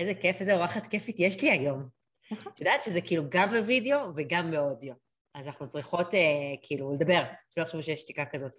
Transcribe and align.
איזה 0.00 0.14
כיף, 0.14 0.40
איזה 0.40 0.54
אורחת 0.54 0.86
כיפית 0.86 1.16
יש 1.18 1.42
לי 1.42 1.50
היום. 1.50 1.88
נכון. 2.30 2.52
את 2.52 2.60
יודעת 2.60 2.82
שזה 2.82 3.00
כאילו 3.00 3.24
גם 3.28 3.50
בווידאו 3.50 3.98
וגם 4.16 4.50
באודיו. 4.50 4.94
אז 5.34 5.46
אנחנו 5.46 5.66
צריכות 5.68 6.14
אה, 6.14 6.20
כאילו 6.62 6.92
לדבר, 6.92 7.22
שלא 7.50 7.62
יחשבו 7.62 7.82
שיש 7.82 8.00
שתיקה 8.00 8.24
כזאת. 8.24 8.54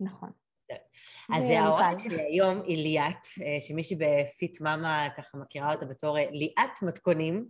נכון. 0.00 0.30
אז 1.34 1.44
זה 1.46 1.60
האורחת. 1.60 1.98
שלי 1.98 2.22
היום 2.22 2.62
היא 2.66 2.82
ליאת, 2.82 3.26
אה, 3.42 3.60
שמישהי 3.60 3.96
בפיט 4.00 4.60
מאמה 4.60 5.08
ככה 5.16 5.38
מכירה 5.38 5.74
אותה 5.74 5.86
בתור 5.86 6.18
אה, 6.18 6.24
ליאת 6.30 6.82
מתכונים, 6.82 7.46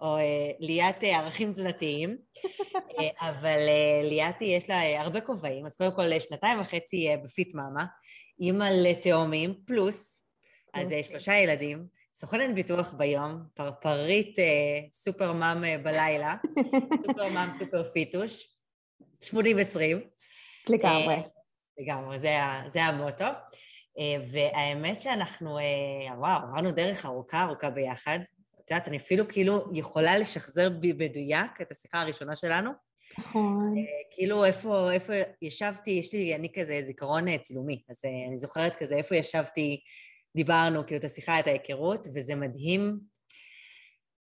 או 0.00 0.16
אה, 0.16 0.50
ליאת 0.58 0.96
ערכים 1.00 1.52
תזונתיים, 1.52 2.16
אבל 3.28 3.58
ליאת 4.02 4.42
יש 4.42 4.70
לה 4.70 5.00
הרבה 5.00 5.20
כובעים, 5.20 5.66
אז 5.66 5.76
קודם 5.76 5.94
כל 5.94 6.20
שנתיים 6.20 6.60
וחצי 6.60 7.08
בפיט 7.24 7.54
מאמה, 7.54 7.84
אימא 8.40 8.68
לתאומים, 8.72 9.54
פלוס, 9.66 10.22
אז 10.74 10.92
אה, 10.92 11.02
שלושה 11.02 11.34
ילדים, 11.34 11.86
סוכנת 12.18 12.54
ביטוח 12.54 12.94
ביום, 12.94 13.42
פרפרית 13.54 14.38
אה, 14.38 14.44
סופר 14.92 15.32
מאם 15.32 15.64
אה, 15.64 15.78
בלילה, 15.78 16.34
סופר 17.06 17.28
מאם 17.28 17.50
סופר 17.50 17.84
פיטוש, 17.84 18.46
80-20. 19.24 19.34
לגמרי. 20.68 21.14
אה, 21.14 21.22
לגמרי, 21.78 22.18
זה, 22.18 22.36
זה 22.66 22.84
המוטו. 22.84 23.24
אה, 23.98 24.16
והאמת 24.32 25.00
שאנחנו, 25.00 25.58
אה, 25.58 26.18
וואו, 26.18 26.42
עברנו 26.42 26.72
דרך 26.72 27.06
ארוכה 27.06 27.42
ארוכה 27.42 27.70
ביחד. 27.70 28.18
את 28.64 28.70
יודעת, 28.70 28.88
אני 28.88 28.96
אפילו 28.96 29.28
כאילו 29.28 29.64
יכולה 29.72 30.18
לשחזר 30.18 30.70
בי 30.70 30.92
מדויק 30.92 31.60
את 31.60 31.72
השיחה 31.72 32.00
הראשונה 32.00 32.36
שלנו. 32.36 32.70
נכון. 33.18 33.74
כאילו, 34.10 34.44
איפה, 34.44 34.92
איפה 34.92 35.12
ישבתי, 35.42 35.90
יש 35.90 36.14
לי, 36.14 36.34
אני 36.34 36.52
כזה 36.54 36.82
זיכרון 36.82 37.28
אה, 37.28 37.38
צילומי, 37.38 37.82
אז 37.90 38.04
אה, 38.04 38.28
אני 38.28 38.38
זוכרת 38.38 38.74
כזה 38.74 38.96
איפה 38.96 39.16
ישבתי, 39.16 39.80
דיברנו, 40.36 40.86
כאילו, 40.86 40.98
את 40.98 41.04
השיחה, 41.04 41.40
את 41.40 41.46
ההיכרות, 41.46 42.06
וזה 42.14 42.34
מדהים. 42.34 43.00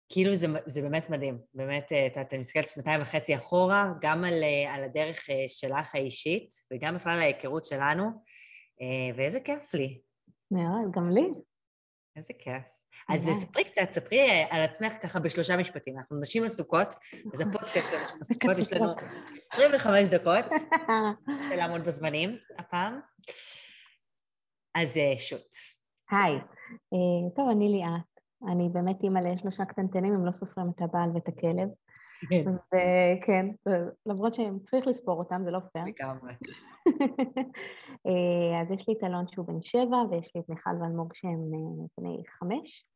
כאילו 0.09 0.35
זה, 0.35 0.47
זה 0.67 0.83
באמת 0.83 1.11
מדהים, 1.11 1.39
באמת, 1.55 1.85
את 1.85 2.17
יודעת, 2.17 2.33
אני 2.33 2.41
מסתכלת 2.41 2.69
שנתיים 2.69 3.03
וחצי 3.03 3.37
אחורה, 3.37 3.93
גם 4.01 4.25
על, 4.25 4.43
אה, 4.43 4.75
על 4.75 4.85
הדרך 4.85 5.31
אה, 5.31 5.45
שלך 5.49 5.95
האישית, 5.95 6.49
וגם 6.73 6.95
בכלל 6.95 7.19
ההיכרות 7.19 7.65
שלנו, 7.65 8.05
אה, 8.81 9.17
ואיזה 9.17 9.41
כיף 9.41 9.75
לי, 9.75 10.01
מאוד, 10.51 10.93
גם 10.95 11.11
לי. 11.11 11.29
איזה 12.17 12.33
כיף. 12.39 12.63
אז. 13.09 13.29
ספרי 13.41 13.65
קצת, 13.65 13.93
ספרי 13.93 14.45
על 14.51 14.63
עצמך 14.63 14.93
ככה 15.03 15.21
בשלושה 15.21 15.57
משפטים. 15.57 15.99
אנחנו 15.99 16.21
נשים 16.21 16.45
עסוקות, 16.45 16.95
אז 17.35 17.41
הפודקאסט 17.41 17.91
של 17.91 17.97
נשים 18.01 18.19
עסוקות, 18.21 18.59
יש 18.59 18.73
לנו 18.73 18.95
25 19.53 20.09
דקות 20.09 20.45
של 21.49 21.57
לעמוד 21.57 21.85
בזמנים 21.85 22.39
הפעם. 22.59 23.01
אז 24.75 24.99
שוט. 25.19 25.74
היי. 26.11 26.35
אה, 26.93 27.31
טוב, 27.37 27.49
אני 27.51 27.69
ליאת. 27.69 28.15
אני 28.49 28.69
באמת 28.69 29.03
אימא 29.03 29.19
לשלושה 29.19 29.65
קטנטנים, 29.65 30.15
הם 30.15 30.27
לא 30.27 30.33
סופרים 30.33 30.71
את 30.71 30.83
הבעל 30.83 31.11
ואת 31.15 31.29
הכלב. 31.29 31.69
כן, 32.31 32.45
וכן, 32.51 33.47
למרות 34.07 34.35
שצריך 34.35 34.87
לספור 34.87 35.19
אותם, 35.19 35.43
זה 35.45 35.51
לא 35.51 35.59
פייר. 35.73 35.85
לגמרי. 35.85 36.33
אה, 38.07 38.63
אז 38.63 38.71
יש 38.71 38.89
לי 38.89 38.95
את 38.95 39.05
אלון 39.05 39.29
שהוא 39.29 39.47
בן 39.47 39.63
שבע, 39.63 39.97
ויש 40.11 40.31
לי 40.35 40.41
את 40.41 40.49
מיכל 40.49 40.71
ואלמוג 40.81 41.15
שהם 41.15 41.51
אה, 41.55 41.87
בני 41.99 42.23
חמש. 42.39 42.87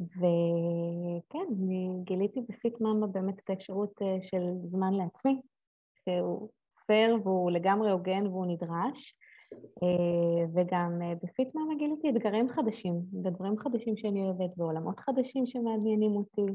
וכן, 0.00 1.46
גיליתי 2.04 2.40
בפיט 2.48 2.80
מאמה 2.80 3.06
באמת 3.06 3.38
את 3.38 3.50
האפשרות 3.50 3.92
של 4.22 4.42
זמן 4.64 4.94
לעצמי, 4.94 5.40
שהוא 6.04 6.48
פייר 6.86 7.18
והוא 7.24 7.50
לגמרי 7.50 7.90
הוגן 7.90 8.26
והוא 8.26 8.46
נדרש. 8.46 9.16
אה, 9.82 10.44
וגם 10.54 10.98
אה, 11.02 11.14
בפיט 11.22 11.54
מאמה 11.54 11.74
גיליתי 11.78 12.10
אתגרים 12.10 12.48
חדשים, 12.48 13.02
ודברים 13.24 13.58
חדשים 13.58 13.96
שאני 13.96 14.20
אוהבת, 14.20 14.50
ועולמות 14.56 15.00
חדשים 15.00 15.46
שמעניינים 15.46 16.16
אותי. 16.16 16.52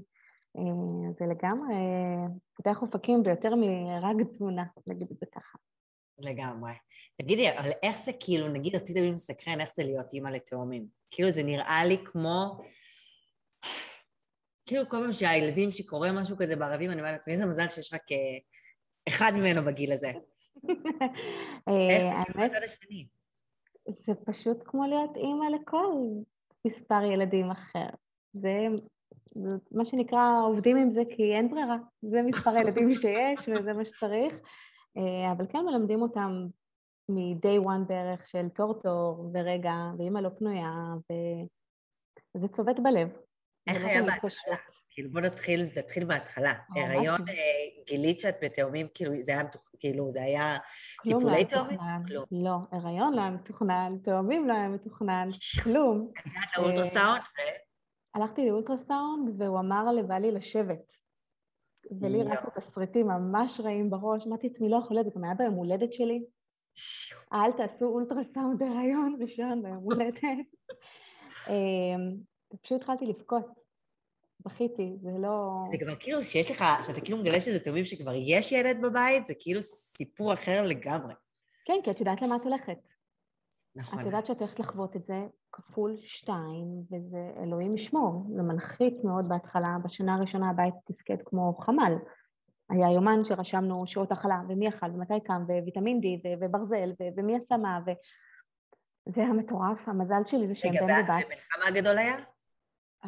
אה, 0.57 1.11
זה 1.19 1.25
לגמרי 1.25 1.75
פותח 2.55 2.81
אופקים 2.81 3.23
ביותר 3.23 3.55
מרק 3.55 4.27
תזונה, 4.29 4.63
נגיד 4.87 5.07
את 5.11 5.17
זה 5.19 5.25
ככה. 5.35 5.57
לגמרי. 6.19 6.71
תגידי, 7.21 7.57
אבל 7.57 7.69
איך 7.83 7.97
זה 8.03 8.11
כאילו, 8.19 8.47
נגיד 8.47 8.75
אותי 8.75 8.93
תמיד 8.93 9.13
מסקרן, 9.13 9.61
איך 9.61 9.69
זה 9.75 9.83
להיות 9.83 10.13
אימא 10.13 10.29
לתאומים? 10.29 10.87
כאילו 11.11 11.31
זה 11.31 11.43
נראה 11.43 11.85
לי 11.85 11.97
כמו... 12.05 12.61
כאילו 14.65 14.89
כל 14.89 14.97
פעם 14.97 15.13
שהילדים 15.13 15.71
שקורה 15.71 16.11
משהו 16.11 16.37
כזה 16.37 16.55
בערבים, 16.55 16.91
אני 16.91 16.99
אומרת 16.99 17.13
לעצמי, 17.13 17.33
איזה 17.33 17.45
מזל 17.45 17.67
שיש 17.67 17.93
רק 17.93 18.03
אחד 19.07 19.31
ממנו 19.35 19.65
בגיל 19.65 19.91
הזה. 19.91 20.11
אה, 21.67 21.89
איך 21.89 22.01
זה 22.01 22.11
האמת, 22.11 22.51
בצד 22.51 22.63
השני? 22.63 23.07
זה 23.87 24.13
פשוט 24.25 24.57
כמו 24.65 24.85
להיות 24.87 25.17
אימא 25.17 25.45
לכל 25.45 25.85
מספר 26.65 27.03
ילדים 27.03 27.51
אחר. 27.51 27.89
זה, 28.33 28.67
זה 29.35 29.55
מה 29.71 29.85
שנקרא, 29.85 30.41
עובדים 30.43 30.77
עם 30.77 30.89
זה 30.89 31.01
כי 31.15 31.33
אין 31.33 31.49
ברירה. 31.49 31.77
זה 32.01 32.21
מספר 32.21 32.49
הילדים 32.49 32.93
שיש 33.01 33.49
וזה 33.49 33.73
מה 33.73 33.85
שצריך. 33.85 34.39
אה, 34.97 35.31
אבל 35.31 35.45
כן 35.49 35.65
מלמדים 35.65 36.01
אותם 36.01 36.47
מ-day 37.09 37.65
one 37.65 37.87
בערך 37.87 38.27
של 38.27 38.49
טורטור 38.49 39.31
ורגע, 39.33 39.73
ואימא 39.97 40.19
לא 40.19 40.29
פנויה, 40.29 40.73
וזה 42.35 42.47
צובט 42.47 42.79
בלב. 42.79 43.09
איך 43.67 43.83
לא 43.83 43.89
היה 43.89 44.01
בהתחלה? 44.01 44.55
כאילו 44.97 45.11
בוא 45.11 45.21
נתחיל, 45.21 45.65
נתחיל 45.77 46.05
בהתחלה. 46.05 46.53
ממש. 46.69 46.79
הריון, 46.83 47.21
אה, 47.29 47.83
גילית 47.87 48.19
שאת 48.19 48.35
בתאומים, 48.41 48.87
כאילו 48.93 49.13
זה 49.21 49.31
היה, 49.31 49.41
כאילו 49.79 50.11
זה 50.11 50.23
היה 50.23 50.57
לא 51.05 51.17
טיפולי 51.17 51.45
תאומים? 51.45 51.79
כלום. 52.07 52.25
לא, 52.31 52.55
הריון 52.71 53.13
לא 53.13 53.21
היה 53.21 53.29
מתוכנן, 53.29 53.97
תאומים 54.03 54.47
לא 54.47 54.53
היה 54.53 54.67
מתוכנן, 54.67 55.29
כלום. 55.63 56.11
הגעת 56.25 56.57
לאולטרסאונד 56.57 57.21
ו... 57.21 57.39
הלכתי 58.15 58.49
לאולטרסאונד 58.49 59.41
והוא 59.41 59.59
אמר 59.59 59.91
לבעלי 59.91 60.31
לשבת. 60.31 60.93
ולי. 62.01 62.23
רצו 62.23 62.47
תסריטים 62.55 63.07
ממש 63.07 63.59
רעים 63.59 63.89
בראש, 63.89 64.27
אמרתי 64.27 64.47
לעצמי, 64.47 64.69
לא 64.69 64.77
יכול 64.77 64.95
להיות, 64.95 65.07
זה 65.07 65.11
גם 65.15 65.23
היה 65.23 65.33
ביום 65.33 65.53
הולדת 65.53 65.93
שלי. 65.93 66.23
אל 67.33 67.51
תעשו 67.51 67.85
אולטרסאונד 67.85 68.63
הריון 68.63 69.17
ראשון 69.21 69.63
ביום 69.63 69.83
הולדת. 69.83 70.15
פשוט 72.63 72.81
התחלתי 72.81 73.05
לבכות. 73.05 73.56
בכיתי, 74.45 74.95
זה 75.01 75.09
לא... 75.19 75.63
זה 75.71 75.77
כבר 75.77 75.95
כאילו 75.95 76.23
שיש 76.23 76.51
לך, 76.51 76.65
שאתה 76.81 77.01
כאילו 77.01 77.17
מגלה 77.17 77.41
שזה 77.41 77.59
תאומים 77.59 77.85
שכבר 77.85 78.13
יש 78.15 78.51
ילד 78.51 78.77
בבית, 78.81 79.25
זה 79.25 79.33
כאילו 79.39 79.63
סיפור 79.63 80.33
אחר 80.33 80.61
לגמרי. 80.61 81.13
כן, 81.65 81.73
כי 81.83 81.91
את 81.91 81.99
יודעת 81.99 82.21
למה 82.21 82.35
את 82.35 82.43
הולכת. 82.43 82.77
נכון. 83.75 83.99
את 83.99 84.05
יודעת 84.05 84.25
שאת 84.25 84.39
הולכת 84.39 84.59
לחוות 84.59 84.95
את 84.95 85.05
זה 85.05 85.25
כפול 85.51 85.97
שתיים, 86.01 86.83
וזה 86.91 87.43
אלוהים 87.43 87.73
ישמור. 87.73 88.23
זה 88.35 88.41
מלחיץ 88.41 89.03
מאוד 89.03 89.29
בהתחלה, 89.29 89.77
בשנה 89.83 90.15
הראשונה 90.15 90.49
הבית 90.49 90.73
תפקד 90.85 91.17
כמו 91.25 91.57
חמ"ל. 91.61 91.93
היה 92.69 92.91
יומן 92.91 93.25
שרשמנו 93.25 93.87
שעות 93.87 94.11
הכלה, 94.11 94.39
ומי 94.49 94.69
אכל, 94.69 94.85
ומתי 94.85 95.23
קם, 95.23 95.43
וויטמין 95.63 96.01
D, 96.01 96.27
וברזל, 96.41 96.91
ומי 97.17 97.35
עשה 97.35 97.57
מה, 97.57 97.79
ו... 97.85 97.91
זה 99.09 99.21
היה 99.21 99.33
מטורף, 99.33 99.87
המזל 99.87 100.21
שלי 100.25 100.47
זה 100.47 100.55
שהם 100.55 100.71
רגע, 100.71 100.85
בן 100.85 100.93
ובת. 101.03 101.25
בן 101.29 101.35
כמה 101.49 101.67
הגדול 101.67 101.97
היה? 101.97 102.15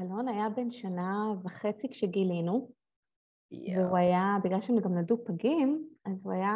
אלון 0.01 0.27
היה 0.27 0.49
בן 0.49 0.71
שנה 0.71 1.33
וחצי 1.43 1.89
כשגילינו, 1.89 2.71
יואו. 3.51 3.85
והוא 3.85 3.97
היה, 3.97 4.37
בגלל 4.43 4.61
שהם 4.61 4.79
גם 4.79 4.93
נולדו 4.93 5.25
פגים, 5.25 5.89
אז 6.05 6.25
הוא 6.25 6.33
היה 6.33 6.55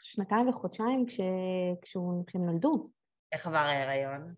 שנתיים 0.00 0.48
וחודשיים 0.48 1.06
כש... 1.06 1.20
כשהוא... 1.82 2.26
כשהם 2.26 2.46
נולדו. 2.46 2.90
איך 3.32 3.46
עבר 3.46 3.56
ההיריון? 3.56 4.34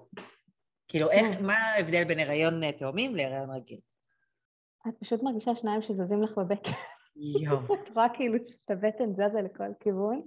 כאילו, 0.89 1.11
איך, 1.11 1.37
טוב. 1.37 1.47
מה 1.47 1.55
ההבדל 1.55 2.05
בין 2.05 2.19
הריון 2.19 2.63
אה, 2.63 2.73
תאומים 2.73 3.15
להיריון 3.15 3.51
רגיל? 3.51 3.79
את 4.89 4.95
פשוט 5.01 5.23
מרגישה 5.23 5.57
שניים 5.57 5.83
שזזים 5.83 6.23
לך 6.23 6.39
בבטן. 6.39 6.71
יואו. 7.17 7.59
את 7.75 7.91
רואה 7.95 8.07
כאילו 8.15 8.39
שאת 8.49 8.71
הבטן 8.71 9.13
זזה 9.13 9.43
לכל 9.45 9.75
כיוון, 9.81 10.23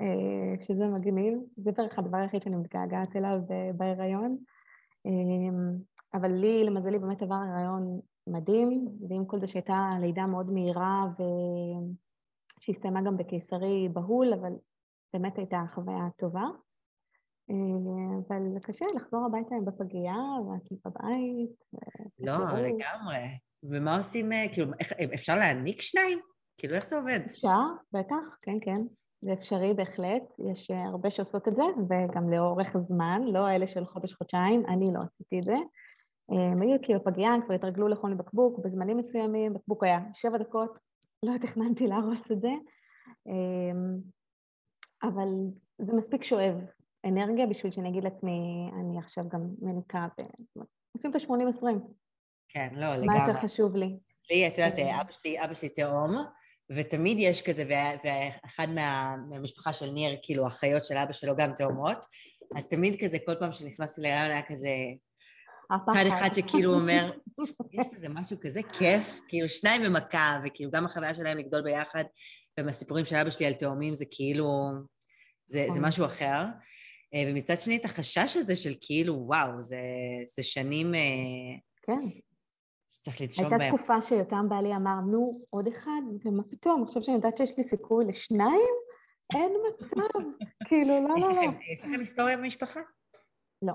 אה, 0.00 0.64
שזה 0.64 0.86
מגניב. 0.86 1.38
זה 1.56 1.72
בערך 1.72 1.98
הדבר 1.98 2.18
היחיד 2.18 2.42
שאני 2.42 2.56
מתגעגעת 2.56 3.16
אליו 3.16 3.38
ב- 3.48 3.76
בהיריון. 3.76 4.38
אה, 5.06 5.12
אבל 6.14 6.32
לי, 6.32 6.64
למזלי, 6.64 6.98
באמת 6.98 7.22
עבר 7.22 7.34
הריון 7.34 8.00
מדהים, 8.26 8.88
ועם 9.08 9.26
כל 9.26 9.40
זה 9.40 9.46
שהייתה 9.46 9.90
לידה 10.00 10.26
מאוד 10.26 10.52
מהירה, 10.52 11.04
ושהסתיימה 12.58 13.02
גם 13.02 13.16
בקיסרי 13.16 13.88
בהול, 13.92 14.32
אבל 14.34 14.52
באמת 15.12 15.38
הייתה 15.38 15.62
חוויה 15.74 16.08
טובה. 16.18 16.44
אה, 17.50 18.18
אבל 18.28 18.58
קשה 18.62 18.84
לחזור 18.96 19.26
הביתה 19.26 19.54
עם 19.54 19.64
בפגייה, 19.64 20.22
ואת 20.48 20.72
בבית. 20.84 21.64
לא. 22.18 22.34
לגמרי. 22.58 23.38
ומה 23.62 23.96
עושים, 23.96 24.32
אה, 24.32 24.46
כאילו, 24.52 24.72
איך, 24.80 24.92
אפשר 25.14 25.36
להעניק 25.36 25.80
שניים? 25.80 26.18
כאילו, 26.56 26.74
איך 26.74 26.86
זה 26.86 26.96
עובד? 26.96 27.20
אפשר, 27.26 27.58
בטח, 27.92 28.38
כן, 28.42 28.58
כן. 28.60 28.80
זה 29.22 29.32
אפשרי 29.32 29.74
בהחלט, 29.74 30.22
יש 30.52 30.70
אה, 30.70 30.84
הרבה 30.84 31.10
שעושות 31.10 31.48
את 31.48 31.56
זה, 31.56 31.62
וגם 31.88 32.30
לאורך 32.30 32.76
זמן, 32.76 33.22
לא 33.24 33.50
אלה 33.50 33.66
של 33.66 33.86
חודש-חודשיים, 33.86 34.66
אני 34.68 34.92
לא 34.94 35.00
עשיתי 35.00 35.38
את 35.38 35.44
זה. 35.44 35.56
אה, 36.32 36.52
הם 36.52 36.62
היו 36.62 36.76
אצלי 36.76 36.94
בפגייה, 36.94 37.32
כבר 37.46 37.54
התרגלו 37.54 37.88
לאכול 37.88 38.14
מבקבוק, 38.14 38.58
בזמנים 38.58 38.96
מסוימים, 38.96 39.54
בקבוק 39.54 39.84
היה 39.84 40.00
שבע 40.14 40.38
דקות, 40.38 40.78
לא 41.22 41.38
תכננתי 41.38 41.86
להרוס 41.86 42.30
את 42.32 42.40
זה, 42.40 42.52
אה, 43.28 43.72
אבל 45.02 45.28
זה 45.78 45.94
מספיק 45.94 46.24
שואב 46.24 46.54
אנרגיה 47.04 47.46
בשביל 47.46 47.72
שאני 47.72 47.88
אגיד 47.88 48.04
לעצמי, 48.04 48.70
אני 48.80 48.98
עכשיו 48.98 49.24
גם 49.28 49.40
מניקה, 49.62 50.06
ו... 50.20 50.60
עושים 50.92 51.10
את 51.10 51.16
ה-80-20. 51.16 51.64
כן, 52.48 52.68
לא, 52.72 52.94
לגמרי. 52.94 53.06
מה 53.06 53.26
יותר 53.28 53.40
חשוב 53.40 53.76
לי? 53.76 53.98
לי, 54.30 54.48
את 54.48 54.58
יודעת, 54.58 54.78
אבא 54.78 55.12
שלי, 55.12 55.44
אבא 55.44 55.54
שלי 55.54 55.68
תאום, 55.68 56.10
ותמיד 56.76 57.16
יש 57.20 57.42
כזה, 57.42 57.64
ואחד 58.04 58.68
מה, 58.68 59.16
מהמשפחה 59.30 59.72
של 59.72 59.90
ניר, 59.90 60.16
כאילו, 60.22 60.46
אחיות 60.46 60.84
של 60.84 60.96
אבא 60.96 61.12
שלו 61.12 61.36
גם 61.36 61.52
תאומות, 61.52 61.98
אז 62.56 62.68
תמיד 62.68 62.96
כזה, 63.04 63.18
כל 63.26 63.34
פעם 63.34 63.52
שנכנסתי 63.52 64.00
להיריון 64.00 64.30
היה 64.30 64.42
כזה... 64.42 64.68
צד 65.94 66.06
אחד 66.08 66.28
שכאילו 66.34 66.74
אומר, 66.74 67.12
יש 67.72 67.86
בזה 67.92 68.08
משהו 68.08 68.36
כזה 68.40 68.60
כיף, 68.78 69.20
כאילו 69.28 69.48
שניים 69.48 69.82
במכה, 69.82 70.40
וכאילו 70.44 70.70
גם 70.70 70.84
החוויה 70.84 71.14
שלהם 71.14 71.38
לגדול 71.38 71.62
ביחד, 71.62 72.04
ומהסיפורים 72.60 73.06
של 73.06 73.16
אבא 73.16 73.30
שלי 73.30 73.46
על 73.46 73.52
תאומים 73.52 73.94
זה 73.94 74.04
כאילו, 74.10 74.70
זה, 75.46 75.66
זה 75.68 75.80
משהו 75.80 76.04
אחר. 76.04 76.44
אה, 77.14 77.24
ומצד 77.26 77.60
שני 77.60 77.76
את 77.76 77.84
החשש 77.84 78.36
הזה 78.36 78.56
של 78.56 78.74
כאילו, 78.80 79.14
וואו, 79.26 79.62
זה, 79.62 79.80
זה 80.36 80.42
שנים... 80.42 80.94
אה, 80.94 81.00
כן. 81.82 82.20
שצריך 82.90 83.20
לנשום 83.20 83.50
בהם. 83.50 83.60
הייתה 83.60 83.76
תקופה 83.76 84.00
שיותם 84.00 84.48
בעלי 84.48 84.76
אמר, 84.76 85.00
נו, 85.00 85.40
עוד 85.50 85.66
אחד, 85.66 86.00
ומה 86.24 86.42
פתאום, 86.50 86.82
עכשיו 86.82 87.02
שאני 87.02 87.16
יודעת 87.16 87.36
שיש 87.36 87.58
לי 87.58 87.64
סיכוי 87.64 88.04
לשניים? 88.04 88.74
אין 89.34 89.52
מצב. 89.68 90.18
כאילו, 90.68 91.08
לא, 91.08 91.14
לא, 91.20 91.34
לא. 91.34 91.42
יש 91.72 91.80
לכם 91.80 92.00
היסטוריה 92.00 92.36
במשפחה? 92.36 92.80
לא. 93.62 93.72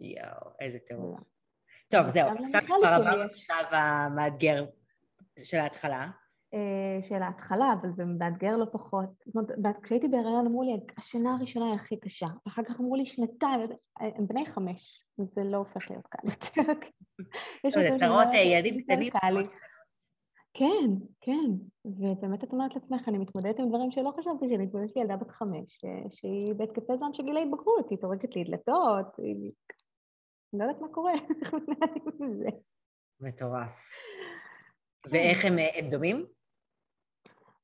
יואו, 0.00 0.50
איזה 0.60 0.78
טירוף. 0.78 1.18
לא. 1.18 1.24
טוב, 1.88 2.08
זהו, 2.08 2.30
עכשיו 2.44 2.60
כבר 2.66 2.88
עברנו 2.88 3.24
את 3.24 3.32
השלב 3.32 3.66
המאתגר 3.70 4.66
של 5.42 5.56
ההתחלה. 5.56 6.06
אה, 6.54 7.02
של 7.02 7.22
ההתחלה, 7.22 7.72
אבל 7.80 7.92
זה 7.92 8.04
מאתגר 8.04 8.56
לא 8.56 8.66
פחות. 8.72 9.08
זאת 9.26 9.50
אומרת, 9.56 9.76
כשהייתי 9.82 10.08
בהיריון 10.08 10.46
אמרו 10.46 10.62
לי, 10.62 10.70
השנה 10.98 11.34
הראשונה 11.34 11.66
היא 11.66 11.74
הכי 11.74 12.00
קשה, 12.00 12.26
ואחר 12.46 12.62
כך 12.62 12.80
אמרו 12.80 12.96
לי 12.96 13.06
שנתיים, 13.06 13.60
הם 14.00 14.26
בני 14.26 14.46
חמש, 14.46 15.06
וזה 15.18 15.44
לא 15.44 15.56
הופך 15.56 15.90
להיות 15.90 16.06
קל 16.06 16.28
יותר. 16.28 16.72
זה 17.68 17.98
צרות 17.98 18.28
אה, 18.34 18.38
ילדים 18.38 18.80
קטנים. 18.80 19.12
כן, 20.58 20.90
כן, 21.20 21.50
ובאמת 21.84 22.44
את 22.44 22.52
אומרת 22.52 22.74
לעצמך, 22.74 23.08
אני 23.08 23.18
מתמודדת 23.18 23.58
עם 23.58 23.68
דברים 23.68 23.90
שלא 23.90 24.12
חשבתי 24.16 24.48
שאני 24.48 24.66
מתמודדת 24.66 24.96
עם 24.96 25.02
ילדה 25.02 25.16
בת 25.16 25.30
חמש, 25.30 25.78
שהיא 26.10 26.54
בהתקפי 26.54 26.92
זעם 27.00 27.14
של 27.14 27.22
גילי 27.22 27.42
התבגרות, 27.42 27.90
היא 27.90 27.98
טורקת 27.98 28.36
לי 28.36 28.44
דלתות, 28.44 29.06
היא... 29.18 29.52
אני 30.54 30.60
לא 30.60 30.64
יודעת 30.64 30.80
מה 30.80 30.88
קורה, 30.88 31.12
איך 31.12 31.54
מתנהלים 31.54 32.04
עם 32.20 32.34
זה. 32.34 32.48
מטורף. 33.20 33.72
ואיך 35.10 35.44
הם, 35.44 35.58
אה, 35.58 35.78
הם 35.78 35.88
דומים? 35.88 36.26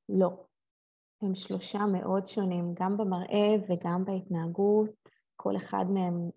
לא. 0.08 0.30
הם 1.22 1.34
שלושה 1.34 1.86
מאוד 1.86 2.28
שונים, 2.28 2.74
גם 2.74 2.96
במראה 2.96 3.54
וגם 3.68 4.04
בהתנהגות, 4.04 4.90
כל 5.36 5.56
אחד 5.56 5.84
מהם 5.90 6.30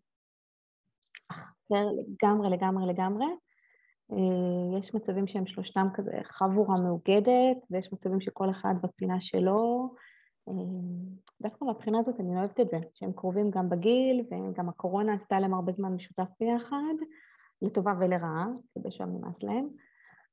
אחר 1.32 1.86
לגמרי, 1.98 2.50
לגמרי, 2.50 2.88
לגמרי. 2.88 3.26
אה, 4.12 4.80
יש 4.80 4.94
מצבים 4.94 5.28
שהם 5.28 5.46
שלושתם 5.46 5.88
כזה 5.94 6.12
חבורה 6.24 6.82
מאוגדת, 6.82 7.58
ויש 7.72 7.94
מצבים 7.94 8.22
שכל 8.22 8.50
אחד 8.50 8.74
בפינה 8.84 9.22
שלו. 9.22 9.94
אה, 10.50 10.54
דווקא 11.42 11.66
מהבחינה 11.66 12.00
הזאת 12.00 12.20
אני 12.20 12.38
אוהבת 12.38 12.60
את 12.60 12.70
זה, 12.70 12.78
שהם 12.94 13.12
קרובים 13.14 13.52
גם 13.52 13.70
בגיל, 13.70 14.26
וגם 14.32 14.70
הקורונה 14.70 15.14
עשתה 15.14 15.40
להם 15.40 15.54
הרבה 15.54 15.72
זמן 15.72 15.94
משותף 15.94 16.28
ביחד, 16.40 16.96
לטובה 17.62 17.94
ולרעה, 18.00 18.48
כדי 18.76 18.92
שם 18.92 19.10
נמאס 19.10 19.44
להם. 19.44 19.68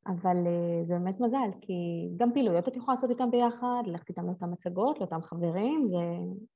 אבל 0.07 0.37
uh, 0.37 0.87
זה 0.87 0.95
באמת 0.95 1.21
מזל, 1.21 1.51
כי 1.61 1.73
גם 2.17 2.33
פעילויות 2.33 2.69
את 2.69 2.77
יכולה 2.77 2.95
לעשות 2.95 3.11
איתם 3.11 3.31
ביחד, 3.31 3.83
ללכת 3.87 4.09
איתם 4.09 4.27
לאותן 4.27 4.47
מצגות, 4.53 4.99
לאותם 4.99 5.23
חברים, 5.23 5.87
זה, 5.87 5.97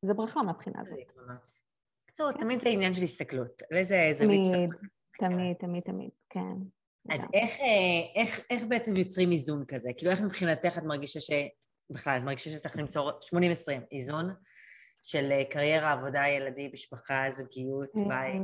זה 0.02 0.14
ברכה 0.14 0.43
מהבחינה 0.43 0.81
הזאת. 0.81 0.94
זה 0.94 1.00
יתרונות. 1.00 1.50
בקיצור, 2.04 2.32
כן. 2.32 2.40
תמיד 2.40 2.60
זה 2.60 2.69
עניין 2.69 2.94
של 2.94 3.02
הסתכלות, 3.02 3.62
על 3.70 3.78
איזה 3.78 4.10
זווית 4.12 4.40
תמיד, 4.43 4.70
תמיד, 5.19 5.56
תמיד, 5.56 5.82
תמיד, 5.82 6.10
כן. 6.31 6.54
אז 7.10 7.20
איך, 7.34 7.50
אה, 7.60 8.20
איך, 8.22 8.40
איך 8.50 8.64
בעצם 8.69 8.96
יוצרים 8.96 9.32
איזון 9.32 9.64
כזה? 9.69 9.90
כאילו, 9.96 10.12
איך 10.12 10.20
מבחינתך 10.20 10.78
את 10.78 10.82
מרגישה 10.82 11.20
ש... 11.20 11.31
בכלל, 11.90 12.16
את 12.16 12.22
מרגישה 12.22 12.50
שצריך 12.50 12.76
למצוא 12.76 13.10
80-20 13.10 13.37
איזון 13.92 14.34
של 15.02 15.32
אה, 15.32 15.44
קריירה, 15.50 15.92
עבודה, 15.92 16.28
ילדים, 16.28 16.70
משפחה, 16.72 17.31
זוגיות, 17.31 17.88
בית? 18.08 18.42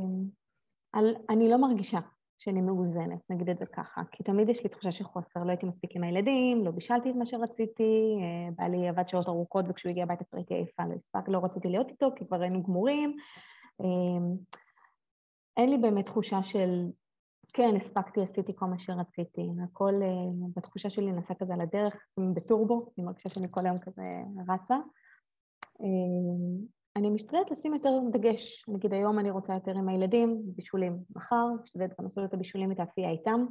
אני 1.29 1.49
לא 1.49 1.57
מרגישה. 1.57 1.99
שאני 2.43 2.61
מאוזנת, 2.61 3.19
נגיד 3.29 3.49
את 3.49 3.57
זה 3.57 3.65
ככה. 3.65 4.01
כי 4.11 4.23
תמיד 4.23 4.49
יש 4.49 4.63
לי 4.63 4.69
תחושה 4.69 4.91
של 4.91 5.03
חוסר, 5.03 5.43
לא 5.43 5.49
הייתי 5.49 5.65
מספיק 5.65 5.95
עם 5.95 6.03
הילדים, 6.03 6.65
לא 6.65 6.71
בישלתי 6.71 7.09
את 7.09 7.15
מה 7.15 7.25
שרציתי, 7.25 8.15
אה, 8.21 8.51
בעלי 8.57 8.87
עבד 8.87 9.07
שעות 9.07 9.27
ארוכות 9.27 9.65
וכשהוא 9.69 9.89
הגיע 9.89 10.03
הביתה 10.03 10.23
כבר 10.23 10.37
הייתי 10.37 10.53
עייפה, 10.53 10.83
לא 10.85 10.93
הספק, 10.93 11.27
לא 11.27 11.39
רציתי 11.43 11.67
להיות 11.67 11.89
איתו 11.89 12.09
כי 12.15 12.25
כבר 12.27 12.41
היינו 12.41 12.63
גמורים. 12.63 13.15
אמ, 13.81 14.35
אין 15.57 15.69
לי 15.69 15.77
באמת 15.77 16.05
תחושה 16.05 16.43
של, 16.43 16.85
כן, 17.53 17.75
הספקתי, 17.75 18.21
עשיתי 18.21 18.51
כל 18.55 18.65
מה 18.65 18.79
שרציתי. 18.79 19.49
הכל 19.63 19.93
אה, 20.03 20.49
בתחושה 20.55 20.89
שלי 20.89 21.11
נסע 21.11 21.33
כזה 21.33 21.53
על 21.53 21.61
הדרך, 21.61 21.95
בטורבו, 22.33 22.91
אני 22.97 23.05
מרגישה 23.05 23.29
שאני 23.29 23.47
כל 23.51 23.65
היום 23.65 23.77
כזה 23.77 24.03
רצה. 24.47 24.75
אני 26.95 27.09
משתדלת 27.09 27.51
לשים 27.51 27.73
יותר 27.73 27.89
דגש. 28.11 28.65
נגיד 28.67 28.93
היום 28.93 29.19
אני 29.19 29.29
רוצה 29.31 29.53
יותר 29.53 29.71
עם 29.71 29.89
הילדים, 29.89 30.41
בישולים 30.45 30.97
מחר, 31.15 31.45
משתדלת 31.63 31.89
גם 31.99 32.05
לעשות 32.05 32.25
את 32.25 32.33
הבישולים 32.33 32.71
את 32.71 32.79
האפייה 32.79 33.09
איתם, 33.09 33.45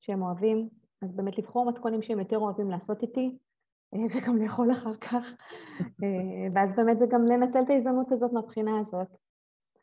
שהם 0.00 0.22
אוהבים, 0.22 0.68
אז 1.02 1.12
באמת 1.16 1.38
לבחור 1.38 1.70
מתכונים 1.70 2.02
שהם 2.02 2.18
יותר 2.18 2.38
אוהבים 2.38 2.70
לעשות 2.70 3.02
איתי, 3.02 3.38
אה, 3.94 3.98
וגם 4.14 4.42
לאכול 4.42 4.72
אחר 4.72 4.94
כך. 4.96 5.34
אה, 5.80 6.48
ואז 6.54 6.76
באמת 6.76 6.98
זה 6.98 7.06
גם 7.06 7.24
לנצל 7.24 7.62
את 7.62 7.70
ההזדמנות 7.70 8.12
הזאת 8.12 8.32
מהבחינה 8.32 8.78
הזאת. 8.78 9.08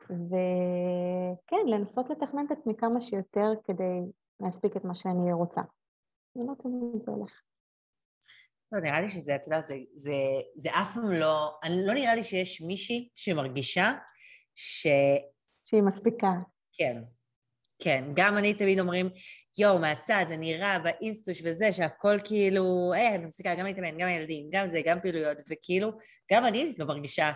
וכן, 0.03 1.65
לנסות 1.67 2.09
לתכנן 2.09 2.45
את 2.45 2.51
עצמי 2.51 2.75
כמה 2.75 3.01
שיותר 3.01 3.53
כדי 3.63 3.99
להספיק 4.39 4.77
את 4.77 4.85
מה 4.85 4.95
שאני 4.95 5.33
רוצה. 5.33 5.61
זה 6.35 6.43
לא 6.43 6.53
תמיד 6.63 7.03
זה 7.05 7.11
הולך. 7.11 7.41
לא, 8.71 8.79
נראה 8.79 9.01
לי 9.01 9.09
שזה, 9.09 9.35
את 9.35 9.47
יודעת, 9.47 9.67
זה, 9.67 9.75
זה, 9.95 10.13
זה 10.55 10.69
אף 10.69 10.93
פעם 10.93 11.11
לא, 11.11 11.59
אני, 11.63 11.85
לא 11.85 11.93
נראה 11.93 12.15
לי 12.15 12.23
שיש 12.23 12.61
מישהי 12.61 13.09
שמרגישה 13.15 13.93
ש... 14.55 14.87
שהיא 15.65 15.81
מספיקה. 15.81 16.31
כן, 16.73 17.01
כן. 17.83 18.03
גם 18.13 18.37
אני 18.37 18.53
תמיד 18.53 18.79
אומרים, 18.79 19.09
יואו, 19.57 19.79
מהצד, 19.79 20.25
זה 20.27 20.37
נראה 20.37 20.79
באינסטוש 20.79 21.41
וזה, 21.45 21.73
שהכל 21.73 22.17
כאילו, 22.23 22.91
אה, 22.95 23.15
אני 23.15 23.25
מספיקה, 23.25 23.55
גם 23.55 23.65
להתאמן, 23.65 23.97
גם 23.97 24.07
הילדים, 24.07 24.49
גם 24.51 24.67
זה, 24.67 24.81
גם 24.85 25.01
פעילויות, 25.01 25.37
וכאילו, 25.49 25.91
גם 26.31 26.45
אני 26.45 26.73
לא 26.77 26.85
מרגישה 26.85 27.31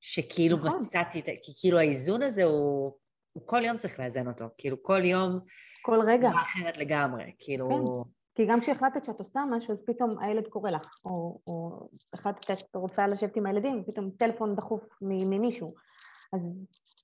שכאילו 0.00 0.56
נכון. 0.56 0.76
מצאתי 0.76 1.20
את, 1.20 1.24
כי 1.24 1.52
כאילו 1.60 1.78
האיזון 1.78 2.22
הזה 2.22 2.44
הוא, 2.44 2.92
הוא 3.32 3.42
כל 3.46 3.64
יום 3.64 3.78
צריך 3.78 4.00
לאזן 4.00 4.28
אותו, 4.28 4.44
כאילו 4.58 4.82
כל 4.82 5.04
יום... 5.04 5.40
כל 5.82 5.98
רגע. 6.06 6.28
אחרת 6.28 6.78
לגמרי, 6.78 7.32
כאילו... 7.38 7.68
כן. 8.04 8.21
כי 8.34 8.46
גם 8.46 8.60
כשהחלטת 8.60 9.04
שאת 9.04 9.18
עושה 9.18 9.40
משהו, 9.50 9.72
אז 9.72 9.82
פתאום 9.86 10.18
הילד 10.20 10.46
קורא 10.48 10.70
לך, 10.70 11.00
או, 11.04 11.38
או 11.46 11.88
החלטת 12.12 12.58
שאת 12.58 12.76
רוצה 12.76 13.06
לשבת 13.06 13.36
עם 13.36 13.46
הילדים, 13.46 13.80
ופתאום 13.80 14.10
טלפון 14.18 14.56
דחוף 14.56 14.82
ממישהו. 15.02 15.74
אז 16.32 16.50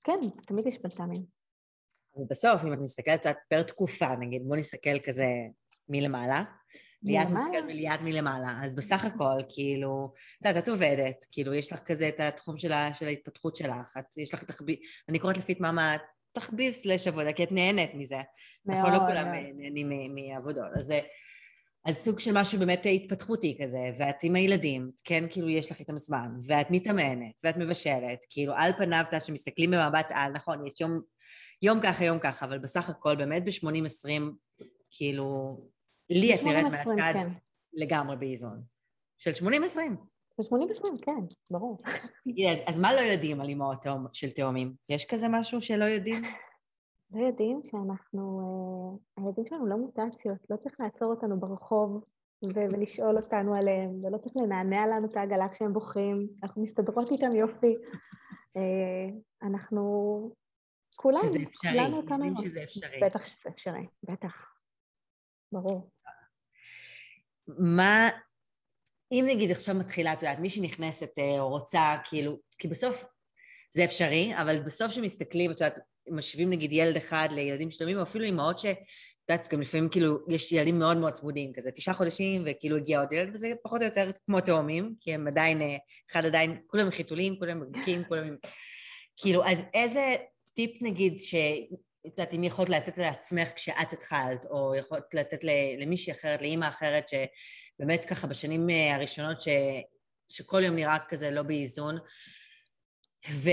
כן, 0.03 0.19
תמיד 0.47 0.67
יש 0.67 0.77
בלת"מים. 0.81 1.21
בסוף, 2.29 2.65
אם 2.65 2.73
את 2.73 2.79
מסתכלת 2.79 3.27
את 3.27 3.35
פר 3.49 3.63
תקופה, 3.63 4.15
נגיד, 4.15 4.47
בוא 4.47 4.55
נסתכל 4.55 4.99
כזה 4.99 5.25
מלמעלה, 5.89 6.43
ליאת 7.03 7.27
מסתכלת 7.27 7.63
מליאת 7.65 8.01
מלמעלה, 8.01 8.59
אז 8.63 8.75
בסך 8.75 9.05
הכל, 9.05 9.41
כאילו, 9.49 10.13
את 10.41 10.45
יודעת, 10.45 10.63
את 10.63 10.69
עובדת, 10.69 11.25
כאילו, 11.31 11.53
יש 11.53 11.73
לך 11.73 11.79
כזה 11.79 12.09
את 12.09 12.19
התחום 12.19 12.57
של, 12.57 12.71
של 12.93 13.05
ההתפתחות 13.05 13.55
שלך, 13.55 13.97
את, 13.99 14.17
יש 14.17 14.33
לך 14.33 14.43
תחביב, 14.43 14.79
אני 15.09 15.19
קוראת 15.19 15.37
לפי 15.37 15.55
מאמה 15.59 15.95
תחביב 16.31 16.73
סלש 16.73 17.07
עבודה, 17.07 17.33
כי 17.33 17.43
את 17.43 17.51
נהנית 17.51 17.93
מזה. 17.93 18.21
מאוד. 18.65 18.77
אנחנו 18.77 18.93
לא 18.93 18.99
כולם 19.07 19.27
נהנים 19.55 20.15
מעבודות. 20.15 20.71
אז. 20.75 20.93
אז 21.85 21.97
סוג 21.97 22.19
של 22.19 22.31
משהו 22.33 22.59
באמת 22.59 22.85
התפתחותי 22.93 23.57
כזה, 23.61 23.91
ואת 23.97 24.15
עם 24.23 24.35
הילדים, 24.35 24.91
כן, 25.03 25.23
כאילו 25.29 25.49
יש 25.49 25.71
לך 25.71 25.79
איתם 25.79 25.97
זמן, 25.97 26.31
ואת 26.43 26.67
מתאמנת, 26.71 27.39
ואת 27.43 27.57
מבשלת, 27.57 28.25
כאילו 28.29 28.53
על 28.53 28.71
פניו, 28.77 29.03
אתה 29.09 29.19
שמסתכלים 29.19 29.71
במבט 29.71 30.07
על, 30.09 30.31
נכון, 30.31 30.67
יש 30.67 30.81
יום, 30.81 31.01
יום 31.61 31.79
ככה, 31.83 32.05
יום 32.05 32.19
ככה, 32.19 32.45
אבל 32.45 32.57
בסך 32.57 32.89
הכל 32.89 33.15
באמת 33.15 33.43
ב-80-20, 33.45 34.21
כאילו, 34.91 35.59
לי 36.09 36.35
את 36.35 36.43
נראית 36.43 36.65
מהצד 36.65 37.13
כן. 37.13 37.31
לגמרי 37.73 38.17
באיזון. 38.17 38.61
של 39.17 39.31
80-20. 39.45 39.49
ב-80 40.39 41.05
כן, 41.05 41.25
ברור. 41.51 41.77
אז, 42.51 42.59
אז 42.67 42.79
מה 42.79 42.93
לא 42.93 42.99
יודעים 42.99 43.41
על 43.41 43.49
אימהות 43.49 43.85
של 44.13 44.29
תאומים? 44.29 44.73
יש 44.89 45.05
כזה 45.05 45.27
משהו 45.29 45.61
שלא 45.61 45.85
יודעים? 45.85 46.23
לא 47.11 47.25
יודעים 47.27 47.61
שאנחנו, 47.65 48.99
uh, 49.17 49.21
הילדים 49.21 49.45
שלנו 49.49 49.67
לא 49.67 49.77
מוטציות, 49.77 50.37
לא 50.49 50.55
צריך 50.55 50.75
לעצור 50.79 51.11
אותנו 51.11 51.39
ברחוב 51.39 52.03
ולשאול 52.55 53.17
אותנו 53.17 53.55
עליהם, 53.55 54.05
ולא 54.05 54.17
צריך 54.17 54.35
לנענע 54.43 54.87
לנו 54.87 55.07
את 55.07 55.17
העגלה 55.17 55.49
כשהם 55.49 55.73
בוכים, 55.73 56.27
אנחנו 56.43 56.61
מסתדרות 56.61 57.11
איתם 57.11 57.31
יופי. 57.35 57.75
Uh, 58.57 59.11
אנחנו, 59.43 60.31
כולנו, 60.95 61.27
שזה 61.27 61.39
אפשרי, 61.39 61.79
כולנו 61.79 62.03
יודעים 62.07 62.35
שזה 62.41 62.63
אפשרי. 62.63 62.99
בטח 63.01 63.25
שזה 63.25 63.49
אפשרי, 63.49 63.87
בטח, 64.03 64.53
ברור. 65.51 65.89
מה, 67.47 68.09
אם 69.11 69.25
נגיד 69.27 69.51
עכשיו 69.51 69.75
מתחילה, 69.75 70.13
את 70.13 70.21
יודעת, 70.21 70.39
מי 70.39 70.49
שנכנסת 70.49 71.09
או 71.17 71.23
אה, 71.23 71.41
רוצה, 71.41 71.95
כאילו, 72.03 72.39
כי 72.57 72.67
בסוף 72.67 73.05
זה 73.73 73.83
אפשרי, 73.83 74.31
אבל 74.35 74.59
בסוף 74.59 74.91
כשמסתכלים, 74.91 75.51
את 75.51 75.61
יודעת, 75.61 75.79
משווים 76.11 76.49
נגיד 76.49 76.71
ילד 76.71 76.95
אחד 76.95 77.29
לילדים 77.31 77.71
שלמים, 77.71 77.97
או 77.97 78.03
אפילו 78.03 78.25
אימהות 78.25 78.59
ש... 78.59 78.65
את 78.65 79.29
יודעת, 79.29 79.53
גם 79.53 79.61
לפעמים 79.61 79.89
כאילו, 79.89 80.17
יש 80.29 80.51
ילדים 80.51 80.79
מאוד 80.79 80.97
מאוד 80.97 81.13
צמודים, 81.13 81.53
כזה 81.53 81.71
תשעה 81.71 81.93
חודשים, 81.93 82.43
וכאילו 82.45 82.77
הגיע 82.77 82.99
עוד 82.99 83.11
ילד, 83.11 83.29
וזה 83.33 83.53
פחות 83.63 83.81
או 83.81 83.85
יותר 83.85 84.09
כמו 84.25 84.41
תאומים, 84.41 84.95
כי 84.99 85.13
הם 85.13 85.27
עדיין, 85.27 85.61
אה, 85.61 85.77
אחד 86.11 86.25
עדיין, 86.25 86.57
כולם 86.67 86.91
חיתולים, 86.91 87.39
כולם 87.39 87.59
בקבוקים, 87.59 88.03
כולם. 88.03 88.35
כאילו, 89.17 89.45
אז 89.45 89.61
איזה 89.73 90.15
טיפ 90.53 90.81
נגיד, 90.81 91.19
ש... 91.19 91.35
את 92.13 92.19
יודעת, 92.19 92.33
אם 92.33 92.43
יכולת 92.43 92.69
לתת 92.69 92.97
לעצמך 92.97 93.49
כשאת 93.55 93.93
התחלת, 93.93 94.45
או 94.45 94.75
יכולת 94.75 95.13
לתת 95.13 95.39
למישהי 95.79 96.13
אחרת, 96.13 96.41
לאימא 96.41 96.67
אחרת, 96.67 97.05
שבאמת 97.07 98.05
ככה 98.05 98.27
בשנים 98.27 98.69
אה, 98.69 98.95
הראשונות, 98.95 99.41
ש... 99.41 99.47
שכל 100.29 100.63
יום 100.63 100.75
נראה 100.75 100.97
כזה 101.09 101.31
לא 101.31 101.43
באיזון, 101.43 101.97
ו... 103.29 103.49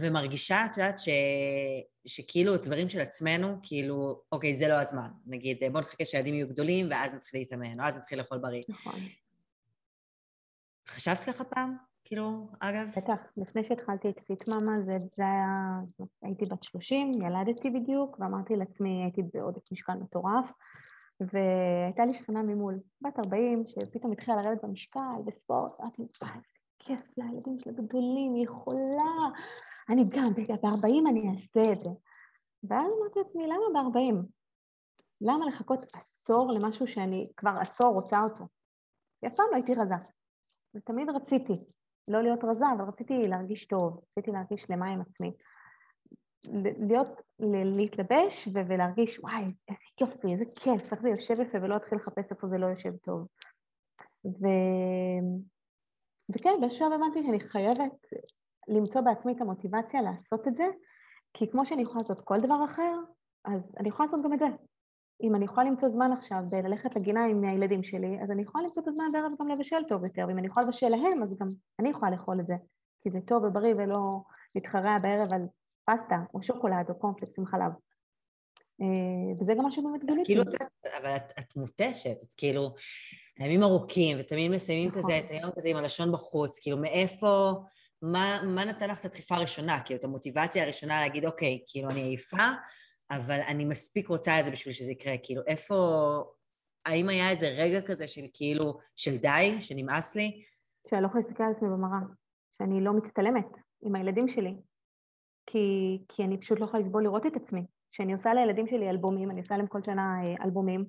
ומרגישה, 0.00 0.64
את 0.64 0.78
יודעת, 0.78 0.98
ש... 0.98 1.08
שכאילו 2.06 2.56
דברים 2.56 2.88
של 2.88 3.00
עצמנו, 3.00 3.56
כאילו, 3.62 4.22
אוקיי, 4.32 4.54
זה 4.54 4.68
לא 4.68 4.74
הזמן. 4.74 5.08
נגיד, 5.26 5.58
בוא 5.72 5.80
נחכה 5.80 6.04
שהילדים 6.04 6.34
יהיו 6.34 6.48
גדולים, 6.48 6.90
ואז 6.90 7.14
נתחיל 7.14 7.40
להתאמן, 7.40 7.80
או 7.80 7.84
אז 7.86 7.96
נתחיל 7.96 8.18
לאכול 8.18 8.38
בריא. 8.38 8.62
נכון. 8.68 9.00
חשבת 10.88 11.24
ככה 11.24 11.44
פעם? 11.44 11.93
כאילו, 12.04 12.48
אגב? 12.60 12.88
בטח, 12.96 13.18
לפני 13.36 13.64
שהתחלתי 13.64 14.10
את 14.10 14.20
פיט 14.26 14.48
מאמה, 14.48 14.80
זה, 14.80 14.92
זה 15.16 15.22
היה, 15.22 15.80
הייתי 16.22 16.46
בת 16.46 16.62
30, 16.62 17.10
ילדתי 17.22 17.70
בדיוק, 17.70 18.16
ואמרתי 18.20 18.56
לעצמי, 18.56 19.02
הייתי 19.02 19.22
בעודף 19.34 19.72
משקל 19.72 19.92
מטורף, 19.92 20.52
והייתה 21.20 22.04
לי 22.06 22.14
שכנה 22.14 22.42
ממול, 22.42 22.80
בת 23.00 23.18
40, 23.18 23.64
שפתאום 23.66 24.12
התחילה 24.12 24.36
לרדת 24.36 24.64
במשקל, 24.64 25.00
בספורט, 25.26 25.80
אמרתי, 25.80 26.02
וואי, 26.22 26.32
איזה 26.32 26.44
כיף 26.78 27.00
לילדים 27.18 27.58
שלה 27.58 27.72
גדולים, 27.72 28.34
היא 28.34 28.44
יכולה, 28.44 29.30
אני 29.90 30.04
גם, 30.08 30.24
ב-40 30.34 31.10
אני 31.10 31.30
אעשה 31.30 31.72
את 31.72 31.80
זה. 31.80 31.90
ואז 32.68 32.86
אמרתי 33.00 33.18
לעצמי, 33.18 33.46
למה 33.46 33.82
ב-40? 33.82 34.26
למה 35.20 35.46
לחכות 35.46 35.86
עשור 35.92 36.50
למשהו 36.52 36.86
שאני 36.86 37.28
כבר 37.36 37.54
עשור 37.60 37.94
רוצה 37.94 38.22
אותו? 38.22 38.44
כי 39.20 39.26
אף 39.26 39.32
פעם 39.36 39.46
לא 39.50 39.56
הייתי 39.56 39.74
רזה, 39.74 39.94
ותמיד 40.74 41.10
רציתי. 41.10 41.64
לא 42.08 42.22
להיות 42.22 42.44
רזה, 42.44 42.64
אבל 42.76 42.84
רציתי 42.84 43.22
להרגיש 43.28 43.64
טוב, 43.64 44.00
רציתי 44.10 44.30
להרגיש 44.30 44.62
שלמה 44.62 44.86
עם 44.86 45.00
עצמי. 45.00 45.32
להיות, 46.88 47.08
להתלבש 47.76 48.48
ולהרגיש, 48.54 49.18
וואי, 49.18 49.44
איזה 49.68 49.80
יופי, 50.00 50.32
איזה 50.32 50.44
כיף, 50.60 50.92
איך 50.92 51.02
זה 51.02 51.08
יושב 51.08 51.34
יפה, 51.40 51.58
ולא 51.62 51.76
אתחיל 51.76 51.98
לחפש 51.98 52.32
איפה 52.32 52.48
זה 52.48 52.58
לא 52.58 52.66
יושב 52.66 52.96
טוב. 52.96 53.26
ו... 54.24 54.46
וכן, 56.34 56.52
באיזשהו 56.60 56.92
הבנתי 56.92 57.22
שאני 57.22 57.40
חייבת 57.40 58.06
למצוא 58.68 59.00
בעצמי 59.00 59.32
את 59.32 59.40
המוטיבציה 59.40 60.02
לעשות 60.02 60.48
את 60.48 60.56
זה, 60.56 60.64
כי 61.34 61.50
כמו 61.50 61.66
שאני 61.66 61.82
יכולה 61.82 61.98
לעשות 61.98 62.20
כל 62.24 62.36
דבר 62.38 62.64
אחר, 62.64 62.94
אז 63.44 63.72
אני 63.80 63.88
יכולה 63.88 64.06
לעשות 64.06 64.24
גם 64.24 64.32
את 64.32 64.38
זה. 64.38 64.46
אם 65.22 65.34
אני 65.34 65.44
יכולה 65.44 65.66
למצוא 65.66 65.88
זמן 65.88 66.12
עכשיו 66.12 66.38
בללכת 66.48 66.96
לגינה 66.96 67.24
עם 67.24 67.44
הילדים 67.44 67.82
שלי, 67.82 68.18
אז 68.22 68.30
אני 68.30 68.42
יכולה 68.42 68.64
למצוא 68.64 68.82
את 68.82 68.88
הזמן 68.88 69.04
בערב 69.12 69.32
גם 69.40 69.48
לבשל 69.48 69.82
טוב 69.88 70.04
יותר, 70.04 70.24
ואם 70.28 70.38
אני 70.38 70.46
יכולה 70.46 70.66
לבשל 70.66 70.88
להם, 70.88 71.22
אז 71.22 71.38
גם 71.40 71.48
אני 71.80 71.88
יכולה 71.88 72.10
לאכול 72.10 72.40
את 72.40 72.46
זה, 72.46 72.54
כי 73.02 73.10
זה 73.10 73.18
טוב 73.26 73.44
ובריא 73.44 73.74
ולא 73.74 74.20
להתחרע 74.54 74.98
בערב 74.98 75.34
על 75.34 75.42
פסטה 75.84 76.16
או 76.34 76.42
שוקולד 76.42 76.90
או 76.90 76.98
קומפלקס 76.98 77.38
עם 77.38 77.46
חלב. 77.46 77.72
אה, 78.80 79.40
וזה 79.40 79.54
גם 79.54 79.66
משהו 79.66 79.82
באמת 79.82 80.04
גיליתי. 80.04 80.24
כאילו, 80.24 80.42
אבל 81.00 81.16
את, 81.16 81.32
את 81.38 81.56
מותשת, 81.56 82.16
את 82.22 82.34
כאילו, 82.36 82.74
הימים 83.38 83.62
ארוכים, 83.62 84.16
ותמיד 84.20 84.50
מסיימים 84.50 84.88
נכון. 84.88 85.02
כזה 85.02 85.18
את 85.18 85.30
היום 85.30 85.50
כזה 85.56 85.68
עם 85.68 85.76
הלשון 85.76 86.12
בחוץ, 86.12 86.58
כאילו 86.58 86.76
מאיפה, 86.76 87.52
מה, 88.02 88.40
מה 88.44 88.64
נתן 88.64 88.90
לך 88.90 89.00
את 89.00 89.04
הדחיפה 89.04 89.34
הראשונה? 89.34 89.80
כאילו, 89.84 90.00
את 90.00 90.04
המוטיבציה 90.04 90.62
הראשונה 90.62 91.00
להגיד, 91.00 91.24
אוקיי, 91.24 91.62
כאילו, 91.66 91.90
אני 91.90 92.00
עייפה, 92.00 92.46
אבל 93.10 93.40
אני 93.48 93.64
מספיק 93.64 94.08
רוצה 94.08 94.40
את 94.40 94.44
זה 94.44 94.50
בשביל 94.50 94.74
שזה 94.74 94.92
יקרה. 94.92 95.14
כאילו, 95.22 95.42
איפה... 95.46 95.74
האם 96.86 97.08
היה 97.08 97.30
איזה 97.30 97.46
רגע 97.46 97.80
כזה 97.86 98.06
של 98.06 98.26
כאילו, 98.32 98.78
של 98.96 99.16
די, 99.16 99.60
שנמאס 99.60 100.16
לי? 100.16 100.44
שאני 100.90 101.02
לא 101.02 101.06
יכולה 101.06 101.22
להסתכל 101.24 101.42
על 101.42 101.52
עצמי 101.52 101.68
במראה, 101.68 102.00
שאני 102.58 102.84
לא 102.84 102.92
מצטלמת 102.92 103.46
עם 103.82 103.94
הילדים 103.94 104.28
שלי, 104.28 104.56
כי, 105.46 105.98
כי 106.08 106.24
אני 106.24 106.40
פשוט 106.40 106.60
לא 106.60 106.64
יכולה 106.64 106.80
לסבול 106.80 107.02
לראות 107.02 107.26
את 107.26 107.36
עצמי. 107.36 107.66
כשאני 107.92 108.12
עושה 108.12 108.34
לילדים 108.34 108.66
שלי 108.66 108.90
אלבומים, 108.90 109.30
אני 109.30 109.40
עושה 109.40 109.56
להם 109.56 109.66
כל 109.66 109.82
שנה 109.82 110.22
אה, 110.24 110.44
אלבומים, 110.44 110.84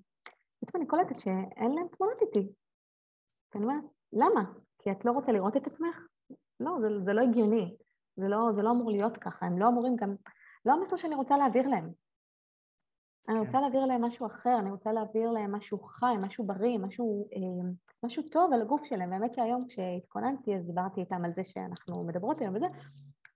פתאום 0.60 0.81
אני 0.81 0.89
קולטת 0.89 1.19
שאין 1.19 1.72
להם 1.72 1.88
תמונות 1.98 2.22
איתי. 2.22 2.48
ואני 3.53 3.65
אומרת, 3.65 3.84
למה? 4.13 4.43
כי 4.79 4.91
את 4.91 5.05
לא 5.05 5.12
רוצה 5.12 5.31
לראות 5.31 5.57
את 5.57 5.67
עצמך? 5.67 6.07
לא, 6.60 6.72
זה, 6.81 6.88
זה 7.05 7.13
לא 7.13 7.22
הגיוני. 7.22 7.75
זה 8.17 8.27
לא, 8.27 8.38
זה 8.55 8.62
לא 8.62 8.72
אמור 8.72 8.91
להיות 8.91 9.17
ככה, 9.17 9.45
הם 9.45 9.60
לא 9.60 9.67
אמורים 9.67 9.95
גם... 9.95 10.15
לא 10.65 10.74
המסר 10.74 10.95
שאני 10.95 11.15
רוצה 11.15 11.38
להעביר 11.38 11.67
להם. 11.67 12.04
אני 13.29 13.39
רוצה 13.39 13.51
כן. 13.51 13.62
להעביר 13.62 13.86
להם 13.86 14.03
משהו 14.05 14.25
אחר, 14.25 14.60
אני 14.60 14.72
רוצה 14.72 14.91
להעביר 14.94 15.32
להם 15.32 15.55
משהו 15.55 15.79
חי, 15.79 16.15
משהו 16.22 16.46
בריא, 16.46 16.77
משהו, 16.77 17.27
אה, 17.34 17.70
משהו 18.03 18.24
טוב 18.24 18.53
על 18.53 18.62
הגוף 18.62 18.82
שלהם. 18.84 19.10
באמת 19.10 19.34
שהיום 19.34 19.65
כשהתכוננתי 19.67 20.55
אז 20.55 20.65
דיברתי 20.65 21.01
איתם 21.01 21.25
על 21.25 21.32
זה 21.36 21.41
שאנחנו 21.44 22.03
מדברות 22.03 22.41
היום 22.41 22.55
וזה, 22.55 22.65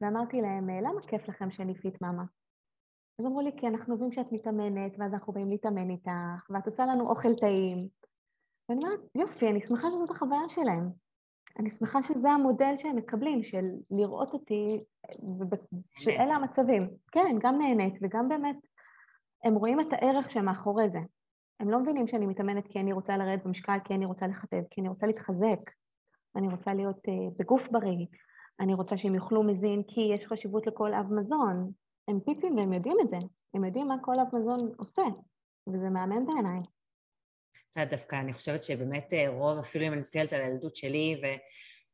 ואמרתי 0.02 0.42
להם, 0.42 0.70
אה, 0.70 0.82
למה 0.82 1.02
כיף 1.08 1.30
לכם 1.30 1.52
שאני 1.52 1.76
פיט 1.76 2.02
מאמה? 2.02 2.24
אז 3.20 3.26
אמרו 3.26 3.42
לי, 3.42 3.52
כי 3.58 3.68
אנחנו 3.68 3.94
יודעים 3.94 4.12
שאת 4.12 4.32
מתאמנת, 4.32 4.92
ואז 5.00 5.14
אנחנו 5.14 5.34
באים 5.34 5.50
להתאמן 5.50 5.90
איתך, 5.90 6.50
ואת 6.50 6.66
עושה 6.66 6.86
לנו 6.86 7.10
אוכל 7.10 7.36
טעים. 7.36 7.88
ואני 8.70 8.82
אומרת, 8.84 9.00
יופי, 9.16 9.50
אני 9.50 9.62
שמחה 9.62 9.92
שזאת 9.92 10.10
החוויה 10.10 10.50
שלהם. 10.50 10.90
אני 11.60 11.70
שמחה 11.70 12.04
שזה 12.04 12.30
המודל 12.30 12.74
שהם 12.78 12.96
מקבלים, 12.96 13.44
של 13.44 13.66
לראות 13.92 14.34
אותי, 14.34 14.84
שאלה 15.96 16.34
המצבים. 16.36 16.90
כן, 17.12 17.36
גם 17.44 17.58
נהנית 17.58 17.94
וגם 18.02 18.30
באמת 18.30 18.56
הם 19.44 19.56
רואים 19.56 19.80
את 19.80 19.88
הערך 19.92 20.32
שמאחורי 20.32 20.90
זה. 20.90 21.00
הם 21.60 21.70
לא 21.70 21.80
מבינים 21.80 22.08
שאני 22.08 22.26
מתאמנת 22.26 22.68
כי 22.68 22.80
אני 22.80 22.94
רוצה 22.94 23.18
לרדת 23.18 23.44
במשקל, 23.44 23.78
כי 23.86 23.94
אני 23.94 24.06
רוצה 24.06 24.28
לחטב, 24.28 24.62
כי 24.70 24.82
אני 24.82 24.90
רוצה 24.90 25.08
להתחזק, 25.08 25.60
אני 26.36 26.48
רוצה 26.48 26.74
להיות 26.74 26.98
uh, 26.98 27.34
בגוף 27.40 27.68
בריא, 27.72 28.06
אני 28.60 28.74
רוצה 28.74 28.98
שהם 28.98 29.16
יאכלו 29.16 29.44
מזין 29.44 29.84
כי 29.88 30.02
יש 30.14 30.26
חשיבות 30.26 30.68
לכל 30.68 30.94
אב 30.94 31.14
מזון. 31.14 31.72
הם 32.08 32.20
פיצים 32.20 32.58
והם 32.58 32.74
יודעים 32.74 32.98
את 33.02 33.10
זה, 33.10 33.18
הם 33.54 33.66
יודעים 33.66 33.88
מה 33.88 33.96
כל 34.02 34.14
אב 34.22 34.36
מזון 34.36 34.72
עושה, 34.78 35.04
וזה 35.68 35.90
מהמם 35.90 36.26
בעיניי. 36.26 36.60
את 37.84 37.90
דווקא 37.90 38.16
אני 38.16 38.34
חושבת 38.34 38.64
שבאמת 38.64 39.14
אה, 39.14 39.30
רוב, 39.30 39.60
אפילו 39.60 39.86
אם 39.88 39.92
אני 39.92 40.00
מסתכלת 40.00 40.34
על 40.34 40.42
הילדות 40.42 40.76
שלי, 40.76 41.22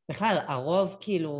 ובכלל, 0.08 0.36
הרוב 0.48 0.96
כאילו 1.00 1.32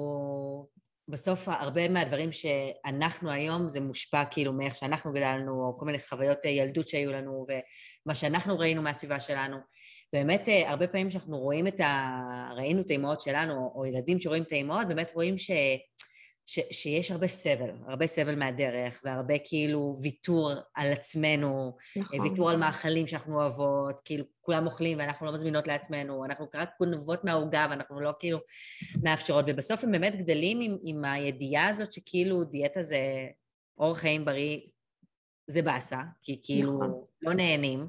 בסוף 1.09 1.49
הרבה 1.49 1.89
מהדברים 1.89 2.33
שאנחנו 2.33 3.31
היום 3.31 3.69
זה 3.69 3.81
מושפע 3.81 4.25
כאילו 4.25 4.53
מאיך 4.53 4.75
שאנחנו 4.75 5.13
גדלנו, 5.13 5.67
או 5.67 5.79
כל 5.79 5.87
מיני 5.87 5.99
חוויות 5.99 6.39
אה, 6.45 6.51
ילדות 6.51 6.89
שהיו 6.89 7.13
לנו, 7.13 7.47
ומה 7.49 8.15
שאנחנו 8.15 8.59
ראינו 8.59 8.83
מהסביבה 8.83 9.21
שלנו. 9.21 9.57
באמת, 10.13 10.49
אה, 10.49 10.71
הרבה 10.71 10.87
פעמים 10.87 11.11
שאנחנו 11.11 11.39
רואים 11.39 11.67
את 11.67 11.81
ה... 11.81 12.21
ראינו 12.57 12.81
את 12.81 12.91
האימהות 12.91 13.21
שלנו, 13.21 13.73
או 13.75 13.87
ילדים 13.87 14.21
שרואים 14.21 14.43
את 14.43 14.53
האימהות, 14.53 14.89
באמת 14.89 15.13
רואים 15.15 15.39
ש... 15.39 15.51
ש, 16.47 16.59
שיש 16.71 17.11
הרבה 17.11 17.27
סבל, 17.27 17.71
הרבה 17.87 18.07
סבל 18.07 18.35
מהדרך, 18.35 19.01
והרבה 19.05 19.35
כאילו 19.45 19.97
ויתור 20.03 20.51
על 20.75 20.93
עצמנו, 20.93 21.77
נכון. 21.97 22.21
ויתור 22.21 22.51
על 22.51 22.57
מאכלים 22.57 23.07
שאנחנו 23.07 23.41
אוהבות, 23.41 24.01
כאילו 24.05 24.25
כולם 24.41 24.67
אוכלים 24.67 24.99
ואנחנו 24.99 25.27
לא 25.27 25.33
מזמינות 25.33 25.67
לעצמנו, 25.67 26.25
אנחנו 26.25 26.47
רק 26.55 26.71
גונבות 26.81 27.25
מהעוגה 27.25 27.67
ואנחנו 27.71 28.01
לא 28.01 28.13
כאילו 28.19 28.39
מאפשרות, 29.03 29.45
ובסוף 29.49 29.85
הם 29.85 29.93
באמת 29.93 30.17
גדלים 30.17 30.61
עם, 30.61 30.77
עם 30.83 31.05
הידיעה 31.05 31.69
הזאת 31.69 31.93
שכאילו 31.93 32.45
דיאטה 32.45 32.83
זה 32.83 32.99
אורח 33.79 33.99
חיים 33.99 34.25
בריא, 34.25 34.61
זה 35.47 35.63
באסה, 35.63 36.01
כי 36.23 36.41
כאילו 36.43 36.73
נכון. 36.73 37.05
לא 37.23 37.35
נהנים. 37.35 37.89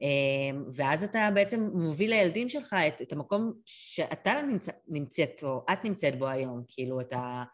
אמ, 0.00 0.64
ואז 0.72 1.04
אתה 1.04 1.28
בעצם 1.34 1.70
מוביל 1.74 2.10
לילדים 2.10 2.48
שלך 2.48 2.76
את, 2.88 3.02
את 3.02 3.12
המקום 3.12 3.52
שאתה 3.64 4.42
נמצא, 4.48 4.72
נמצאת, 4.88 5.40
או 5.42 5.64
את 5.72 5.84
נמצאת 5.84 6.18
בו 6.18 6.28
היום, 6.28 6.62
כאילו 6.68 7.00
את 7.00 7.12
ה... 7.12 7.44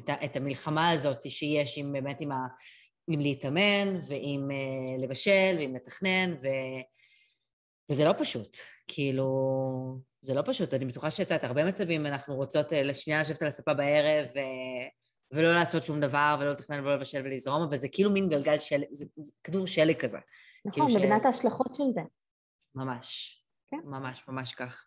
את, 0.00 0.08
ה, 0.08 0.24
את 0.24 0.36
המלחמה 0.36 0.90
הזאת 0.90 1.30
שיש 1.30 1.78
עם 1.78 1.92
באמת 1.92 2.20
עם, 2.20 2.32
ה, 2.32 2.46
עם 3.08 3.20
להתאמן 3.20 3.96
ועם 4.08 4.48
uh, 4.50 5.02
לבשל 5.02 5.56
ועם 5.58 5.74
לתכנן, 5.74 6.34
ו, 6.42 6.46
וזה 7.90 8.04
לא 8.04 8.14
פשוט. 8.18 8.56
כאילו, 8.88 9.28
זה 10.22 10.34
לא 10.34 10.42
פשוט. 10.46 10.74
אני 10.74 10.84
בטוחה 10.84 11.10
שאת 11.10 11.30
יודעת, 11.30 11.44
הרבה 11.44 11.64
מצבים 11.64 12.06
אנחנו 12.06 12.34
רוצות 12.34 12.72
uh, 12.72 12.74
לשנייה 12.74 13.20
לשבת 13.20 13.42
על 13.42 13.48
הספה 13.48 13.74
בערב 13.74 14.26
ו, 14.34 14.38
ולא 15.32 15.52
לעשות 15.52 15.84
שום 15.84 16.00
דבר 16.00 16.36
ולא 16.40 16.50
לתכנן 16.50 16.80
ולא 16.80 16.94
לבשל 16.94 17.22
ולזרום, 17.24 17.62
אבל 17.62 17.76
זה 17.76 17.88
כאילו 17.88 18.10
מין 18.10 18.28
גלגל 18.28 18.58
של... 18.58 18.82
זה, 18.92 19.04
זה 19.16 19.32
כדור 19.44 19.66
שלג 19.66 19.96
כזה. 19.96 20.18
נכון, 20.64 20.86
כאילו 20.86 20.98
מבינה. 20.98 21.16
את 21.16 21.26
ההשלכות 21.26 21.74
של 21.74 21.84
זה. 21.94 22.00
ממש. 22.74 23.36
כן. 23.70 23.80
ממש, 23.84 24.24
ממש 24.28 24.54
כך. 24.54 24.84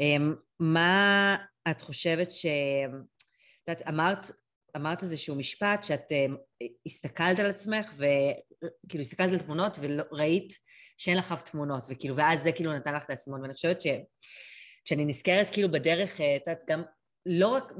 Um, 0.00 0.36
מה 0.60 1.36
את 1.70 1.80
חושבת 1.80 2.32
ש... 2.32 2.46
את 2.46 3.68
יודעת, 3.68 3.88
אמרת, 3.88 4.30
אמרת 4.76 5.02
איזשהו 5.02 5.34
משפט 5.34 5.84
שאת 5.84 6.12
uh, 6.12 6.64
הסתכלת 6.86 7.38
על 7.38 7.46
עצמך 7.46 7.92
וכאילו 7.96 9.02
הסתכלת 9.02 9.32
על 9.32 9.38
תמונות 9.38 9.78
וראית 9.80 10.52
שאין 10.96 11.18
לך 11.18 11.32
אף 11.32 11.42
תמונות, 11.42 11.86
וכאילו, 11.90 12.16
ואז 12.16 12.42
זה 12.42 12.52
כאילו 12.52 12.72
נתן 12.72 12.94
לך 12.94 13.04
את 13.04 13.10
האסימון, 13.10 13.42
ואני 13.42 13.54
חושבת 13.54 13.80
שכשאני 13.80 15.04
נזכרת 15.04 15.50
כאילו 15.50 15.70
בדרך, 15.70 16.20
אה, 16.20 16.36
את 16.36 16.46
יודעת, 16.46 16.62
גם 16.68 16.82
לא 17.26 17.48
רק 17.48 17.72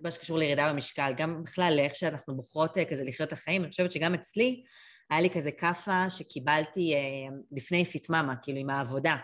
במה 0.00 0.10
שקשור 0.10 0.38
לירידה 0.38 0.72
במשקל, 0.72 1.12
גם 1.16 1.42
בכלל 1.42 1.72
לאיך 1.76 1.94
שאנחנו 1.94 2.36
בוחרות 2.36 2.78
אה, 2.78 2.84
כזה 2.84 3.04
לחיות 3.04 3.28
את 3.28 3.32
החיים, 3.32 3.62
אני 3.62 3.70
חושבת 3.70 3.92
שגם 3.92 4.14
אצלי 4.14 4.62
היה 5.10 5.20
לי 5.20 5.30
כזה 5.30 5.52
כאפה 5.52 6.10
שקיבלתי 6.10 6.94
אה, 6.94 7.36
לפני 7.52 7.84
פיטמאמה, 7.84 8.36
כאילו 8.42 8.58
עם 8.58 8.70
העבודה, 8.70 9.16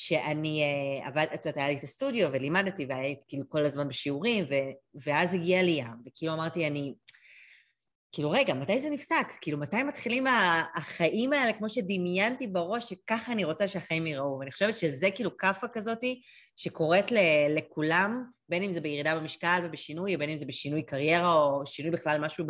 שאני 0.00 0.62
אה, 0.62 1.08
עבד, 1.08 1.26
את 1.34 1.46
יודעת, 1.46 1.56
היה 1.56 1.68
לי 1.68 1.76
את 1.76 1.82
הסטודיו 1.82 2.28
ולימדתי 2.32 2.86
והייתי 2.88 3.24
כאילו 3.28 3.48
כל 3.48 3.64
הזמן 3.64 3.88
בשיעורים, 3.88 4.44
ו, 4.44 4.54
ואז 4.94 5.34
הגיע 5.34 5.62
לי 5.62 5.70
ים, 5.70 5.94
וכאילו 6.06 6.34
אמרתי, 6.34 6.66
אני, 6.66 6.94
כאילו, 8.12 8.30
רגע, 8.30 8.54
מתי 8.54 8.78
זה 8.78 8.90
נפסק? 8.90 9.26
כאילו, 9.40 9.58
מתי 9.58 9.82
מתחילים 9.82 10.26
החיים 10.74 11.32
האלה, 11.32 11.52
כמו 11.52 11.68
שדמיינתי 11.68 12.46
בראש, 12.46 12.84
שככה 12.88 13.32
אני 13.32 13.44
רוצה 13.44 13.68
שהחיים 13.68 14.06
ייראו? 14.06 14.38
ואני 14.38 14.50
חושבת 14.50 14.78
שזה 14.78 15.10
כאילו 15.14 15.36
כאפה 15.36 15.68
כזאתי 15.68 16.22
שקורית 16.56 17.06
לכולם, 17.56 18.24
בין 18.48 18.62
אם 18.62 18.72
זה 18.72 18.80
בירידה 18.80 19.14
במשקל 19.14 19.62
ובשינוי, 19.64 20.16
בין 20.16 20.30
אם 20.30 20.36
זה 20.36 20.46
בשינוי 20.46 20.82
קריירה, 20.82 21.34
או 21.34 21.66
שינוי 21.66 21.90
בכלל 21.90 22.20
משהו 22.20 22.44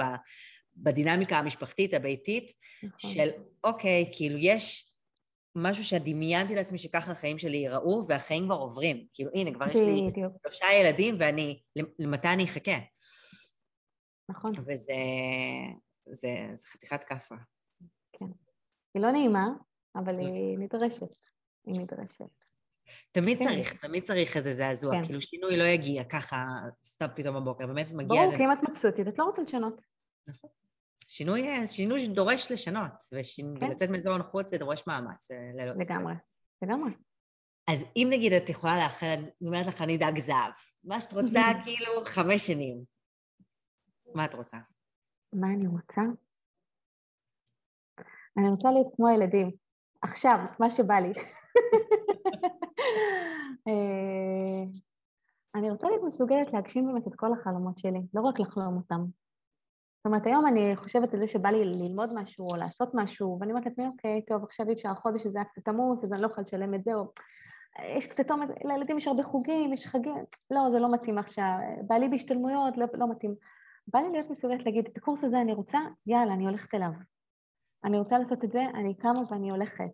בדינמיקה 0.76 1.38
המשפחתית, 1.38 1.94
הביתית, 1.94 2.52
נכון. 2.82 3.10
של 3.10 3.28
אוקיי, 3.64 4.10
כאילו, 4.12 4.38
יש 4.38 4.87
משהו 5.62 5.84
שדמיינתי 5.84 6.54
לעצמי 6.54 6.78
שככה 6.78 7.12
החיים 7.12 7.38
שלי 7.38 7.56
ייראו, 7.56 8.06
והחיים 8.08 8.44
כבר 8.44 8.54
עוברים. 8.54 9.06
כאילו, 9.12 9.30
הנה, 9.34 9.54
כבר 9.54 9.68
יש 9.68 9.76
לי 9.76 10.10
שלושה 10.42 10.66
ילדים, 10.80 11.14
ואני, 11.18 11.60
למתי 11.98 12.28
אני 12.28 12.44
אחכה? 12.44 12.78
נכון. 14.28 14.52
וזה 14.58 14.94
זה, 16.12 16.28
זה 16.54 16.66
חתיכת 16.66 17.04
כאפה. 17.04 17.34
כן. 18.12 18.26
היא 18.94 19.02
לא 19.02 19.10
נעימה, 19.10 19.46
אבל 19.96 20.14
לא. 20.14 20.20
היא 20.20 20.58
נדרשת. 20.58 21.18
היא 21.66 21.80
נדרשת. 21.80 22.44
תמיד 23.12 23.38
כן. 23.38 23.44
צריך, 23.44 23.86
תמיד 23.86 24.04
צריך 24.04 24.36
איזה 24.36 24.54
זעזוע. 24.54 24.94
כן. 24.94 25.04
כאילו 25.04 25.20
שינוי 25.20 25.56
לא 25.56 25.64
יגיע 25.64 26.04
ככה 26.04 26.44
סתם 26.84 27.06
פתאום 27.16 27.36
בבוקר, 27.36 27.66
באמת 27.66 27.90
מגיע 27.90 28.22
ברור, 28.22 28.36
כי 28.36 28.44
אם 28.44 28.52
את 28.52 28.58
מבסוטית, 28.68 29.08
את 29.08 29.18
לא 29.18 29.24
רוצה 29.24 29.42
לשנות. 29.42 29.80
נכון. 30.28 30.50
שינוי, 31.18 31.66
שינוי 31.66 32.08
דורש 32.08 32.52
לשנות, 32.52 33.04
ושינו, 33.12 33.60
כן. 33.60 33.66
ולצאת 33.66 33.90
מאזור 33.90 34.14
הנוחות 34.14 34.48
זה 34.48 34.58
דורש 34.58 34.86
מאמץ. 34.86 35.30
אה, 35.30 35.36
לגמרי, 35.76 36.14
לגמרי. 36.62 36.90
אז 37.70 37.84
אם 37.96 38.08
נגיד 38.10 38.32
את 38.32 38.50
יכולה 38.50 38.76
לאחל, 38.76 39.06
אני 39.06 39.48
אומרת 39.48 39.66
לך, 39.66 39.82
אני 39.82 39.96
אדאג 39.96 40.18
זהב. 40.18 40.52
מה 40.84 41.00
שאת 41.00 41.12
רוצה, 41.12 41.40
כאילו, 41.64 42.04
חמש 42.04 42.46
שנים. 42.46 42.84
מה 44.14 44.24
את 44.24 44.34
רוצה? 44.34 44.58
מה 45.32 45.46
אני 45.46 45.66
רוצה? 45.66 46.00
אני 48.38 48.48
רוצה 48.48 48.70
להיות 48.70 48.94
כמו 48.96 49.08
הילדים. 49.08 49.50
עכשיו, 50.02 50.38
מה 50.60 50.70
שבא 50.70 50.94
לי. 50.94 51.12
אה, 53.68 54.64
אני 55.54 55.70
רוצה 55.70 55.86
להיות 55.86 56.02
מסוגלת 56.06 56.52
להגשים 56.52 56.86
באמת 56.86 57.08
את 57.08 57.14
כל 57.16 57.32
החלומות 57.32 57.78
שלי, 57.78 58.00
לא 58.14 58.20
רק 58.20 58.40
לחלום 58.40 58.76
אותם. 58.76 59.04
אומרת, 60.08 60.26
היום 60.26 60.46
אני 60.46 60.76
חושבת 60.76 61.14
על 61.14 61.20
זה 61.20 61.26
שבא 61.26 61.48
לי 61.48 61.64
ללמוד 61.64 62.14
משהו 62.14 62.48
או 62.50 62.56
לעשות 62.56 62.94
משהו, 62.94 63.38
ואני 63.40 63.52
אומרת 63.52 63.66
לעצמי, 63.66 63.86
אוקיי, 63.86 64.22
טוב, 64.22 64.44
עכשיו 64.44 64.68
אי 64.68 64.72
אפשר, 64.72 64.88
החודש 64.88 65.26
הזה 65.26 65.38
היה 65.38 65.44
קצת 65.44 65.68
עמוס, 65.68 66.04
אז 66.04 66.12
אני 66.12 66.22
לא 66.22 66.26
יכולה 66.26 66.44
לשלם 66.46 66.74
את 66.74 66.84
זה, 66.84 66.94
או 66.94 67.12
יש 67.96 68.06
קצת 68.06 68.30
עומס, 68.30 68.50
לילדים 68.64 68.98
יש 68.98 69.08
הרבה 69.08 69.22
חוגים, 69.22 69.72
יש 69.72 69.86
חגים, 69.86 70.24
לא, 70.50 70.70
זה 70.72 70.78
לא 70.78 70.92
מתאים 70.92 71.18
עכשיו, 71.18 71.52
בא 71.86 71.94
לי 71.94 72.08
בהשתלמויות, 72.08 72.76
לא, 72.76 72.86
לא 72.94 73.10
מתאים. 73.10 73.34
בא 73.86 73.98
לי 73.98 74.08
להיות 74.12 74.30
מסוגלת 74.30 74.64
להגיד, 74.64 74.86
את 74.86 74.96
הקורס 74.96 75.24
הזה 75.24 75.40
אני 75.40 75.52
רוצה, 75.52 75.78
יאללה, 76.06 76.34
אני 76.34 76.44
הולכת 76.44 76.74
אליו. 76.74 76.90
אני 77.84 77.98
רוצה 77.98 78.18
לעשות 78.18 78.44
את 78.44 78.52
זה, 78.52 78.62
אני 78.74 78.94
קמה 78.94 79.20
ואני 79.30 79.50
הולכת. 79.50 79.90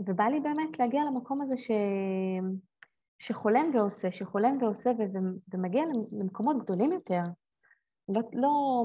ובא 0.00 0.24
לי 0.24 0.40
באמת 0.40 0.78
להגיע 0.78 1.04
למקום 1.04 1.42
הזה 1.42 1.56
ש... 1.56 1.70
שחולם 3.18 3.70
ועושה, 3.74 4.12
שחולם 4.12 4.58
ועושה 4.60 4.90
ו... 4.90 5.02
ומגיע 5.54 5.82
למקומות 6.12 6.58
גדולים 6.58 6.92
יותר. 6.92 7.22
לא, 8.08 8.20
לא, 8.32 8.84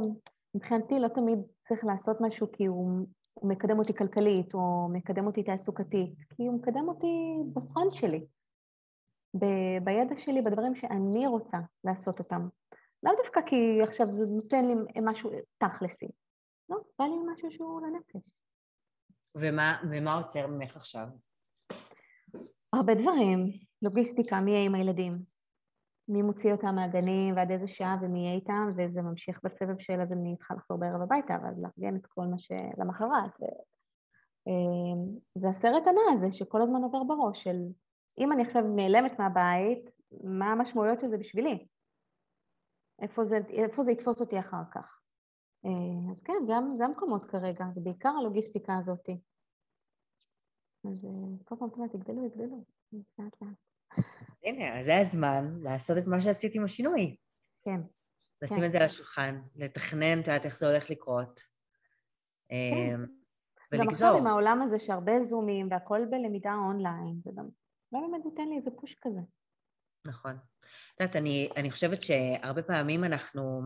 מבחינתי 0.55 0.99
לא 0.99 1.07
תמיד 1.07 1.39
צריך 1.67 1.85
לעשות 1.85 2.17
משהו 2.21 2.51
כי 2.51 2.65
הוא, 2.65 3.07
הוא 3.33 3.49
מקדם 3.49 3.79
אותי 3.79 3.93
כלכלית 3.93 4.53
או 4.53 4.89
מקדם 4.93 5.27
אותי 5.27 5.43
תעסוקתית, 5.43 6.13
כי 6.29 6.43
הוא 6.43 6.59
מקדם 6.59 6.87
אותי 6.87 7.37
בפרונט 7.53 7.93
שלי, 7.93 8.25
ב... 9.35 9.45
בידע 9.83 10.17
שלי, 10.17 10.41
בדברים 10.41 10.75
שאני 10.75 11.27
רוצה 11.27 11.57
לעשות 11.83 12.19
אותם. 12.19 12.47
לאו 13.03 13.13
דווקא 13.17 13.41
כי 13.45 13.81
עכשיו 13.83 14.07
זה 14.15 14.25
נותן 14.25 14.65
לי 14.67 14.73
משהו 15.01 15.31
תכלסי. 15.57 16.07
לא, 16.69 16.77
בא 16.99 17.05
לי 17.05 17.33
משהו 17.33 17.51
שהוא 17.51 17.81
לנפש. 17.81 18.31
ומה, 19.35 19.77
ומה 19.91 20.15
עוצר 20.15 20.47
ממך 20.47 20.75
עכשיו? 20.75 21.07
הרבה 22.73 22.95
דברים. 22.95 23.51
לוגיסטיקה, 23.81 24.39
מי 24.39 24.51
יהיה 24.51 24.65
עם 24.65 24.75
הילדים? 24.75 25.30
מי 26.07 26.21
מוציא 26.21 26.51
אותם 26.51 26.75
מהגנים 26.75 27.35
ועד 27.35 27.51
איזה 27.51 27.67
שעה 27.67 27.97
ומי 28.01 28.19
יהיה 28.19 28.35
איתם, 28.35 28.71
וזה 28.77 29.01
ממשיך 29.01 29.39
בסבב 29.43 29.79
של 29.79 30.01
אז 30.01 30.11
אני 30.11 30.35
צריכה 30.37 30.53
לחזור 30.53 30.77
בערב 30.77 31.01
הביתה, 31.01 31.33
ואז 31.43 31.61
לארגן 31.61 31.95
את 31.95 32.05
כל 32.05 32.25
מה 32.25 32.39
שלמחרת. 32.39 33.41
ו... 33.41 33.45
אמ, 34.47 35.17
זה 35.35 35.49
הסרט 35.49 35.87
הנע 35.87 36.01
הזה 36.13 36.31
שכל 36.31 36.61
הזמן 36.61 36.83
עובר 36.83 37.03
בראש 37.03 37.43
של 37.43 37.57
אם 38.19 38.31
אני 38.31 38.43
עכשיו 38.43 38.61
נעלמת 38.61 39.19
מהבית, 39.19 39.89
מה 40.23 40.51
המשמעויות 40.51 40.99
של 40.99 41.09
זה 41.09 41.17
בשבילי? 41.17 41.67
איפה 43.01 43.23
זה, 43.23 43.37
איפה 43.49 43.83
זה 43.83 43.91
יתפוס 43.91 44.21
אותי 44.21 44.39
אחר 44.39 44.63
כך. 44.71 44.99
אה, 45.65 46.11
אז 46.11 46.21
כן, 46.21 46.33
זה, 46.43 46.53
זה 46.73 46.85
המקומות 46.85 47.25
כרגע, 47.25 47.65
זה 47.73 47.81
בעיקר 47.81 48.09
הלוגיסטיקה 48.09 48.77
הזאת. 48.77 49.09
אז 50.85 51.05
אה, 51.05 51.45
כל 51.45 51.55
פעם 51.59 51.85
יגדלו, 51.95 52.25
יגדלו, 52.25 52.63
לאט 52.93 53.41
לאט. 53.41 53.70
הנה, 54.43 54.80
אז 54.80 54.86
זה 54.86 54.97
הזמן 54.97 55.60
לעשות 55.63 55.97
את 55.97 56.08
מה 56.08 56.21
שעשית 56.21 56.56
עם 56.56 56.65
השינוי. 56.65 57.15
כן. 57.63 57.82
לשים 58.41 58.58
כן. 58.58 58.63
את 58.63 58.71
זה 58.71 58.77
על 58.77 58.84
השולחן, 58.84 59.41
לתכנן, 59.56 60.19
את 60.19 60.27
יודעת 60.27 60.45
איך 60.45 60.58
זה 60.58 60.67
הולך 60.67 60.89
לקרות. 60.89 61.41
כן. 62.49 62.99
ולגזור. 63.71 63.86
גם 63.86 63.89
עכשיו 63.89 64.17
עם 64.17 64.27
העולם 64.27 64.62
הזה 64.62 64.80
שהרבה 64.80 65.19
זומים 65.19 65.67
והכל 65.71 66.06
בלמידה 66.10 66.54
אונליין, 66.67 67.21
זה 67.23 67.32
גם, 67.36 67.45
לא 67.91 67.99
באמת 67.99 68.25
נותן 68.25 68.47
לי 68.49 68.58
איזה 68.58 68.71
פוש 68.82 68.95
כזה. 69.01 69.19
נכון. 70.08 70.32
את 70.32 70.99
יודעת, 70.99 71.15
אני, 71.15 71.49
אני 71.58 71.71
חושבת 71.71 72.01
שהרבה 72.01 72.63
פעמים 72.63 73.04
אנחנו, 73.04 73.62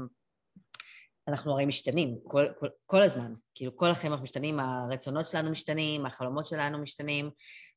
אנחנו 1.27 1.51
הרי 1.51 1.65
משתנים 1.65 2.17
כל, 2.23 2.45
כל, 2.59 2.67
כל 2.85 3.03
הזמן. 3.03 3.33
כאילו, 3.55 3.77
כל 3.77 3.87
החיים 3.87 4.11
אנחנו 4.11 4.23
משתנים, 4.23 4.59
הרצונות 4.59 5.25
שלנו 5.25 5.51
משתנים, 5.51 6.05
החלומות 6.05 6.45
שלנו 6.45 6.77
משתנים, 6.77 7.29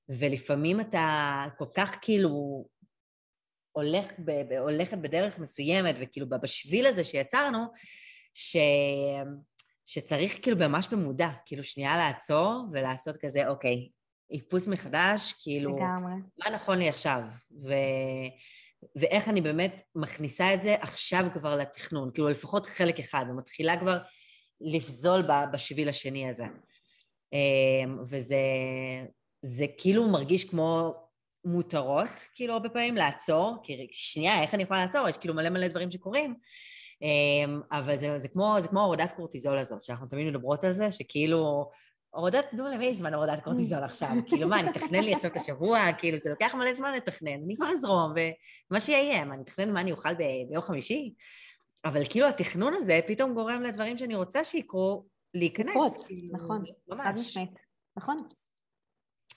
ולפעמים 0.09 0.81
אתה 0.81 1.45
כל 1.59 1.67
כך 1.75 1.99
כאילו 2.03 2.65
הולך 3.81 4.12
ב, 4.25 4.53
הולכת 4.59 4.99
בדרך 4.99 5.38
מסוימת, 5.38 5.95
וכאילו 6.01 6.27
בשביל 6.29 6.87
הזה 6.87 7.05
שיצרנו, 7.05 7.64
ש... 8.35 8.57
שצריך 9.87 10.38
כאילו 10.43 10.57
ממש 10.57 10.88
במודע, 10.88 11.29
כאילו 11.47 11.64
שנייה 11.64 11.97
לעצור 11.97 12.64
ולעשות 12.73 13.17
כזה, 13.17 13.49
אוקיי, 13.49 13.88
איפוס 14.31 14.67
מחדש, 14.67 15.35
כאילו, 15.43 15.77
לגמרי. 15.77 16.12
מה 16.38 16.51
נכון 16.55 16.79
לי 16.79 16.88
עכשיו? 16.88 17.21
ו... 17.67 17.73
ואיך 18.97 19.29
אני 19.29 19.41
באמת 19.41 19.81
מכניסה 19.95 20.55
את 20.55 20.62
זה 20.62 20.77
עכשיו 20.81 21.25
כבר 21.33 21.57
לתכנון, 21.57 22.11
כאילו 22.14 22.29
לפחות 22.29 22.67
חלק 22.67 22.99
אחד, 22.99 23.25
ומתחילה 23.31 23.81
כבר 23.81 23.99
לפזול 24.61 25.23
בשביל 25.53 25.88
השני 25.88 26.29
הזה. 26.29 26.45
אמ, 27.33 27.99
וזה 28.11 28.37
זה 29.43 29.67
כאילו 29.79 30.09
מרגיש 30.09 30.45
כמו 30.45 30.95
מותרות, 31.49 32.27
כאילו 32.35 32.53
הרבה 32.53 32.69
פעמים 32.69 32.97
לעצור, 32.97 33.57
כי 33.63 33.89
שנייה, 33.93 34.43
איך 34.43 34.55
אני 34.55 34.63
יכולה 34.63 34.85
לעצור? 34.85 35.09
יש 35.09 35.19
כאילו 35.19 35.35
מלא 35.35 35.49
מלא 35.49 35.69
דברים 35.69 35.91
שקורים, 35.91 36.35
אמ, 37.03 37.61
אבל 37.73 37.97
זה, 37.97 38.19
זה, 38.19 38.29
כמו, 38.29 38.57
זה 38.61 38.69
כמו 38.69 38.85
הורדת 38.85 39.13
קורטיזול 39.17 39.59
הזאת, 39.59 39.81
שאנחנו 39.81 40.07
תמיד 40.07 40.27
מדברות 40.27 40.65
על 40.65 40.73
זה, 40.73 40.93
שכאילו 40.93 41.71
הורדת, 42.11 42.45
תנו 42.51 42.69
למי 42.69 42.95
זמן 42.95 43.15
הורדת 43.15 43.45
קורטיזול 43.45 43.85
עכשיו? 43.85 44.09
כאילו 44.27 44.49
מה, 44.49 44.61
אני 44.61 44.71
אתכנן 44.71 45.05
לי 45.05 45.15
עכשיו 45.15 45.31
את 45.31 45.37
השבוע? 45.37 45.81
כאילו, 45.99 46.19
זה 46.19 46.31
לוקח 46.31 46.55
מלא 46.55 46.75
זמן 46.75 46.93
לתכנן, 46.93 47.43
אני 47.45 47.57
כבר 47.57 47.71
אזרום, 47.71 48.13
ומה 48.71 48.81
שיהיה, 48.81 49.25
מה, 49.25 49.35
אני 49.35 49.43
אתכנן 49.43 49.73
מה 49.73 49.81
אני 49.81 49.93
אוכל 49.93 50.15
ביום 50.15 50.63
חמישי? 50.63 51.15
אבל 51.85 52.03
כאילו 52.11 52.27
התכנון 52.29 52.75
הזה 52.75 53.01
פתאום 53.07 53.35
גורם 53.35 53.63
לדברים 53.63 53.99
שאני 53.99 54.15
רוצה 54.15 54.45
שיקרו, 54.45 55.05
להיכנס. 55.35 55.97
כאילו, 56.07 56.39
נכון, 56.39 56.65
ממש. 56.89 57.37
נכון. 57.97 58.29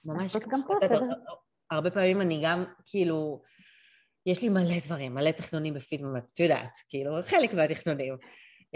ממש. 0.05 0.35
גם 0.35 0.61
פה, 0.67 0.73
בסדר. 0.81 0.99
הרבה 1.71 1.91
פעמים 1.91 2.21
אני 2.21 2.39
גם, 2.43 2.63
כאילו, 2.85 3.41
יש 4.25 4.41
לי 4.41 4.49
מלא 4.49 4.79
דברים, 4.85 5.13
מלא 5.13 5.31
תכנונים 5.31 5.73
בפידמט, 5.73 6.31
את 6.33 6.39
יודעת, 6.39 6.77
כאילו, 6.89 7.11
חלק 7.21 7.53
מהתכנונים. 7.53 8.17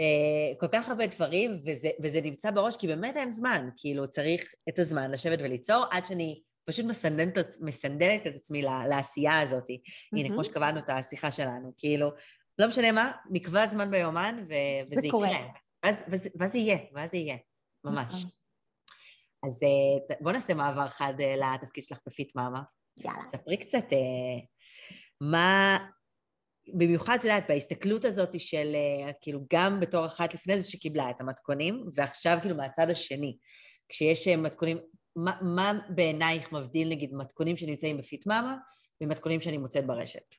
אה, 0.00 0.60
כל 0.60 0.66
כך 0.72 0.88
הרבה 0.88 1.06
דברים, 1.06 1.60
וזה, 1.64 1.90
וזה 2.02 2.20
נמצא 2.20 2.50
בראש, 2.50 2.76
כי 2.76 2.86
באמת 2.86 3.16
אין 3.16 3.30
זמן, 3.30 3.68
כאילו 3.76 4.08
צריך 4.08 4.54
את 4.68 4.78
הזמן 4.78 5.10
לשבת 5.10 5.38
וליצור, 5.42 5.84
עד 5.90 6.04
שאני 6.04 6.42
פשוט 6.64 6.84
מסנדלת, 6.84 7.46
מסנדלת 7.60 8.26
את 8.26 8.34
עצמי 8.34 8.62
לעשייה 8.62 9.40
הזאת. 9.40 9.70
Mm-hmm. 9.70 10.18
הנה, 10.18 10.28
כמו 10.28 10.44
שקבענו 10.44 10.78
את 10.78 10.90
השיחה 10.90 11.30
שלנו, 11.30 11.72
כאילו, 11.78 12.10
לא 12.58 12.68
משנה 12.68 12.92
מה, 12.92 13.12
נקבע 13.30 13.66
זמן 13.66 13.90
ביומן, 13.90 14.44
ו- 14.48 14.90
וזה 14.90 15.06
יקרה. 15.06 15.28
ואז, 15.84 16.04
ואז, 16.08 16.28
ואז 16.38 16.54
יהיה, 16.54 16.78
ואז 16.94 17.14
יהיה, 17.14 17.36
ממש. 17.84 18.14
נכון. 18.14 18.30
אז 19.46 19.62
אה, 19.62 20.16
בואו 20.20 20.34
נעשה 20.34 20.54
מעבר 20.54 20.88
חד 20.88 21.14
אה, 21.20 21.36
לתפקיד 21.36 21.84
שלך 21.84 21.98
בפיט 22.06 22.36
מאמה. 22.36 22.62
יאללה. 22.96 23.26
ספרי 23.26 23.56
קצת 23.56 23.84
מה, 25.20 25.78
במיוחד, 26.74 27.16
את 27.18 27.24
יודעת, 27.24 27.44
בהסתכלות 27.48 28.04
הזאת 28.04 28.40
של 28.40 28.72
אה, 28.74 29.12
כאילו 29.20 29.40
גם 29.52 29.80
בתור 29.80 30.06
אחת 30.06 30.34
לפני 30.34 30.60
זה 30.60 30.70
שקיבלה 30.70 31.10
את 31.10 31.20
המתכונים, 31.20 31.84
ועכשיו 31.94 32.38
כאילו 32.40 32.56
מהצד 32.56 32.90
השני, 32.90 33.36
כשיש 33.88 34.28
אה, 34.28 34.36
מתכונים, 34.36 34.78
מה, 35.16 35.38
מה 35.42 35.72
בעינייך 35.88 36.52
מבדיל 36.52 36.88
נגיד 36.88 37.14
מתכונים 37.14 37.56
שנמצאים 37.56 37.96
בפיט 37.96 38.26
מאמה 38.26 38.56
ממתכונים 39.00 39.40
שאני 39.40 39.58
מוצאת 39.58 39.86
ברשת? 39.86 40.34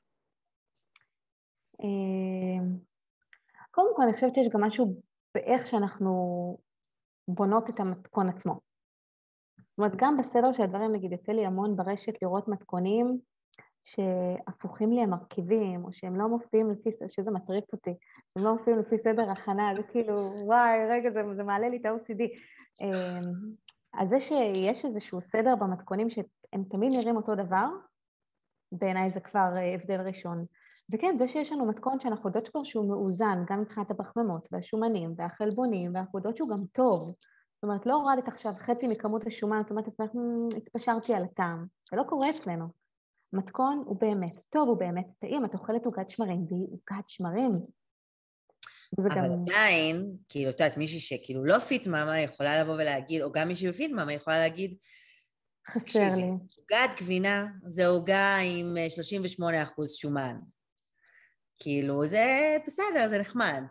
קודם 3.72 3.96
כל 3.96 4.04
אני 4.04 4.14
חושבת 4.14 4.36
שיש 4.36 4.48
גם 4.54 4.64
משהו 4.64 5.02
באיך 5.36 5.68
שאנחנו 5.68 6.12
בונות 7.28 7.70
את 7.70 7.80
המתכון 7.80 8.30
עצמו. 8.30 8.67
זאת 9.78 9.80
אומרת, 9.80 9.96
גם 9.96 10.18
בסדר 10.18 10.52
של 10.52 10.64
הדברים, 10.64 10.92
נגיד, 10.92 11.12
יוצא 11.12 11.32
לי 11.32 11.46
המון 11.46 11.76
ברשת 11.76 12.14
לראות 12.22 12.48
מתכונים 12.48 13.20
שהפוכים 13.84 14.92
לי 14.92 15.02
המרכיבים, 15.02 15.86
או 15.86 15.94
שהם 15.94 16.16
לא 16.16 16.28
מופיעים 16.28 16.72
לפי, 16.72 16.90
שזה 17.08 17.32
מטריף 17.32 17.64
אותי, 17.74 17.94
הם 18.36 18.44
לא 18.44 18.54
מופיעים 18.54 18.80
לפי 18.80 18.98
סדר 18.98 19.32
הכנה, 19.32 19.72
זה 19.76 19.84
כאילו, 19.84 20.34
וואי, 20.46 20.80
רגע, 20.90 21.12
זה, 21.12 21.22
זה 21.36 21.44
מעלה 21.44 21.70
לי 21.70 21.78
את 21.78 21.86
ה-OCD. 21.86 22.22
אמ, 22.82 23.34
אז 23.94 24.10
זה 24.10 24.20
שיש 24.20 24.86
איזשהו 24.86 25.22
סדר 25.22 25.56
במתכונים 25.56 26.10
שהם 26.10 26.64
תמיד 26.70 26.92
נראים 26.92 27.16
אותו 27.16 27.36
דבר, 27.36 27.68
בעיניי 28.72 29.10
זה 29.10 29.20
כבר 29.20 29.50
אה, 29.56 29.74
הבדל 29.74 30.02
ראשון. 30.02 30.46
וכן, 30.94 31.18
זה 31.18 31.28
שיש 31.28 31.52
לנו 31.52 31.66
מתכון 31.66 32.00
שאנחנו 32.00 32.30
יודעות 32.30 32.48
כבר 32.48 32.64
שהוא 32.64 32.90
מאוזן, 32.90 33.44
גם 33.50 33.62
מבחינת 33.62 33.92
הפחמימות 33.92 34.48
והשומנים 34.52 35.14
והחלבונים, 35.18 35.96
ואנחנו 35.96 36.20
יודעות 36.20 36.38
שהוא 36.38 36.50
גם 36.50 36.64
טוב. 36.72 37.14
זאת 37.58 37.64
אומרת, 37.64 37.86
לא 37.86 37.94
הורדת 37.94 38.28
עכשיו 38.28 38.54
חצי 38.60 38.88
מכמות 38.88 39.28
השומן, 39.28 39.62
זאת 39.62 39.72
אומרת, 39.72 39.86
התפשרתי 40.58 41.14
על 41.14 41.24
הטעם. 41.24 41.66
זה 41.92 41.98
לא 41.98 42.04
קורה 42.04 42.30
אצלנו. 42.30 42.66
מתכון 43.34 43.84
הוא 43.86 44.00
באמת 44.00 44.40
טוב, 44.50 44.70
הוא 44.70 44.78
באמת 44.78 45.08
טעים, 45.20 45.46
את 45.46 45.54
אוכלת 45.54 45.86
עוגת 45.86 46.10
שמרים, 46.10 46.46
והיא 46.50 46.68
עוגת 46.72 47.10
שמרים. 47.10 47.52
אבל 48.98 49.10
גם... 49.16 49.26
עדיין, 49.42 50.18
כאילו, 50.30 50.50
את 50.50 50.60
יודעת, 50.60 50.78
מישהי 50.78 51.00
שכאילו 51.00 51.46
לא 51.46 51.60
פיט 51.60 51.88
מאמה 51.88 52.20
יכולה 52.20 52.62
לבוא 52.62 52.74
ולהגיד, 52.74 53.22
או 53.22 53.32
גם 53.32 53.48
מישהי 53.48 53.70
בפיט 53.70 53.92
מאמה 53.92 54.14
יכולה 54.14 54.40
להגיד, 54.40 54.76
חסר 55.70 56.16
לי. 56.16 56.24
עוגת 56.58 57.02
גבינה 57.02 57.48
זה 57.68 57.88
עוגה 57.88 58.38
עם 58.38 58.76
38 58.90 59.58
אה, 59.58 59.64
אחוז 59.64 59.94
שומן. 59.94 60.40
כאילו, 61.60 62.06
זה 62.06 62.58
בסדר, 62.68 63.08
זה 63.08 63.20
נחמד, 63.20 63.64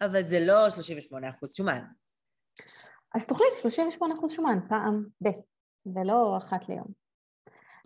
אבל 0.00 0.22
זה 0.22 0.40
לא 0.40 0.70
38 0.70 1.30
אחוז 1.30 1.54
שומן. 1.54 1.82
אז 3.14 3.26
תאכלי 3.26 3.46
38 3.60 4.14
אחוז 4.14 4.30
שומן 4.30 4.58
פעם 4.68 5.04
ב, 5.24 5.28
ולא 5.86 6.36
אחת 6.36 6.68
ליום. 6.68 7.06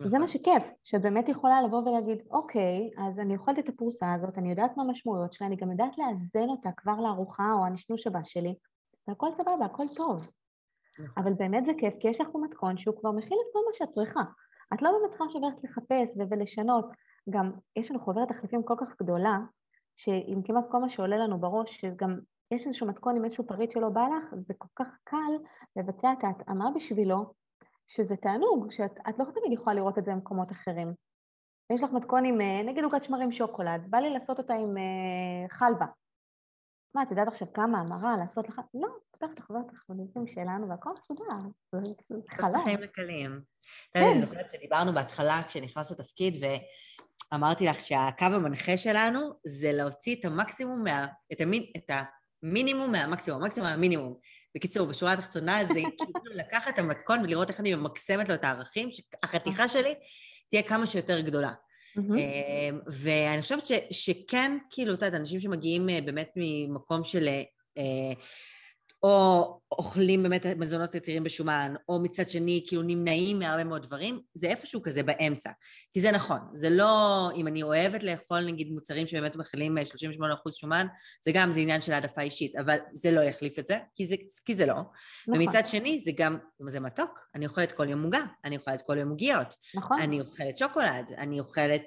זה 0.03 0.17
מה 0.17 0.25
נכון. 0.25 0.27
שכיף, 0.27 0.63
שאת 0.83 1.01
באמת 1.01 1.29
יכולה 1.29 1.61
לבוא 1.61 1.89
ולהגיד, 1.89 2.17
אוקיי, 2.31 2.89
אז 2.97 3.19
אני 3.19 3.37
אוכלת 3.37 3.59
את 3.59 3.69
הפרוסה 3.69 4.13
הזאת, 4.13 4.37
אני 4.37 4.49
יודעת 4.49 4.77
מה 4.77 4.83
המשמעויות 4.83 5.33
שלה, 5.33 5.47
אני 5.47 5.55
גם 5.55 5.71
יודעת 5.71 5.97
לאזן 5.97 6.49
אותה 6.49 6.69
כבר 6.77 6.99
לארוחה 6.99 7.53
או 7.53 7.65
הנשנוש 7.65 8.07
הבא 8.07 8.19
שלי, 8.23 8.55
והכל 9.07 9.33
סבבה, 9.33 9.65
הכל 9.65 9.85
טוב. 9.95 10.29
נכון. 10.99 11.23
אבל 11.23 11.33
באמת 11.33 11.65
זה 11.65 11.71
כיף, 11.77 11.93
כי 11.99 12.07
יש 12.07 12.21
לך 12.21 12.27
פה 12.31 12.39
מתכון 12.39 12.77
שהוא 12.77 12.95
כבר 12.99 13.11
מכיל 13.11 13.37
את 13.47 13.53
כל 13.53 13.59
מה 13.67 13.73
שאת 13.73 13.89
צריכה. 13.89 14.21
את 14.73 14.81
לא 14.81 14.91
באמת 14.91 15.09
צריכה 15.09 15.25
לשבת 15.25 15.63
לחפש 15.63 16.17
ולשנות. 16.29 16.85
גם 17.29 17.51
יש 17.75 17.91
לנו 17.91 17.99
חוברת 17.99 18.27
תחליפים 18.27 18.63
כל 18.63 18.75
כך 18.77 19.01
גדולה, 19.01 19.39
שעם 19.95 20.41
כמעט 20.43 20.65
כל 20.71 20.77
מה 20.77 20.89
שעולה 20.89 21.17
לנו 21.17 21.39
בראש, 21.39 21.81
שגם 21.81 22.19
יש 22.51 22.65
איזשהו 22.65 22.87
מתכון 22.87 23.15
עם 23.15 23.25
איזשהו 23.25 23.47
פריט 23.47 23.71
שלא 23.71 23.89
בא 23.89 24.01
לך, 24.01 24.35
זה 24.47 24.53
כל 24.57 24.67
כך 24.75 24.87
קל 25.03 25.37
לבצע 25.75 26.13
את 26.13 26.23
ההתאמה 26.23 26.65
בשבילו, 26.75 27.33
שזה 27.87 28.15
תענוג, 28.15 28.71
שאת 28.71 29.19
לא 29.19 29.25
תמיד 29.25 29.51
יכולה 29.53 29.75
לראות 29.75 29.97
את 29.97 30.05
זה 30.05 30.11
במקומות 30.11 30.51
אחרים. 30.51 30.93
יש 31.73 31.83
לך 31.83 31.91
מתכון 31.91 32.25
עם, 32.25 32.41
אה, 32.41 32.63
נגיד 32.63 32.83
עוגת 32.83 33.03
שמרים 33.03 33.31
שוקולד, 33.31 33.81
בא 33.89 33.97
לי 33.97 34.09
לעשות 34.09 34.37
אותה 34.37 34.53
עם 34.53 34.77
אה, 34.77 35.49
חלבה. 35.49 35.85
מה, 36.95 37.03
את 37.03 37.11
יודעת 37.11 37.27
עכשיו 37.27 37.47
כמה 37.53 37.79
המרה 37.79 38.17
לעשות 38.17 38.49
לך? 38.49 38.61
לא, 38.73 38.87
פתחת 39.11 39.39
חוברת 39.39 39.65
החלודים 39.73 40.27
שלנו 40.27 40.69
והכל 40.69 40.89
מסודר, 41.03 41.49
זה 41.75 41.93
חלק. 42.29 42.63
חיים 42.63 42.81
לקלים. 42.81 43.41
כן. 43.93 43.99
אני 43.99 44.21
זוכרת 44.21 44.49
שדיברנו 44.49 44.93
בהתחלה 44.93 45.41
כשנכנס 45.47 45.91
לתפקיד, 45.91 46.33
ואמרתי 47.31 47.65
לך 47.65 47.81
שהקו 47.81 48.25
המנחה 48.25 48.77
שלנו 48.77 49.19
זה 49.47 49.71
להוציא 49.73 50.15
את 50.19 50.25
המקסימום, 50.25 50.83
מה, 50.83 51.07
את, 51.33 51.41
המין, 51.41 51.63
את 51.77 51.91
המינימום 52.43 52.91
מהמקסימום, 52.91 53.43
המקסימום 53.43 53.69
מהמינימום. 53.69 54.15
בקיצור, 54.55 54.87
בשורה 54.87 55.13
התחתונה 55.13 55.65
זה 55.65 55.73
כאילו 55.73 56.35
לקחת 56.45 56.73
את 56.73 56.79
המתכון 56.79 57.19
ולראות 57.23 57.49
איך 57.49 57.59
אני 57.59 57.75
ממקסמת 57.75 58.29
לו 58.29 58.35
את 58.35 58.43
הערכים, 58.43 58.89
שהחתיכה 58.91 59.67
שלי 59.67 59.93
תהיה 60.49 60.63
כמה 60.63 60.87
שיותר 60.87 61.19
גדולה. 61.19 61.51
Mm-hmm. 61.97 62.75
ואני 62.87 63.41
חושבת 63.41 63.65
ש, 63.65 63.71
שכן, 63.91 64.57
כאילו, 64.69 64.93
את 64.93 65.01
יודעת, 65.01 65.19
אנשים 65.19 65.39
שמגיעים 65.39 65.89
אה, 65.89 65.99
באמת 66.01 66.29
ממקום 66.35 67.03
של 67.03 67.27
אה, 67.77 68.13
או 69.03 69.61
אוכלים 69.71 70.23
באמת 70.23 70.45
מזונות 70.45 70.95
יתירים 70.95 71.23
בשומן, 71.23 71.73
או 71.89 71.99
מצד 71.99 72.29
שני 72.29 72.63
כאילו 72.67 72.81
נמנעים 72.81 73.39
מהרבה 73.39 73.63
מאוד 73.63 73.83
דברים, 73.83 74.21
זה 74.33 74.47
איפשהו 74.47 74.81
כזה 74.81 75.03
באמצע. 75.03 75.51
כי 75.93 76.01
זה 76.01 76.11
נכון, 76.11 76.39
זה 76.53 76.69
לא, 76.69 77.29
אם 77.35 77.47
אני 77.47 77.63
אוהבת 77.63 78.03
לאכול 78.03 78.45
נגיד 78.45 78.71
מוצרים 78.71 79.07
שבאמת 79.07 79.35
מכילים 79.35 79.77
38% 79.77 79.81
שומן, 80.51 80.87
זה 81.25 81.31
גם, 81.33 81.51
זה 81.51 81.59
עניין 81.59 81.81
של 81.81 81.93
העדפה 81.93 82.21
אישית, 82.21 82.55
אבל 82.55 82.77
זה 82.93 83.11
לא 83.11 83.21
יחליף 83.21 83.59
את 83.59 83.67
זה, 83.67 83.77
כי 83.95 84.07
זה, 84.07 84.15
כי 84.45 84.55
זה 84.55 84.65
לא. 84.65 84.73
נכון. 84.73 84.91
ומצד 85.27 85.63
שני, 85.65 85.99
זה 85.99 86.11
גם, 86.17 86.37
זה 86.67 86.79
מתוק, 86.79 87.19
אני 87.35 87.45
אוכלת 87.45 87.71
כל 87.71 87.89
יום 87.89 88.03
עוגה, 88.03 88.23
אני 88.45 88.57
אוכלת 88.57 88.81
כל 88.81 88.97
יום 88.97 89.09
עוגיות. 89.09 89.55
נכון. 89.75 90.01
אני 90.01 90.21
אוכלת 90.21 90.57
שוקולד, 90.57 91.11
אני 91.17 91.39
אוכלת 91.39 91.83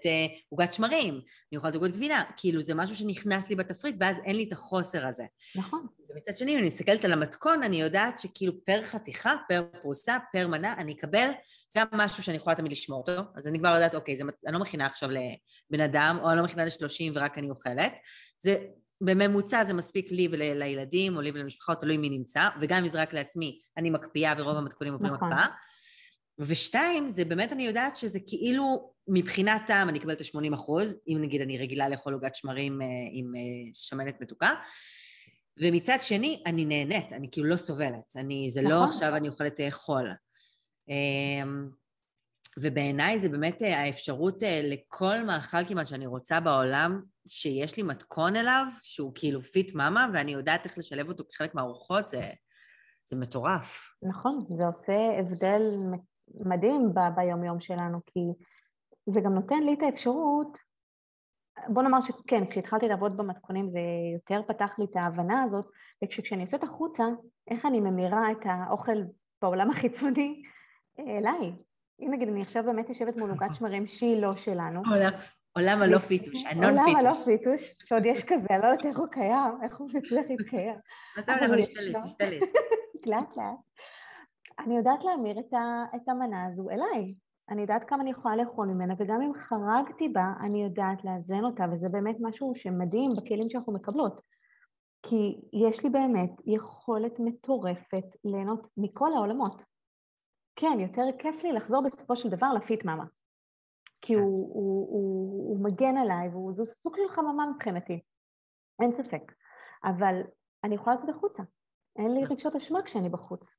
עוגת 0.49 0.71
uh, 0.71 0.73
שמרים, 0.73 1.15
אני 1.15 1.57
אוכלת 1.57 1.75
עוגות 1.75 1.91
גבינה, 1.91 2.25
כאילו 2.37 2.63
זה 2.63 2.75
משהו 2.75 2.97
שנכנס 2.97 3.51
לי 3.51 3.57
בתפריט, 3.57 3.97
ואז 4.01 4.21
אין 4.25 4.37
לי 4.37 4.45
את 4.45 4.53
החוסר 4.53 5.07
הזה. 5.07 5.25
נכון. 5.57 5.87
ומצד 6.15 6.37
שני, 6.37 6.53
אם 6.53 6.59
אני 6.59 6.67
מסתכלת 6.67 7.05
על 7.05 7.13
המתכון, 7.13 7.63
אני 7.63 7.81
יודעת 7.81 8.19
שכאילו 8.19 8.53
פר 8.65 8.83
חתיכה, 8.83 9.37
פר 9.49 9.65
פרוסה, 9.83 10.17
פר 10.33 10.49
מנה, 10.49 10.75
אני 10.79 10.93
אקבל, 10.93 11.31
זה 11.71 11.81
משהו 11.93 12.23
שאני 12.23 12.37
יכולה 12.37 12.57
תמיד 12.57 12.73
לשמור 12.73 12.99
אותו, 12.99 13.23
אז 13.35 13.49
אני 13.49 13.59
כבר 13.59 13.69
יודעת, 13.69 13.95
אוקיי, 13.95 14.17
זה, 14.17 14.23
אני 14.47 14.55
לא 14.55 14.61
מכינה 14.61 14.87
עכשיו 14.87 15.09
לבן 15.11 15.81
אדם, 15.85 16.19
או 16.23 16.31
אני 16.31 16.39
לא 16.39 16.45
מכינה 16.45 16.65
לשלושים 16.65 17.13
ורק 17.17 17.39
אני 17.39 17.51
אוכלת. 17.51 17.93
זה, 18.39 18.57
בממוצע 19.01 19.65
זה 19.65 19.75
מספיק 19.75 20.11
לי 20.11 20.29
ולילדים, 20.31 21.17
או 21.17 21.21
לי 21.21 21.31
ולמשפחה, 21.31 21.75
תלוי 21.75 21.97
מי 21.97 22.09
נמצא, 22.09 22.49
וגם 22.61 22.79
אם 22.79 22.89
זה 22.89 23.03
רק 23.03 23.13
לעצמי, 23.13 23.61
אני 23.77 23.91
מקפיאה 23.91 24.35
ורוב 24.39 24.57
המתכונים 24.57 24.93
עוברים 24.93 25.15
נכון. 25.15 25.33
הקפאה. 25.33 25.47
ושתיים, 26.39 27.09
זה 27.09 27.25
באמת 27.25 27.53
אני 27.53 27.67
יודעת 27.67 27.97
שזה 27.97 28.19
כאילו 28.27 28.93
מבחינת 29.09 29.63
טעם 29.67 29.89
אני 29.89 29.99
אקבל 29.99 30.13
את 30.13 30.21
ה-80 30.21 30.55
אחוז, 30.55 30.97
אם 31.09 31.19
נגיד 31.21 31.41
אני 31.41 31.59
רגילה 31.59 31.89
לאכול 31.89 32.13
עוגת 32.13 32.35
שמרים 32.35 32.83
אה, 32.83 32.87
עם 33.13 33.33
אה, 33.37 33.71
שמנת 33.75 34.21
מתוקה, 34.21 34.55
ומצד 35.61 35.99
שני, 36.01 36.43
אני 36.47 36.65
נהנית, 36.65 37.13
אני 37.13 37.29
כאילו 37.31 37.49
לא 37.49 37.57
סובלת. 37.57 38.17
אני, 38.17 38.51
זה 38.51 38.63
לא 38.63 38.69
נכון. 38.69 38.79
לא 38.79 38.85
עכשיו 38.85 39.17
אני 39.17 39.29
אוכלת 39.29 39.61
חול. 39.71 40.13
אמ, 40.89 41.69
ובעיניי 42.59 43.19
זה 43.19 43.29
באמת 43.29 43.63
אה, 43.63 43.83
האפשרות 43.83 44.43
אה, 44.43 44.61
לכל 44.65 45.25
מאכל 45.25 45.65
כמעט 45.65 45.87
שאני 45.87 46.07
רוצה 46.07 46.41
בעולם, 46.41 47.03
שיש 47.27 47.77
לי 47.77 47.83
מתכון 47.83 48.37
אליו, 48.37 48.67
שהוא 48.83 49.13
כאילו 49.15 49.43
פיט 49.43 49.75
מאמה, 49.75 50.09
ואני 50.15 50.33
יודעת 50.33 50.65
איך 50.65 50.79
לשלב 50.79 51.09
אותו 51.09 51.25
כחלק 51.29 51.55
מהארוחות, 51.55 52.09
זה, 52.09 52.31
זה 53.09 53.17
מטורף. 53.17 53.95
נכון, 54.03 54.45
זה 54.49 54.67
עושה 54.67 55.19
הבדל 55.19 55.63
מדהים 56.35 56.95
ב- 56.95 57.15
ביומיום 57.17 57.61
שלנו, 57.61 58.01
כי 58.07 58.21
זה 59.07 59.21
גם 59.21 59.35
נותן 59.35 59.63
לי 59.63 59.75
את 59.75 59.83
האפשרות 59.83 60.59
בוא 61.69 61.83
נאמר 61.83 62.01
שכן, 62.01 62.47
כשהתחלתי 62.51 62.89
לעבוד 62.89 63.17
במתכונים 63.17 63.71
זה 63.71 63.79
יותר 64.15 64.43
פתח 64.49 64.75
לי 64.79 64.85
את 64.85 64.97
ההבנה 64.97 65.43
הזאת, 65.43 65.67
וכשאני 66.05 66.43
יוצאת 66.43 66.63
החוצה, 66.63 67.05
איך 67.51 67.67
אני 67.67 67.81
ממירה 67.81 68.33
את 68.33 68.39
האוכל 68.45 69.03
בעולם 69.43 69.71
החיצוני 69.71 70.43
אליי. 70.99 71.53
אם 72.01 72.11
נגיד 72.11 72.29
אני 72.29 72.43
עכשיו 72.43 72.65
באמת 72.65 72.89
יושבת 72.89 73.17
מול 73.17 73.31
עוגת 73.31 73.55
שמרים 73.55 73.87
שהיא 73.87 74.23
לא 74.23 74.37
שלנו. 74.37 74.83
עולם 75.57 75.83
הלא 75.83 75.99
פיתוש, 75.99 76.45
הנון 76.45 76.85
פיתוש. 76.85 76.95
עולם 76.95 77.07
הלא 77.07 77.15
פיתוש, 77.15 77.75
שעוד 77.85 78.07
יש 78.07 78.25
כזה, 78.25 78.47
אני 78.51 78.63
לא 78.63 78.67
יודעת 78.67 78.87
איך 78.87 78.99
הוא 78.99 79.07
קיים, 79.07 79.59
איך 79.63 79.77
הוא 79.77 79.91
מצליח 79.95 80.25
להתקיים. 80.29 80.75
זאת 81.17 81.29
אומרת, 81.29 81.51
להשתלט, 81.51 81.95
להשתלט. 82.05 82.43
לאט 83.07 83.37
לאט. 83.37 83.59
אני 84.59 84.77
יודעת 84.77 85.05
להמיר 85.05 85.41
את 85.95 86.09
המנה 86.09 86.47
הזו 86.47 86.71
אליי. 86.71 87.15
אני 87.49 87.63
יודעת 87.63 87.89
כמה 87.89 88.03
אני 88.03 88.11
יכולה 88.11 88.37
לאכול 88.37 88.67
ממנה, 88.67 88.95
וגם 88.99 89.23
אם 89.23 89.33
חרגתי 89.35 90.09
בה, 90.09 90.33
אני 90.41 90.63
יודעת 90.63 91.05
לאזן 91.05 91.45
אותה, 91.45 91.65
וזה 91.73 91.89
באמת 91.89 92.17
משהו 92.21 92.53
שמדהים 92.57 93.11
בכלים 93.17 93.51
שאנחנו 93.51 93.73
מקבלות. 93.73 94.21
כי 95.03 95.41
יש 95.53 95.85
לי 95.85 95.91
באמת 95.91 96.31
יכולת 96.47 97.13
מטורפת 97.19 98.05
ליהנות 98.25 98.67
מכל 98.77 99.13
העולמות. 99.13 99.65
כן, 100.57 100.79
יותר 100.81 101.03
כיף 101.19 101.43
לי 101.43 101.53
לחזור 101.53 101.83
בסופו 101.85 102.17
של 102.17 102.29
דבר 102.29 102.53
לפיט 102.53 102.85
מאמה. 102.85 103.05
כי 104.01 104.15
כן. 104.15 104.21
הוא, 104.21 104.55
הוא, 104.55 104.89
הוא, 104.91 105.49
הוא 105.49 105.65
מגן 105.65 105.97
עליי, 105.97 106.29
וזה 106.29 106.65
סוג 106.65 106.97
של 106.97 107.09
חממה 107.09 107.47
מבחינתי. 107.47 108.03
אין 108.83 108.93
ספק. 108.93 109.33
אבל 109.85 110.21
אני 110.65 110.75
יכולה 110.75 110.97
לצאת 110.97 111.09
החוצה. 111.09 111.43
אין 111.97 112.15
לי 112.15 112.21
נכון. 112.21 112.33
רגשות 112.33 112.57
אשמה 112.57 112.83
כשאני 112.83 113.09
בחוץ. 113.09 113.55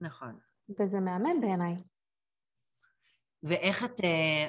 נכון. 0.00 0.38
וזה 0.80 1.00
מהמם 1.00 1.40
בעיניי. 1.40 1.76
ואיך 3.42 3.84
את, 3.84 4.00
אה, 4.04 4.46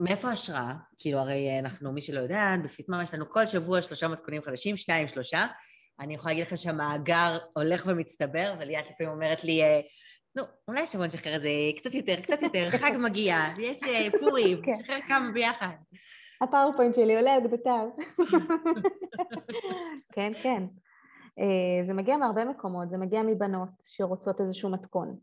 מאיפה 0.00 0.30
השראה? 0.30 0.74
כאילו, 0.98 1.18
הרי 1.18 1.58
אנחנו, 1.58 1.92
מי 1.92 2.00
שלא 2.00 2.20
יודע, 2.20 2.40
בפיטמאמה 2.64 3.02
יש 3.02 3.14
לנו 3.14 3.30
כל 3.30 3.46
שבוע 3.46 3.82
שלושה 3.82 4.08
מתכונים 4.08 4.42
חדשים, 4.42 4.76
שניים, 4.76 5.08
שלושה. 5.08 5.46
אני 6.00 6.14
יכולה 6.14 6.32
להגיד 6.32 6.46
לכם 6.46 6.56
שהמאגר 6.56 7.38
הולך 7.56 7.84
ומצטבר, 7.86 8.54
וליאת 8.58 8.90
לפעמים 8.90 9.12
אומרת 9.12 9.44
לי, 9.44 9.62
אה, 9.62 9.80
נו, 10.36 10.42
אולי 10.68 10.86
שבוע 10.86 11.06
נשחרר 11.06 11.34
איזה 11.34 11.48
קצת 11.76 11.94
יותר, 11.94 12.20
קצת 12.20 12.42
יותר, 12.42 12.70
חג 12.70 12.92
מגיע, 12.98 13.36
יש 13.58 13.78
אה, 13.82 14.18
פורים, 14.20 14.58
כן. 14.64 14.70
נשחרר 14.70 14.98
כמה 15.08 15.30
ביחד. 15.32 15.74
הפאורפוינט 16.40 16.94
שלי 16.94 17.16
עולה 17.16 17.34
על 17.34 17.40
גדותיו. 17.46 17.88
כן, 20.14 20.32
כן. 20.42 20.62
אה, 21.38 21.84
זה 21.84 21.94
מגיע 21.94 22.16
מהרבה 22.16 22.44
מקומות, 22.44 22.90
זה 22.90 22.98
מגיע 22.98 23.22
מבנות 23.22 23.68
שרוצות 23.84 24.40
איזשהו 24.40 24.70
מתכון, 24.70 25.16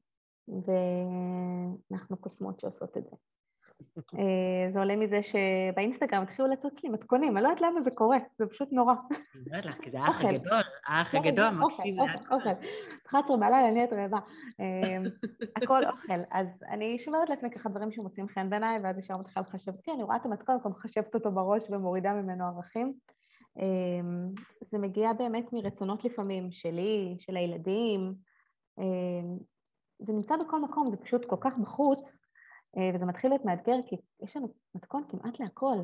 ואנחנו 0.48 2.18
קוסמות 2.18 2.60
שעושות 2.60 2.98
את 2.98 3.04
זה. 3.06 3.16
אה, 4.20 4.70
זה 4.70 4.80
עולה 4.80 4.96
מזה 4.96 5.20
שבאינסטגרם 5.24 6.24
התחילו 6.24 6.48
לצוץ 6.48 6.84
לי 6.84 6.90
מתכונים, 6.90 7.38
אני 7.38 7.44
לא 7.44 7.50
יודעת 7.50 7.62
למה 7.62 7.82
זה 7.82 7.92
קורה, 7.92 8.18
זה 8.38 8.46
פשוט 8.46 8.70
נורא. 8.72 8.94
אני 9.12 9.44
אומרת 9.48 9.66
לך, 9.66 9.76
כי 9.82 9.90
זה 9.90 10.00
האח 10.00 10.16
אוכל. 10.16 10.28
הגדול, 10.28 10.62
האח 10.88 11.12
כן, 11.12 11.18
הגדול 11.18 11.46
אוכל, 11.46 11.66
מקשיב 11.66 12.00
אוכל, 12.00 12.12
להכל. 12.12 12.36
אוכל. 12.36 12.50
11 13.08 13.38
בלילה 13.38 13.72
נהיית 13.72 13.94
רעבה. 13.94 14.20
אה, 14.60 14.98
הכל 15.56 15.86
אוכל. 15.86 16.20
אז 16.32 16.48
אני 16.70 17.00
שומרת 17.00 17.30
לעצמי 17.30 17.50
ככה 17.52 17.70
דברים 17.70 17.92
שמוצאים 17.92 18.28
חן 18.28 18.50
בעיניי, 18.50 18.80
ואז 18.84 18.98
ישר 18.98 19.18
מתחילה 19.18 19.46
לחשב, 19.50 19.72
כן, 19.84 19.92
אני 19.92 20.04
רואה 20.04 20.16
את 20.16 20.26
המתכון, 20.26 20.58
גם 20.66 20.72
מחשבת 20.72 21.16
אותו 21.16 21.32
בראש 21.32 21.64
ומורידה 21.70 22.14
ממנו 22.14 22.46
ערכים. 22.46 22.94
אה, 23.60 23.66
זה 24.72 24.78
מגיע 24.78 25.14
באמת 25.14 25.54
מרצונות 25.54 26.06
לפעמים, 26.06 26.52
שלי, 26.52 27.16
של 27.20 27.38
הילדים. 27.38 28.14
זה 30.00 30.14
נמצא 30.14 30.36
בכל 30.38 30.62
מקום, 30.62 30.92
זה 30.92 30.98
פשוט 30.98 31.26
כל 31.26 31.36
כך 31.42 31.58
בחוץ, 31.58 32.26
אה, 32.78 32.96
וזה 32.96 33.06
מתחיל 33.06 33.30
להיות 33.30 33.46
מאתגר, 33.46 33.76
כי 33.88 33.96
יש 34.24 34.38
לנו 34.38 34.54
מתכון 34.76 35.04
כמעט 35.10 35.40
להכל. 35.40 35.78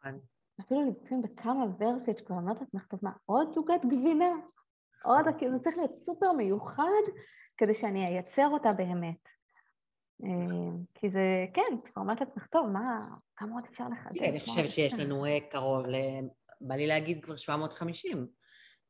נכון. 0.00 0.20
אפילו 0.60 0.80
לפעמים 0.90 1.22
בכמה 1.22 1.64
ורסיות 1.78 2.18
שכבר 2.18 2.36
אומרת 2.36 2.60
לעצמך, 2.60 2.86
טוב, 2.86 3.00
מה, 3.02 3.12
עוד 3.26 3.54
זוגת 3.54 3.80
גבינה? 3.84 4.34
עוד, 5.04 5.24
כאילו, 5.38 5.52
זה 5.52 5.64
צריך 5.64 5.76
להיות 5.76 5.98
סופר 5.98 6.32
מיוחד 6.32 7.02
כדי 7.56 7.74
שאני 7.74 8.06
אייצר 8.06 8.48
אותה 8.48 8.72
באמת. 8.72 9.28
אה, 10.24 10.70
כי 10.94 11.10
זה, 11.10 11.46
כן, 11.54 11.76
כבר 11.84 12.02
אומרת 12.02 12.20
לעצמך, 12.20 12.46
טוב, 12.46 12.66
מה, 12.66 13.08
כמה 13.36 13.54
עוד 13.54 13.64
אפשר 13.70 13.88
לחדש? 13.88 14.18
תראה, 14.18 14.28
אני 14.28 14.40
חושבת 14.40 14.68
שיש 14.68 14.92
אפשר?" 14.92 15.04
לנו 15.04 15.26
אה, 15.26 15.38
קרוב 15.50 15.86
ל... 15.86 15.96
בא 16.60 16.74
לי 16.74 16.86
להגיד 16.86 17.24
כבר 17.24 17.36
750. 17.36 18.26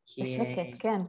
כי 0.06 0.38
אה, 0.38 0.44
בשקט, 0.44 0.82
כן. 0.82 1.00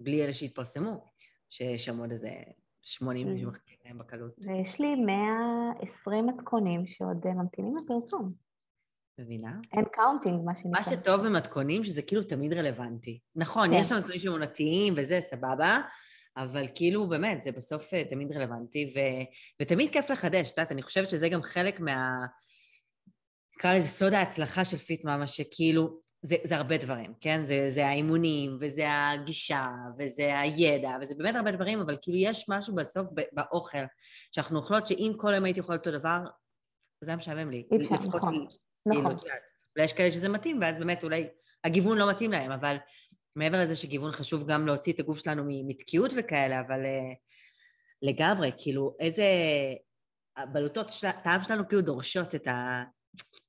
בלי 0.00 0.24
אלה 0.24 0.32
שהתפרסמו, 0.32 1.04
שיש 1.48 1.84
שם 1.84 1.98
עוד 1.98 2.10
איזה 2.10 2.30
80 2.82 3.26
Mm. 3.26 3.40
שמחכים 3.40 3.76
להם 3.84 3.98
בקלות. 3.98 4.34
ויש 4.46 4.80
לי 4.80 4.94
120 4.94 6.26
מתכונים 6.26 6.86
שעוד 6.86 7.26
אה, 7.26 7.32
ממתינים 7.32 7.76
לפרסום. 7.76 8.32
מבינה? 9.18 9.52
אין 9.76 9.84
קאונטינג, 9.92 10.44
מה 10.44 10.54
שנקרא. 10.54 10.70
מה 10.70 10.82
שטוב 10.82 11.26
במתכונים, 11.26 11.84
שזה 11.84 12.02
כאילו 12.02 12.22
תמיד 12.22 12.52
רלוונטי. 12.52 13.20
נכון, 13.36 13.68
כן. 13.68 13.76
יש 13.80 13.88
שם 13.88 13.96
מתכונים 13.96 14.18
שהם 14.20 14.32
עונתיים 14.32 14.94
וזה, 14.96 15.20
סבבה, 15.20 15.78
אבל 16.36 16.66
כאילו, 16.74 17.08
באמת, 17.08 17.42
זה 17.42 17.52
בסוף 17.52 17.94
אה, 17.94 18.04
תמיד 18.04 18.32
רלוונטי, 18.32 18.92
ו... 18.96 18.98
ותמיד 19.62 19.90
כיף 19.90 20.10
לחדש, 20.10 20.52
את 20.52 20.58
יודעת, 20.58 20.72
אני 20.72 20.82
חושבת 20.82 21.08
שזה 21.08 21.28
גם 21.28 21.42
חלק 21.42 21.80
מה... 21.80 22.26
נקרא 23.56 23.74
לזה 23.74 23.88
סוד 23.88 24.12
ההצלחה 24.12 24.64
של 24.64 24.76
פיט 24.76 25.04
מאמה, 25.04 25.26
שכאילו, 25.26 26.00
זה, 26.22 26.36
זה 26.44 26.56
הרבה 26.56 26.78
דברים, 26.78 27.14
כן? 27.20 27.44
זה, 27.44 27.70
זה 27.70 27.86
האימונים, 27.86 28.56
וזה 28.60 28.84
הגישה, 28.88 29.66
וזה 29.98 30.40
הידע, 30.40 30.90
וזה 31.00 31.14
באמת 31.14 31.34
הרבה 31.34 31.52
דברים, 31.52 31.80
אבל 31.80 31.96
כאילו 32.02 32.18
יש 32.18 32.48
משהו 32.48 32.74
בסוף 32.74 33.08
באוכל, 33.32 33.78
שאנחנו 34.32 34.58
אוכלות, 34.58 34.86
שאם 34.86 35.12
כל 35.16 35.32
היום 35.32 35.44
הייתי 35.44 35.60
אוכלת 35.60 35.86
אותו 35.86 35.98
דבר, 35.98 36.18
זה 37.00 37.10
היה 37.10 37.16
משעמם 37.16 37.50
לי. 37.50 37.64
אי 37.72 37.76
אפשר, 37.76 37.94
נכון, 37.94 38.34
לי. 38.34 38.46
כאילו, 38.88 39.00
נכון. 39.00 39.12
יודעת, 39.12 39.50
אולי 39.76 39.84
יש 39.84 39.92
כאלה 39.92 40.12
שזה 40.12 40.28
מתאים, 40.28 40.60
ואז 40.60 40.78
באמת 40.78 41.04
אולי 41.04 41.28
הגיוון 41.64 41.98
לא 41.98 42.10
מתאים 42.10 42.32
להם, 42.32 42.50
אבל 42.52 42.76
מעבר 43.36 43.60
לזה 43.60 43.76
שגיוון 43.76 44.12
חשוב 44.12 44.48
גם 44.48 44.66
להוציא 44.66 44.92
את 44.92 45.00
הגוף 45.00 45.18
שלנו 45.18 45.42
מתקיעות 45.46 46.10
וכאלה, 46.16 46.60
אבל 46.60 46.84
uh, 46.84 47.14
לגמרי, 48.02 48.50
כאילו, 48.58 48.96
איזה... 49.00 49.24
הבלוטות, 50.36 50.88
של- 50.88 51.06
הטעם 51.06 51.42
שלנו 51.44 51.68
כאילו 51.68 51.82
דורשות 51.82 52.34
את 52.34 52.46
ה... 52.46 52.84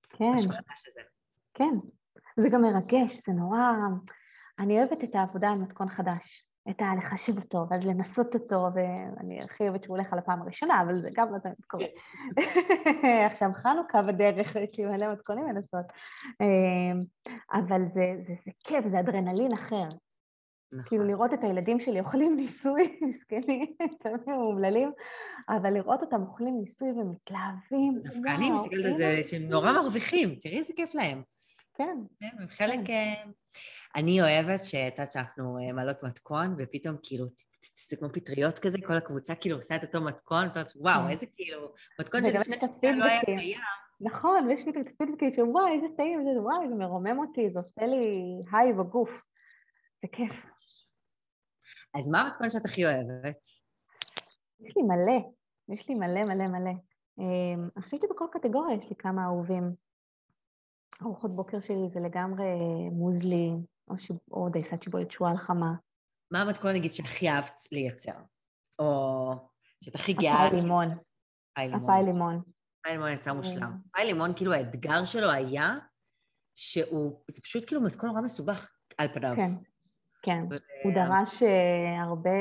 כן, 0.10 0.26
הזה. 0.88 1.02
כן. 1.54 2.01
זה 2.38 2.50
גם 2.50 2.62
מרגש, 2.62 3.26
זה 3.26 3.34
נורא... 3.34 3.60
אני 4.60 4.80
אוהבת 4.80 5.04
את 5.04 5.16
העבודה 5.16 5.50
על 5.50 5.58
מתכון 5.58 5.90
חדש. 5.90 6.46
את 6.70 6.76
הלחשב 6.80 7.38
אותו, 7.38 7.66
ואז 7.70 7.84
לנסות 7.84 8.36
אותו, 8.36 8.68
ואני 8.76 9.42
הכי 9.44 9.64
אוהבת 9.64 9.84
שהוא 9.84 9.98
הולך 9.98 10.14
על 10.14 10.20
הפעם 10.20 10.42
הראשונה, 10.42 10.82
אבל 10.82 10.94
זה 10.94 11.10
גם 11.16 11.34
לא 11.34 11.40
תמיד 11.40 11.66
קורה. 11.68 11.86
עכשיו 13.32 13.50
חנוכה 13.54 14.02
בדרך, 14.02 14.56
יש 14.56 14.78
לי 14.78 14.86
מלא 14.86 15.14
מתכונים 15.14 15.48
לנסות. 15.48 15.86
אמ, 16.42 17.04
אבל 17.54 17.82
זה, 17.94 18.14
זה, 18.28 18.34
זה 18.46 18.52
כיף, 18.64 18.88
זה 18.88 19.00
אדרנלין 19.00 19.54
אחר. 19.54 19.88
כאילו 20.86 21.04
נכון. 21.04 21.08
לראות 21.08 21.34
את 21.34 21.44
הילדים 21.44 21.80
שלי 21.80 22.00
אוכלים 22.00 22.36
ניסוי, 22.36 22.98
מסכנים, 23.10 23.66
תמיד 24.00 24.22
אומללים, 24.28 24.92
אבל 25.50 25.74
לראות 25.74 26.02
אותם 26.02 26.22
אוכלים 26.22 26.60
ניסוי 26.60 26.90
ומתלהבים, 26.90 28.00
דווקא 28.04 28.30
אני 28.30 28.52
מסתכלת 28.52 28.86
על 28.86 28.98
זה 28.98 29.20
שהם 29.24 29.44
נורא 29.44 29.72
מרוויחים, 29.72 30.36
תראי 30.36 30.58
איזה 30.58 30.74
כיף 30.76 30.96
להם. 30.96 31.22
כן, 31.82 31.98
כן, 32.20 32.42
הם 32.42 32.48
חלק... 32.50 32.90
אה, 32.90 33.24
אני 33.96 34.22
אוהבת 34.22 34.64
שאת 34.64 34.92
יודעת 34.92 35.12
שאנחנו 35.12 35.58
אה, 35.58 35.74
מעלות 35.74 36.04
מתכון, 36.04 36.56
ופתאום 36.58 36.96
כאילו, 37.04 37.26
זה 37.90 37.98
כמו 37.98 38.10
פטריות 38.14 38.60
כזה, 38.60 38.78
כל 38.88 38.98
הקבוצה 38.98 39.36
כאילו 39.36 39.56
עושה 39.56 39.76
את 39.76 39.84
אותו 39.84 40.02
מתכון, 40.02 40.48
ואת 40.48 40.56
אומרת, 40.56 40.72
וואו, 40.76 41.04
כן. 41.06 41.10
איזה 41.10 41.26
כאילו, 41.36 41.74
מתכון 42.00 42.24
שלפני 42.24 42.56
שניה 42.82 42.96
לא 42.96 43.06
היה. 43.06 43.22
קיים. 43.22 43.58
נכון, 44.02 44.48
ויש 44.48 44.62
לי 44.66 44.72
את 44.72 44.88
הפידבקים 44.88 45.32
של 45.32 45.42
וואי, 45.42 45.72
איזה 45.72 45.88
טעים, 45.98 46.24
זה, 46.24 46.42
וואי, 46.42 46.70
זה 46.70 46.76
מרומם 46.76 47.20
אותי, 47.20 47.50
זה 47.54 47.60
עושה 47.60 47.86
לי 47.86 48.06
היי 48.52 48.74
בגוף. 48.74 49.10
זה 50.02 50.08
כיף. 50.12 50.34
אז 51.94 52.10
מה 52.10 52.22
המתכון 52.22 52.50
שאת 52.50 52.66
הכי 52.66 52.86
אוהבת? 52.86 53.48
יש 54.62 54.78
לי 54.78 54.84
מלא, 54.84 55.30
יש 55.70 55.90
לי 55.90 55.96
מלא 55.96 56.24
מלא 56.24 56.48
מלא. 56.48 56.72
אמ, 57.20 57.70
אני 57.76 57.84
חושבת 57.84 58.02
שבכל 58.02 58.26
קטגוריה 58.32 58.78
יש 58.78 58.90
לי 58.90 58.96
כמה 58.96 59.24
אהובים. 59.26 59.81
ארוחות 61.04 61.36
בוקר 61.36 61.60
שלי 61.60 61.90
זה 61.94 62.00
לגמרי 62.00 62.46
מוזלי, 62.92 63.52
או, 63.90 64.00
ש... 64.00 64.12
או 64.32 64.50
דייסת 64.50 64.84
שיבולת 64.84 65.12
שועל 65.12 65.38
חמה. 65.38 65.74
מה 66.32 66.42
המתכון, 66.42 66.74
נגיד, 66.74 66.92
שהכי 66.92 67.30
אהבת 67.30 67.62
לייצר? 67.72 68.20
או 68.80 69.34
שאת 69.84 69.96
הכי 69.96 70.14
גאה? 70.14 70.46
הפאי 70.46 70.62
לימון, 70.62 70.88
פאי 71.54 71.68
לימון. 71.68 71.84
הפאי 71.84 72.04
לימון. 72.04 72.42
לימון 72.88 73.12
יצר 73.12 73.34
מושלם. 73.34 73.64
אה. 73.64 73.70
פאי 73.92 74.06
לימון, 74.06 74.34
כאילו, 74.36 74.54
האתגר 74.54 75.06
שלו 75.06 75.32
היה 75.32 75.70
שהוא, 76.56 77.22
זה 77.32 77.42
פשוט 77.42 77.64
כאילו 77.68 77.82
מתכון 77.82 78.10
נורא 78.10 78.22
מסובך 78.22 78.72
על 78.98 79.08
פניו. 79.08 79.36
כן, 79.36 79.52
כן. 80.22 80.44
ו- 80.50 80.84
הוא 80.84 80.94
דרש 80.94 81.44
אה, 81.44 82.02
הרבה, 82.02 82.40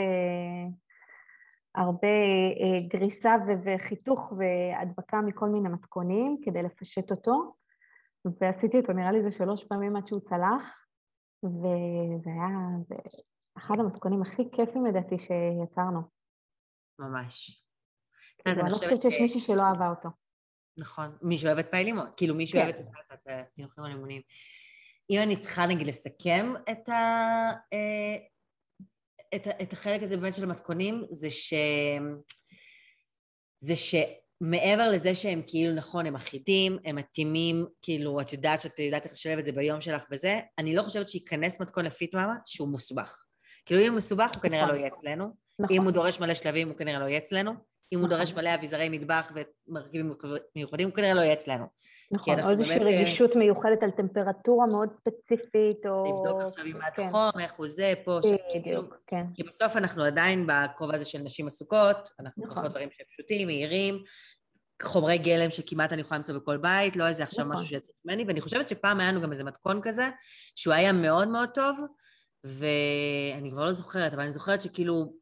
הרבה 1.75 2.09
אה, 2.09 2.89
גריסה 2.89 3.35
וחיתוך 3.65 4.33
והדבקה 4.39 5.21
מכל 5.21 5.49
מיני 5.49 5.69
מתכונים 5.69 6.37
כדי 6.45 6.63
לפשט 6.63 7.11
אותו, 7.11 7.55
ועשיתי 8.41 8.77
אותו, 8.77 8.93
נראה 8.93 9.13
לי 9.13 9.23
זה 9.23 9.33
שלוש 9.33 9.65
פעמים 9.65 9.97
עד 9.97 10.07
שהוא 10.07 10.21
צלח, 10.21 10.87
וזה 11.45 12.31
היה 12.31 12.49
זה 12.89 12.95
אחד 13.59 13.75
המתכונים 13.79 14.23
הכי 14.23 14.43
כיפים 14.53 14.87
לדעתי 14.87 15.19
שיצרנו. 15.19 16.01
ממש. 16.99 17.65
אני 18.47 18.71
לא 18.71 18.75
חושבת 18.75 19.01
שיש 19.01 19.21
מישהי 19.21 19.41
שלא 19.41 19.63
אהבה 19.63 19.89
אותו. 19.91 20.09
נכון. 20.77 21.17
מי 21.23 21.39
שאוהב 21.39 21.59
את 21.59 21.71
פאי 21.71 21.85
לימון. 21.85 22.07
כאילו, 22.17 22.35
מי 22.35 22.47
שאוהב 22.47 22.73
כן. 22.73 22.81
את 23.13 23.27
החינוכים 23.29 23.85
הלימוניים. 23.85 24.23
אם 25.11 25.21
אני 25.23 25.37
צריכה, 25.37 25.67
נגיד, 25.67 25.87
לסכם 25.87 26.53
את 26.71 26.89
ה... 26.89 26.93
אה, 27.73 28.17
את, 29.35 29.49
את 29.63 29.73
החלק 29.73 30.03
הזה 30.03 30.17
באמת 30.17 30.35
של 30.35 30.45
המתכונים, 30.45 31.05
זה 31.11 31.31
ש... 31.31 31.55
זה 33.59 33.77
שמעבר 34.43 34.91
לזה 34.91 35.15
שהם 35.15 35.43
כאילו, 35.47 35.75
נכון, 35.75 36.07
הם 36.07 36.17
אחידים, 36.17 36.79
הם 36.85 36.97
מתאימים, 36.97 37.67
כאילו, 37.83 38.21
את 38.21 38.33
יודעת 38.33 38.61
שאת 38.61 38.79
יודעת 38.79 39.05
איך 39.05 39.13
לשלב 39.13 39.39
את 39.39 39.45
זה 39.45 39.53
ביום 39.53 39.81
שלך 39.81 40.05
וזה, 40.11 40.41
אני 40.59 40.77
לא 40.77 40.83
חושבת 40.83 41.09
שייכנס 41.09 41.61
מתכון 41.61 41.85
לפיט 41.85 42.15
מאמה 42.15 42.35
שהוא 42.47 42.69
מסובך. 42.69 43.25
כאילו, 43.67 43.83
אם 43.83 43.89
הוא 43.89 43.97
מסובך, 43.97 44.31
הוא 44.35 44.43
כנראה 44.43 44.63
נכון. 44.63 44.75
לא 44.75 44.79
יהיה 44.79 44.89
אצלנו. 44.89 45.31
נכון. 45.59 45.77
אם 45.77 45.83
הוא 45.83 45.91
דורש 45.93 46.21
מלא 46.21 46.35
שלבים, 46.35 46.69
הוא 46.69 46.77
כנראה 46.77 46.99
לא 46.99 47.05
יהיה 47.05 47.19
אצלנו. 47.19 47.53
אם 47.93 47.99
הוא 47.99 48.07
נכון. 48.07 48.19
דורש 48.19 48.35
מלא 48.35 48.55
אביזרי 48.55 48.89
מטבח 48.89 49.33
ומרכיבים 49.69 50.13
מיוחדים, 50.57 50.89
הוא 50.89 50.97
כנראה 50.97 51.15
לא 51.15 51.21
יהיה 51.21 51.33
אצלנו. 51.33 51.65
נכון, 52.11 52.41
או 52.41 52.51
איזושהי 52.51 52.79
אה, 52.79 52.85
רגישות 52.85 53.37
מיוחדת 53.37 53.83
על 53.83 53.91
טמפרטורה 53.91 54.67
מאוד 54.67 54.89
ספציפית, 54.93 55.87
או... 55.87 56.05
לבדוק 56.05 56.43
עכשיו 56.43 56.65
עם 56.65 56.77
עד 56.83 56.93
כן, 56.95 57.11
חום, 57.11 57.31
איך 57.41 57.53
הוא 57.53 57.69
זה, 57.69 57.93
פה, 58.05 58.19
ש... 58.23 58.27
כאילו, 58.51 58.83
בדיוק, 58.83 58.97
כן. 59.07 59.25
כי 59.35 59.43
בסוף 59.43 59.77
אנחנו 59.77 60.05
עדיין 60.05 60.47
בכובע 60.47 60.95
הזה 60.95 61.05
של 61.05 61.19
נשים 61.19 61.47
עסוקות, 61.47 62.11
אנחנו 62.21 62.43
נכון. 62.43 62.55
צריכות 62.55 62.71
דברים 62.71 62.89
שהם 62.93 63.07
פשוטים, 63.13 63.47
מהירים, 63.47 64.03
חומרי 64.83 65.19
גלם 65.19 65.51
שכמעט 65.51 65.93
אני 65.93 66.01
יכולה 66.01 66.19
למצוא 66.19 66.35
בכל 66.35 66.57
בית, 66.57 66.97
לא 66.97 67.07
איזה 67.07 67.23
עכשיו 67.23 67.45
נכון. 67.45 67.57
משהו 67.57 67.69
שיצא 67.69 67.93
ממני, 68.05 68.25
ואני 68.25 68.41
חושבת 68.41 68.69
שפעם 68.69 69.01
היה 69.01 69.13
לנו 69.13 69.21
גם 69.21 69.33
איזה 69.33 69.45
מתכון 69.45 69.81
כזה, 69.83 70.09
שהוא 70.57 70.75
היה 70.75 70.93
מאוד 70.93 71.29
מאוד 71.29 71.49
טוב, 71.55 71.81
ואני 72.45 73.51
כבר 73.51 73.65
לא 73.65 73.73
זוכרת, 73.73 74.13
אבל 74.13 74.23
אני 74.23 74.33
זוכרת 74.33 74.63
שכאילו 74.63 75.13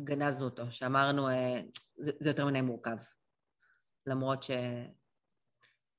גנזנו 0.00 0.44
אותו, 0.44 0.62
שאמרנו, 0.70 1.28
אה, 1.28 1.60
זה, 1.96 2.12
זה 2.20 2.30
יותר 2.30 2.46
מדי 2.46 2.60
מורכב. 2.60 2.96
למרות 4.06 4.42
ש... 4.42 4.50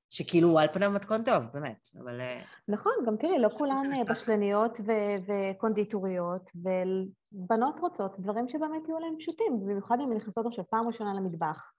שכאילו 0.09 0.59
על 0.59 0.67
פניו 0.73 0.91
מתכון 0.91 1.23
טוב, 1.23 1.45
באמת, 1.53 1.89
אבל... 2.01 2.21
אה, 2.21 2.41
נכון, 2.67 2.91
גם 3.05 3.17
תראי, 3.17 3.39
לא 3.39 3.49
כולן 3.49 3.93
אה, 3.93 4.03
בשלניות 4.09 4.79
ו- 4.79 5.31
וקונדיטוריות, 5.55 6.51
ובנות 6.55 7.79
רוצות 7.79 8.19
דברים 8.19 8.49
שבאמת 8.49 8.87
יהיו 8.87 8.99
להם 8.99 9.15
פשוטים, 9.19 9.59
במיוחד 9.59 9.97
אם 9.99 10.11
הן 10.11 10.17
נכנסות 10.17 10.45
עכשיו 10.45 10.65
פעם 10.69 10.87
ראשונה 10.87 11.13
למטבח. 11.13 11.71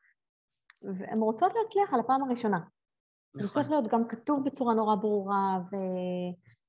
והן 0.82 1.18
רוצות 1.18 1.52
להצליח 1.54 1.94
על 1.94 2.00
הפעם 2.00 2.22
הראשונה. 2.22 2.58
נכון. 2.58 3.46
זה 3.46 3.54
צריך 3.54 3.70
להיות 3.70 3.88
גם 3.88 4.08
כתוב 4.08 4.44
בצורה 4.44 4.74
נורא 4.74 4.94
ברורה, 4.94 5.58
ו... 5.72 5.76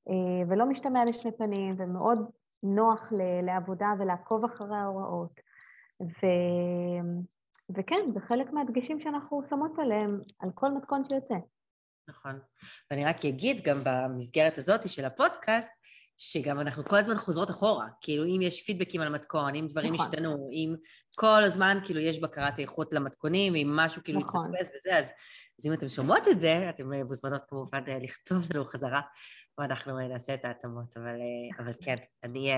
אה, 0.10 0.50
ולא 0.50 0.66
משתמע 0.66 1.06
לשני 1.06 1.32
פנים, 1.38 1.76
ומאוד 1.78 2.18
נוח 2.64 3.14
לעבודה 3.44 3.88
ולעקוב 4.00 4.46
אחרי 4.46 4.78
ההוראות. 4.78 5.40
ו... 6.02 6.26
וכן, 7.78 8.12
זה 8.14 8.20
חלק 8.20 8.54
מהדגשים 8.54 9.00
שאנחנו 9.00 9.44
שמות 9.44 9.80
עליהם, 9.80 10.20
על 10.40 10.50
כל 10.56 10.72
מתכון 10.72 11.04
שיוצא. 11.10 11.36
נכון. 12.10 12.40
ואני 12.92 13.06
רק 13.06 13.26
אגיד 13.26 13.62
גם 13.62 13.82
במסגרת 13.84 14.58
הזאת 14.58 14.90
של 14.90 15.06
הפודקאסט, 15.06 15.72
שגם 16.18 16.60
אנחנו 16.60 16.86
כל 16.86 16.96
הזמן 16.96 17.18
חוזרות 17.18 17.50
אחורה. 17.50 17.88
כאילו, 18.02 18.26
אם 18.26 18.42
יש 18.42 18.66
פידבקים 18.66 19.02
על 19.02 19.08
המתכון, 19.08 19.56
אם 19.56 19.68
דברים 19.70 19.94
נכון. 19.94 20.06
השתנו, 20.06 20.50
אם 20.52 20.76
כל 21.16 21.44
הזמן 21.44 21.78
כאילו 21.86 22.00
יש 22.00 22.20
בקרת 22.20 22.60
איכות 22.60 22.94
למתכונים, 22.94 23.56
אם 23.56 23.76
משהו 23.76 24.04
כאילו 24.04 24.20
נכון. 24.20 24.42
מתפספס 24.42 24.72
וזה, 24.76 24.98
אז, 24.98 25.12
אז 25.60 25.66
אם 25.66 25.74
אתם 25.74 25.90
שומעות 25.90 26.28
את 26.28 26.40
זה, 26.40 26.70
אתם 26.70 26.94
מוזמנות 26.94 27.42
כמובן 27.50 27.84
לכתוב 28.02 28.38
לנו 28.54 28.66
חזרה, 28.66 29.02
ואנחנו 29.60 30.00
נעשה 30.08 30.34
את 30.34 30.46
ההתאמות. 30.46 30.98
אבל, 30.98 31.16
אבל 31.60 31.74
כן, 31.82 31.96
אני, 32.24 32.52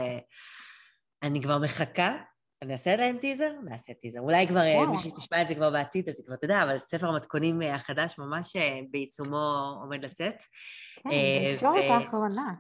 אני 1.24 1.42
כבר 1.42 1.58
מחכה 1.58 2.18
אני 2.62 2.74
אעשה 2.74 2.96
להם 2.96 3.18
טיזר? 3.18 3.52
נעשה 3.64 3.94
טיזר. 3.94 4.20
אולי 4.20 4.48
כבר 4.48 4.60
אה, 4.60 4.86
מי 4.86 4.98
שתשמע 4.98 5.42
את 5.42 5.48
זה 5.48 5.56
כבר 5.56 5.70
בעתיד, 5.70 6.10
אז 6.10 6.20
היא 6.20 6.26
כבר 6.26 6.36
תדע, 6.36 6.64
אבל 6.64 6.78
ספר 6.78 7.08
המתכונים 7.08 7.62
אה, 7.62 7.76
החדש 7.76 8.20
ממש 8.20 8.56
אה, 8.56 8.80
בעיצומו 8.92 9.76
עומד 9.82 10.06
לצאת. 10.06 10.36
כן, 11.04 11.10
בישורת 11.10 11.84
האחרונה. 11.90 12.54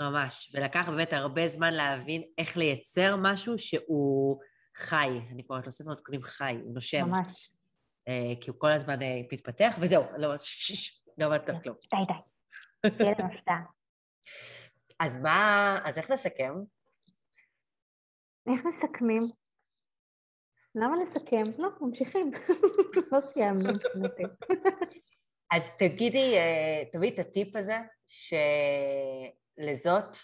ממש, 0.00 0.52
ולקח 0.54 0.88
באמת 0.88 1.12
הרבה 1.12 1.48
זמן 1.48 1.74
להבין 1.74 2.22
איך 2.38 2.56
לייצר 2.56 3.16
משהו 3.18 3.58
שהוא 3.58 4.40
חי. 4.76 5.20
אני 5.30 5.42
קוראת 5.42 5.66
לו 5.66 5.72
ספר 5.72 5.90
מתכונים 5.90 6.22
חי, 6.22 6.58
הוא 6.64 6.74
נושם. 6.74 7.06
ממש. 7.06 7.50
כי 8.40 8.50
הוא 8.50 8.56
כל 8.58 8.72
הזמן 8.72 8.98
מתפתח, 9.32 9.76
וזהו, 9.80 10.04
לא, 10.16 10.34
לא 11.18 11.26
אמרת 11.26 11.50
כלום. 11.62 11.76
די, 11.90 11.96
די. 12.06 12.90
תהיה 12.98 13.12
לנו 13.18 13.34
הפתעה. 13.34 13.62
אז 15.00 15.16
מה, 15.16 15.78
אז 15.84 15.98
איך 15.98 16.10
נסכם? 16.10 16.54
איך 18.46 18.64
מסכמים? 18.64 19.22
למה 20.74 20.96
לסכם? 21.02 21.42
לא, 21.58 21.68
ממשיכים. 21.80 22.30
לא 23.12 23.18
סיימנו 23.32 23.72
מבחינתי. 23.72 24.22
אז 25.54 25.70
תגידי, 25.78 26.38
אה, 26.38 26.82
תביאי 26.92 27.14
את 27.14 27.18
הטיפ 27.18 27.56
הזה, 27.56 27.78
שלזאת 29.56 30.16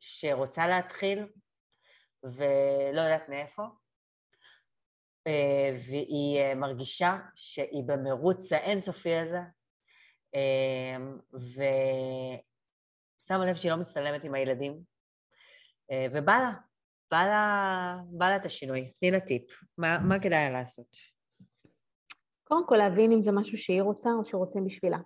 שרוצה 0.00 0.68
להתחיל 0.68 1.18
ולא 2.24 3.00
יודעת 3.00 3.28
מאיפה, 3.28 3.62
אה, 5.26 5.70
והיא 5.88 6.40
אה, 6.40 6.54
מרגישה 6.54 7.18
שהיא 7.34 7.84
במרוץ 7.86 8.52
האינסופי 8.52 9.14
הזה, 9.14 9.40
ושמה 13.20 13.46
לב 13.46 13.54
שהיא 13.54 13.72
לא 13.72 13.76
מצטלמת 13.76 14.24
עם 14.24 14.34
הילדים, 14.34 14.80
ובא 16.12 16.38
לה, 16.38 16.52
בא 17.10 17.22
לה, 17.26 17.96
בא 18.10 18.28
לה 18.28 18.36
את 18.36 18.44
השינוי. 18.44 18.92
תני 19.00 19.10
לה 19.10 19.20
טיפ. 19.20 19.42
מה, 19.78 19.98
מה 20.08 20.18
כדאי 20.18 20.50
לה 20.50 20.50
לעשות? 20.50 20.96
קודם 22.44 22.66
כל 22.66 22.76
להבין 22.76 23.12
אם 23.12 23.20
זה 23.20 23.32
משהו 23.32 23.58
שהיא 23.58 23.82
רוצה 23.82 24.10
או 24.10 24.24
שרוצים 24.24 24.64
בשבילה. 24.64 24.98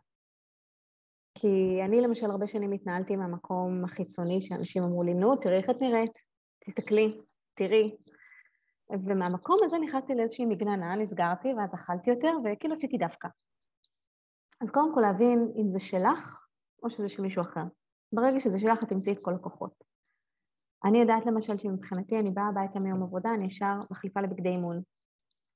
כי 1.34 1.80
אני 1.84 2.00
למשל 2.00 2.30
הרבה 2.30 2.46
שנים 2.46 2.72
התנהלתי 2.72 3.16
מהמקום 3.16 3.84
החיצוני 3.84 4.40
שאנשים 4.40 4.82
אמרו 4.82 5.02
לי, 5.02 5.14
נו, 5.14 5.36
תראי 5.36 5.56
איך 5.56 5.70
את 5.70 5.76
נראית, 5.80 6.18
תסתכלי, 6.64 7.20
תראי. 7.54 7.96
ומהמקום 8.90 9.58
הזה 9.64 9.78
נכנסתי 9.78 10.14
לאיזושהי 10.14 10.46
מגננה, 10.46 10.96
נסגרתי 10.96 11.54
ואז 11.54 11.74
אכלתי 11.74 12.10
יותר 12.10 12.32
וכאילו 12.44 12.74
עשיתי 12.74 12.98
דווקא. 12.98 13.28
אז 14.60 14.70
קודם 14.70 14.94
כל 14.94 15.00
להבין 15.00 15.52
אם 15.56 15.68
זה 15.68 15.80
שלך 15.80 16.46
או 16.82 16.90
שזה 16.90 17.08
של 17.08 17.22
מישהו 17.22 17.42
אחר. 17.42 17.62
ברגע 18.12 18.40
שזה 18.40 18.60
שלך 18.60 18.82
את 18.82 18.88
תמצאי 18.88 19.12
את 19.12 19.18
כל 19.22 19.34
הכוחות. 19.34 19.84
אני 20.84 20.98
יודעת 20.98 21.26
למשל 21.26 21.58
שמבחינתי 21.58 22.18
אני 22.18 22.30
באה 22.30 22.48
הביתה 22.48 22.78
מיום 22.78 23.02
עבודה, 23.02 23.34
אני 23.34 23.46
ישר 23.46 23.74
מחליפה 23.90 24.20
לבגדי 24.20 24.48
אימון. 24.48 24.82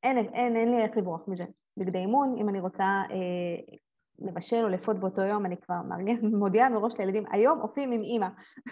אין, 0.02 0.18
אין, 0.18 0.56
אין 0.56 0.70
לי 0.70 0.82
איך 0.82 0.96
לברוח 0.96 1.28
מזה. 1.28 1.44
בגדי 1.76 1.98
אימון, 1.98 2.36
אם 2.40 2.48
אני 2.48 2.60
רוצה 2.60 2.84
אה, 2.84 3.76
לבשל 4.18 4.64
או 4.64 4.68
לפות 4.68 5.00
באותו 5.00 5.22
יום, 5.22 5.46
אני 5.46 5.56
כבר 5.56 5.74
מארגן, 5.88 6.26
מודיעה 6.42 6.68
מראש 6.68 6.92
לילדים, 6.98 7.24
היום 7.32 7.60
עופים 7.60 7.92
עם 7.92 8.02
אימא. 8.02 8.26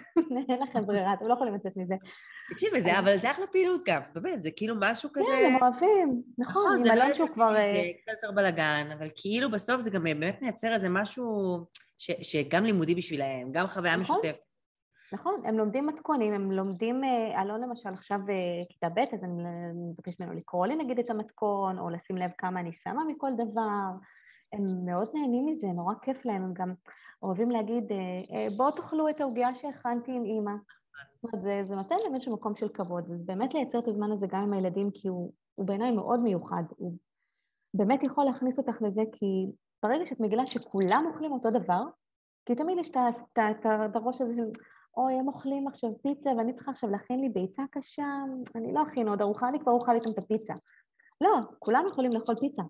אין 0.49 0.61
לכם 0.61 0.85
ברירה, 0.85 1.13
אתם 1.13 1.25
לא 1.27 1.33
יכולים 1.33 1.55
לצאת 1.55 1.77
מזה. 1.77 1.95
תקשיבי, 2.51 2.81
זה, 2.81 2.99
אבל 2.99 3.17
זה 3.17 3.31
אחלה 3.31 3.47
פעילות 3.47 3.81
גם, 3.85 4.01
באמת, 4.13 4.43
זה 4.43 4.49
כאילו 4.55 4.75
משהו 4.79 5.09
כזה... 5.13 5.25
כן, 5.27 5.55
הם 5.55 5.61
אוהבים, 5.61 6.21
נכון, 6.37 6.63
נכון 6.65 6.87
עם 6.87 6.97
מלון 6.97 7.13
שהוא 7.13 7.29
כבר... 7.33 7.55
אה, 7.55 7.73
זה 7.73 7.91
קצת 8.01 8.23
יותר 8.23 8.35
בלאגן, 8.35 8.87
אבל 8.97 9.07
כאילו 9.15 9.51
בסוף 9.51 9.81
זה 9.81 9.91
גם 9.91 10.03
באמת 10.03 10.41
מייצר 10.41 10.73
איזה 10.73 10.89
משהו 10.89 11.57
ש, 12.03 12.11
שגם 12.21 12.63
לימודי 12.63 12.95
בשבילהם, 12.95 13.51
גם 13.51 13.67
חוויה 13.67 13.95
נכון. 13.95 14.15
משותפת. 14.15 14.43
נכון, 15.13 15.41
הם 15.45 15.57
לומדים 15.57 15.87
מתכונים, 15.87 16.33
הם 16.33 16.51
לומדים, 16.51 17.03
אה, 17.03 17.41
אלון 17.41 17.61
למשל 17.61 17.89
עכשיו 17.89 18.19
אה, 18.29 18.63
כיתה 18.69 18.89
ב', 18.89 18.99
אז 18.99 19.23
אני 19.23 19.43
מבקשת 19.91 20.19
ממנו 20.19 20.33
לקרוא 20.33 20.67
לי 20.67 20.75
נגיד 20.75 20.99
את 20.99 21.09
המתכון, 21.09 21.79
או 21.79 21.89
לשים 21.89 22.17
לב 22.17 22.31
כמה 22.37 22.59
אני 22.59 22.73
שמה 22.73 23.03
מכל 23.07 23.31
דבר. 23.37 23.89
הם 24.53 24.85
מאוד 24.85 25.09
נהנים 25.13 25.45
מזה, 25.45 25.67
נורא 25.67 25.93
כיף 26.01 26.25
להם, 26.25 26.43
הם 26.43 26.53
גם 26.53 26.73
אוהבים 27.23 27.51
להגיד, 27.51 27.91
אה, 27.91 28.47
בואו 28.57 28.71
תאכלו 28.71 29.09
את 29.09 29.21
העוגיה 29.21 29.55
שהכנתי 29.55 30.11
עם 30.11 30.25
אימא. 30.25 30.53
זה, 31.43 31.63
זה 31.67 31.75
נותן 31.75 31.95
להם 32.03 32.13
איזשהו 32.13 32.33
מקום 32.33 32.55
של 32.55 32.69
כבוד, 32.69 33.03
וזה 33.09 33.23
באמת 33.25 33.53
לייצר 33.53 33.79
את 33.79 33.87
הזמן 33.87 34.11
הזה 34.11 34.27
גם 34.27 34.41
עם 34.41 34.53
הילדים, 34.53 34.91
כי 34.93 35.07
הוא, 35.07 35.33
הוא 35.55 35.65
בעיניי 35.65 35.91
מאוד 35.91 36.19
מיוחד. 36.19 36.63
הוא 36.77 36.93
באמת 37.73 38.03
יכול 38.03 38.25
להכניס 38.25 38.57
אותך 38.59 38.81
לזה, 38.81 39.01
כי 39.11 39.51
ברגע 39.83 40.05
שאת 40.05 40.19
מגילה 40.19 40.47
שכולם 40.47 41.05
אוכלים 41.07 41.31
אותו 41.31 41.51
דבר, 41.51 41.83
כי 42.45 42.55
תמיד 42.55 42.77
יש 42.77 42.89
את 42.89 43.95
הראש 43.95 44.21
הזה 44.21 44.33
של, 44.35 44.49
אוי, 44.97 45.13
הם 45.13 45.27
אוכלים 45.27 45.67
עכשיו 45.67 45.89
פיצה 46.01 46.29
ואני 46.37 46.53
צריכה 46.53 46.71
עכשיו 46.71 46.89
להכין 46.89 47.21
לי 47.21 47.29
ביצה 47.29 47.63
קשה, 47.71 48.07
אני 48.55 48.73
לא 48.73 48.83
אכין 48.83 49.07
עוד 49.07 49.21
ארוחה, 49.21 49.47
אני 49.49 49.59
כבר 49.59 49.71
אוכל 49.71 49.95
איתם 49.95 50.11
את 50.11 50.17
הפיצה. 50.17 50.53
לא, 51.21 51.29
כולם 51.59 51.85
יכולים 51.87 52.11
לאכול 52.11 52.35
פיצה, 52.39 52.61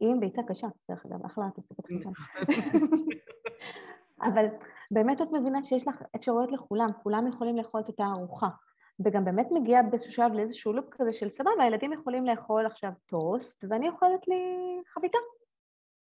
עם 0.00 0.20
ביצה 0.20 0.42
קשה, 0.48 0.66
דרך 0.90 1.06
אגב, 1.06 1.24
אחלה 1.24 1.44
תוספת 1.54 1.86
חיסון. 1.86 2.12
אבל 4.28 4.46
באמת 4.90 5.22
את 5.22 5.32
מבינה 5.32 5.64
שיש 5.64 5.88
לך 5.88 6.02
אפשרויות 6.16 6.52
לכולם, 6.52 6.88
כולם 7.02 7.26
יכולים 7.26 7.56
לאכול 7.56 7.80
את 7.80 7.88
אותה 7.88 8.04
ארוחה. 8.04 8.48
וגם 9.04 9.24
באמת 9.24 9.48
מגיע 9.50 9.82
באיזשהו 9.82 10.12
שלב 10.12 10.32
לאיזשהו 10.32 10.72
לופ 10.72 10.86
כזה 10.90 11.12
של 11.12 11.28
סבבה, 11.28 11.62
הילדים 11.62 11.92
יכולים 11.92 12.26
לאכול 12.26 12.66
עכשיו 12.66 12.92
טוסט, 13.06 13.64
ואני 13.68 13.88
אוכלת 13.88 14.28
לי 14.28 14.36
חביתה. 14.86 15.18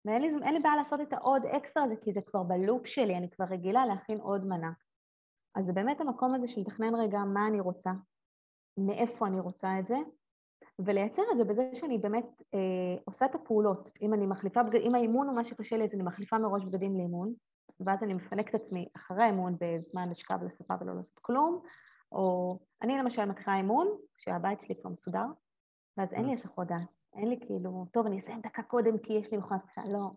ואין 0.05 0.21
לי, 0.21 0.29
לי 0.29 0.59
בעיה 0.59 0.75
לעשות 0.75 1.01
את 1.01 1.13
העוד 1.13 1.45
אקסטרה 1.45 1.83
הזה, 1.83 1.95
כי 1.95 2.13
זה 2.13 2.21
כבר 2.21 2.43
בלופ 2.43 2.87
שלי, 2.87 3.17
אני 3.17 3.29
כבר 3.29 3.45
רגילה 3.45 3.85
להכין 3.85 4.19
עוד 4.19 4.45
מנה. 4.45 4.71
אז 5.55 5.65
זה 5.65 5.73
באמת 5.73 6.01
המקום 6.01 6.33
הזה 6.33 6.47
של 6.47 6.61
לתכנן 6.61 6.95
רגע 6.95 7.19
מה 7.19 7.47
אני 7.47 7.59
רוצה, 7.59 7.91
מאיפה 8.77 9.27
אני 9.27 9.39
רוצה 9.39 9.79
את 9.79 9.87
זה, 9.87 9.97
ולייצר 10.79 11.21
את 11.31 11.37
זה 11.37 11.43
בזה 11.43 11.69
שאני 11.73 11.97
באמת 11.97 12.41
אה, 12.53 13.01
עושה 13.05 13.25
את 13.25 13.35
הפעולות. 13.35 13.91
אם 14.01 14.13
אני 14.13 14.27
מחליפה, 14.27 14.63
בגד... 14.63 14.79
אם 14.79 14.95
האימון 14.95 15.27
הוא 15.27 15.35
מה 15.35 15.43
שקשה 15.43 15.77
לי, 15.77 15.83
אז 15.83 15.93
אני 15.93 16.03
מחליפה 16.03 16.37
מראש 16.37 16.65
בגדים 16.65 16.97
לאימון, 16.97 17.33
ואז 17.79 18.03
אני 18.03 18.13
מפנק 18.13 18.49
את 18.49 18.55
עצמי 18.55 18.87
אחרי 18.95 19.23
האימון 19.23 19.55
בזמן 19.61 20.09
לשכב 20.09 20.43
לשפה 20.43 20.73
ולא 20.81 20.95
לעשות 20.95 21.19
כלום, 21.19 21.61
או 22.11 22.57
אני 22.81 22.97
למשל 22.97 23.25
מתחילה 23.25 23.57
אימון, 23.57 23.87
כשהבית 24.15 24.61
שלי 24.61 24.75
כבר 24.81 24.89
מסודר, 24.89 25.25
ואז 25.97 26.13
אין 26.13 26.25
לי 26.25 26.33
הסחות 26.33 26.67
דעת. 26.67 27.00
אין 27.15 27.29
לי 27.29 27.39
כאילו, 27.39 27.85
טוב, 27.93 28.05
אני 28.05 28.17
אסיים 28.17 28.41
דקה 28.41 28.63
קודם 28.63 28.97
כי 28.97 29.13
יש 29.13 29.31
לי 29.31 29.37
מכונת 29.37 29.61
פצעה, 29.71 29.83
לא. 29.93 30.11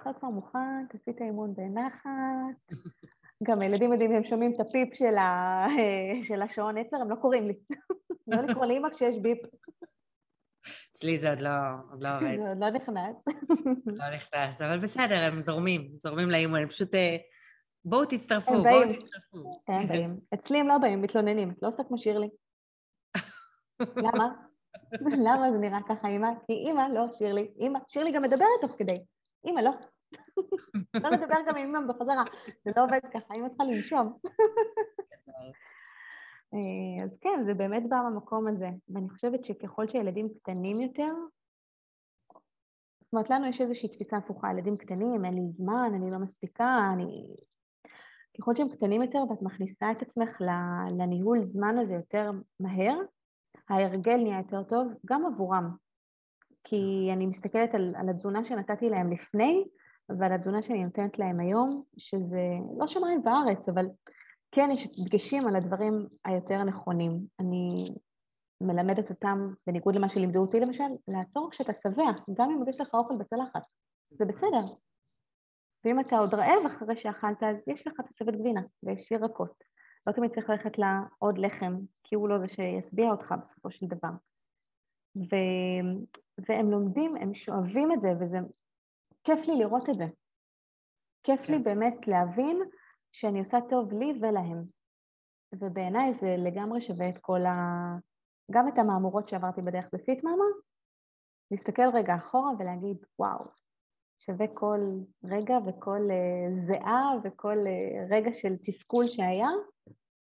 הכל 0.00 0.10
כבר 0.18 0.28
מוכן, 0.28 0.86
תעשי 0.90 1.10
את 1.10 1.20
האימון 1.20 1.54
בנחת, 1.54 2.76
גם 3.42 3.60
הילדים 3.60 3.92
יודעים, 3.92 4.12
הם 4.12 4.24
שומעים 4.24 4.52
את 4.54 4.60
הפיפ 4.60 4.94
של, 4.94 5.16
ה... 5.16 5.66
של 6.28 6.42
השעון 6.42 6.78
עצר, 6.78 6.96
הם 6.96 7.10
לא 7.10 7.16
קוראים 7.16 7.46
לי. 7.46 7.54
לא 8.26 8.42
לקרוא 8.42 8.66
לאמא 8.66 8.90
כשיש 8.90 9.18
ביפ. 9.18 9.38
אצלי 10.92 11.18
זה 11.18 11.30
עוד 11.30 11.40
לא, 11.40 11.50
עוד 11.90 12.02
לא 12.02 12.08
עובד. 12.16 12.36
זה 12.36 12.48
עוד 12.48 12.58
לא 12.58 12.70
נכנס. 12.70 13.16
לא 14.00 14.14
נכנס, 14.14 14.60
אבל 14.60 14.78
בסדר, 14.78 15.20
הם 15.32 15.40
זורמים, 15.40 15.90
זורמים 15.98 16.30
לאימא, 16.30 16.58
הם 16.58 16.68
פשוט... 16.68 16.94
אה, 16.94 17.16
בואו 17.84 18.04
תצטרפו, 18.04 18.62
בואו 18.62 18.92
תצטרפו. 18.92 19.62
הם 19.68 19.88
באים. 19.88 20.20
אצלי 20.34 20.58
הם 20.58 20.68
לא 20.68 20.78
באים, 20.78 21.02
מתלוננים, 21.02 21.50
את 21.50 21.62
לא 21.62 21.68
עושה 21.68 21.84
כמו 21.84 21.98
שירלי. 21.98 22.28
למה? 23.96 24.49
למה 25.26 25.52
זה 25.52 25.58
נראה 25.58 25.78
ככה, 25.88 26.08
אימא? 26.08 26.28
כי 26.46 26.52
אימא, 26.52 26.82
לא, 26.94 27.12
שירלי. 27.12 27.52
אימא, 27.58 27.78
שירלי 27.88 28.12
גם 28.12 28.22
מדברת 28.22 28.60
תוך 28.60 28.72
כדי. 28.78 29.04
אימא, 29.44 29.60
לא. 29.60 29.70
לא 31.02 31.10
לדבר 31.10 31.36
גם 31.46 31.56
עם 31.56 31.76
אמא 31.76 31.92
בחזרה, 31.92 32.24
זה 32.64 32.70
לא 32.76 32.84
עובד 32.84 33.00
ככה, 33.12 33.34
אמא 33.34 33.48
צריכה 33.48 33.64
לנשום. 33.64 34.18
אה, 36.54 37.04
אז 37.04 37.18
כן, 37.20 37.42
זה 37.46 37.54
באמת 37.54 37.88
בא 37.88 37.96
מהמקום 37.96 38.48
הזה, 38.48 38.68
ואני 38.88 39.08
חושבת 39.08 39.44
שככל 39.44 39.88
שילדים 39.88 40.28
קטנים 40.34 40.80
יותר, 40.80 41.12
זאת 43.10 43.12
אומרת, 43.12 43.30
לנו 43.30 43.46
יש 43.46 43.60
איזושהי 43.60 43.88
תפיסה 43.88 44.16
הפוכה, 44.16 44.50
ילדים 44.50 44.76
קטנים, 44.76 45.24
אין 45.24 45.34
לי 45.34 45.52
זמן, 45.52 45.92
אני 45.94 46.10
לא 46.10 46.18
מספיקה, 46.18 46.90
אני... 46.94 47.36
ככל 48.38 48.54
שהם 48.54 48.68
קטנים 48.68 49.02
יותר 49.02 49.18
ואת 49.30 49.42
מכניסה 49.42 49.90
את 49.90 50.02
עצמך 50.02 50.40
לניהול 50.98 51.44
זמן 51.44 51.78
הזה 51.78 51.94
יותר 51.94 52.24
מהר, 52.60 52.98
ההרגל 53.70 54.16
נהיה 54.16 54.38
יותר 54.38 54.62
טוב 54.62 54.92
גם 55.06 55.26
עבורם. 55.26 55.70
כי 56.64 57.10
אני 57.12 57.26
מסתכלת 57.26 57.74
על, 57.74 57.94
על 57.96 58.08
התזונה 58.08 58.44
שנתתי 58.44 58.90
להם 58.90 59.12
לפני 59.12 59.64
ועל 60.18 60.32
התזונה 60.32 60.62
שאני 60.62 60.84
נותנת 60.84 61.18
להם 61.18 61.40
היום, 61.40 61.82
שזה 61.98 62.42
לא 62.78 62.86
שמיים 62.86 63.22
וארץ, 63.24 63.68
אבל 63.68 63.86
כן 64.52 64.68
יש 64.72 64.88
דגשים 65.04 65.46
על 65.48 65.56
הדברים 65.56 66.06
היותר 66.24 66.64
נכונים. 66.64 67.20
אני 67.40 67.94
מלמדת 68.60 69.10
אותם, 69.10 69.48
בניגוד 69.66 69.94
למה 69.94 70.08
שלימדו 70.08 70.40
אותי 70.40 70.60
למשל, 70.60 70.84
לעצור 71.08 71.50
כשאתה 71.50 71.72
שבע, 71.72 72.10
גם 72.34 72.50
אם 72.50 72.68
יש 72.68 72.80
לך 72.80 72.94
אוכל 72.94 73.14
בצלחת, 73.16 73.62
זה 74.10 74.24
בסדר. 74.24 74.74
ואם 75.84 76.00
אתה 76.00 76.18
עוד 76.18 76.34
רעב 76.34 76.66
אחרי 76.66 76.96
שאכלת, 76.96 77.42
אז 77.42 77.68
יש 77.68 77.86
לך 77.86 77.94
תוספת 78.06 78.32
גבינה 78.32 78.60
ויש 78.82 79.10
ירקות. 79.10 79.64
לא 80.06 80.12
תמיד 80.12 80.30
צריך 80.30 80.50
ללכת 80.50 80.78
לעוד 80.78 81.38
לחם, 81.38 81.76
כי 82.04 82.14
הוא 82.14 82.28
לא 82.28 82.38
זה 82.38 82.48
שישביע 82.48 83.10
אותך 83.10 83.34
בסופו 83.40 83.70
של 83.70 83.86
דבר. 83.86 84.10
ו... 85.16 85.34
והם 86.48 86.70
לומדים, 86.70 87.16
הם 87.16 87.34
שואבים 87.34 87.92
את 87.92 88.00
זה, 88.00 88.08
וזה 88.20 88.38
כיף 89.24 89.46
לי 89.46 89.58
לראות 89.58 89.88
את 89.88 89.94
זה. 89.94 90.06
כיף 91.22 91.46
כן. 91.46 91.52
לי 91.52 91.58
באמת 91.58 92.08
להבין 92.08 92.62
שאני 93.12 93.38
עושה 93.38 93.58
טוב 93.70 93.92
לי 93.92 94.12
ולהם. 94.20 94.64
ובעיניי 95.54 96.14
זה 96.20 96.34
לגמרי 96.38 96.80
שווה 96.80 97.08
את 97.08 97.18
כל 97.18 97.46
ה... 97.46 97.54
גם 98.50 98.68
את 98.68 98.78
המהמורות 98.78 99.28
שעברתי 99.28 99.62
בדרך 99.62 99.88
בפיט 99.92 100.24
מאמה, 100.24 100.44
להסתכל 101.50 101.88
רגע 101.94 102.14
אחורה 102.14 102.50
ולהגיד, 102.58 102.96
וואו, 103.18 103.44
שווה 104.18 104.46
כל 104.54 104.80
רגע 105.24 105.54
וכל 105.66 106.00
uh, 106.08 106.66
זיעה 106.66 107.12
וכל 107.24 107.56
uh, 107.58 108.14
רגע 108.14 108.34
של 108.34 108.56
תסכול 108.64 109.08
שהיה, 109.08 109.48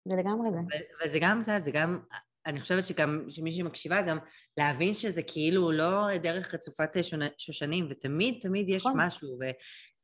זה 0.08 0.14
לגמרי 0.16 0.50
זה. 0.50 0.58
וזה 1.04 1.18
גם, 1.20 1.42
את 1.42 1.48
יודעת, 1.48 1.64
זה 1.64 1.70
גם, 1.70 1.98
אני 2.46 2.60
חושבת 2.60 2.86
שגם, 2.86 3.24
שמי 3.28 3.52
שמקשיבה 3.52 4.02
גם, 4.02 4.18
להבין 4.56 4.94
שזה 4.94 5.22
כאילו 5.22 5.72
לא 5.72 6.16
דרך 6.22 6.54
רצופת 6.54 6.90
שושנים, 7.38 7.86
ותמיד 7.90 8.38
תמיד 8.40 8.68
יש 8.68 8.86
נכון. 8.86 9.00
משהו, 9.00 9.28
ו, 9.28 9.44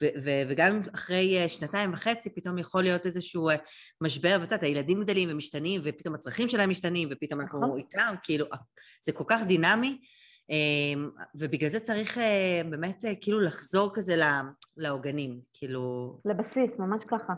ו, 0.02 0.06
ו, 0.24 0.30
וגם 0.48 0.80
אחרי 0.94 1.42
אה, 1.42 1.48
שנתיים 1.48 1.92
וחצי 1.92 2.30
פתאום 2.34 2.58
יכול 2.58 2.82
להיות 2.82 3.06
איזשהו 3.06 3.48
משבר, 4.00 4.36
ואת 4.40 4.52
יודעת, 4.52 4.62
הילדים 4.62 5.02
גדלים 5.02 5.28
ומשתנים, 5.32 5.80
ופתאום 5.84 6.14
הצרכים 6.14 6.48
שלהם 6.48 6.70
משתנים, 6.70 7.08
ופתאום 7.12 7.40
נכון. 7.40 7.62
אנחנו 7.62 7.76
איתם, 7.76 8.14
כאילו, 8.22 8.46
זה 9.02 9.12
כל 9.12 9.24
כך 9.26 9.40
דינמי. 9.46 9.98
אמ, 10.50 11.10
ובגלל 11.34 11.70
זה 11.70 11.80
צריך 11.80 12.18
אה, 12.18 12.62
באמת 12.70 13.04
אה, 13.04 13.12
כאילו 13.20 13.40
לחזור 13.40 13.90
כזה 13.94 14.14
לעוגנים, 14.76 15.40
כאילו... 15.52 16.14
לבסיס, 16.24 16.78
ממש 16.78 17.02
ככה. 17.08 17.32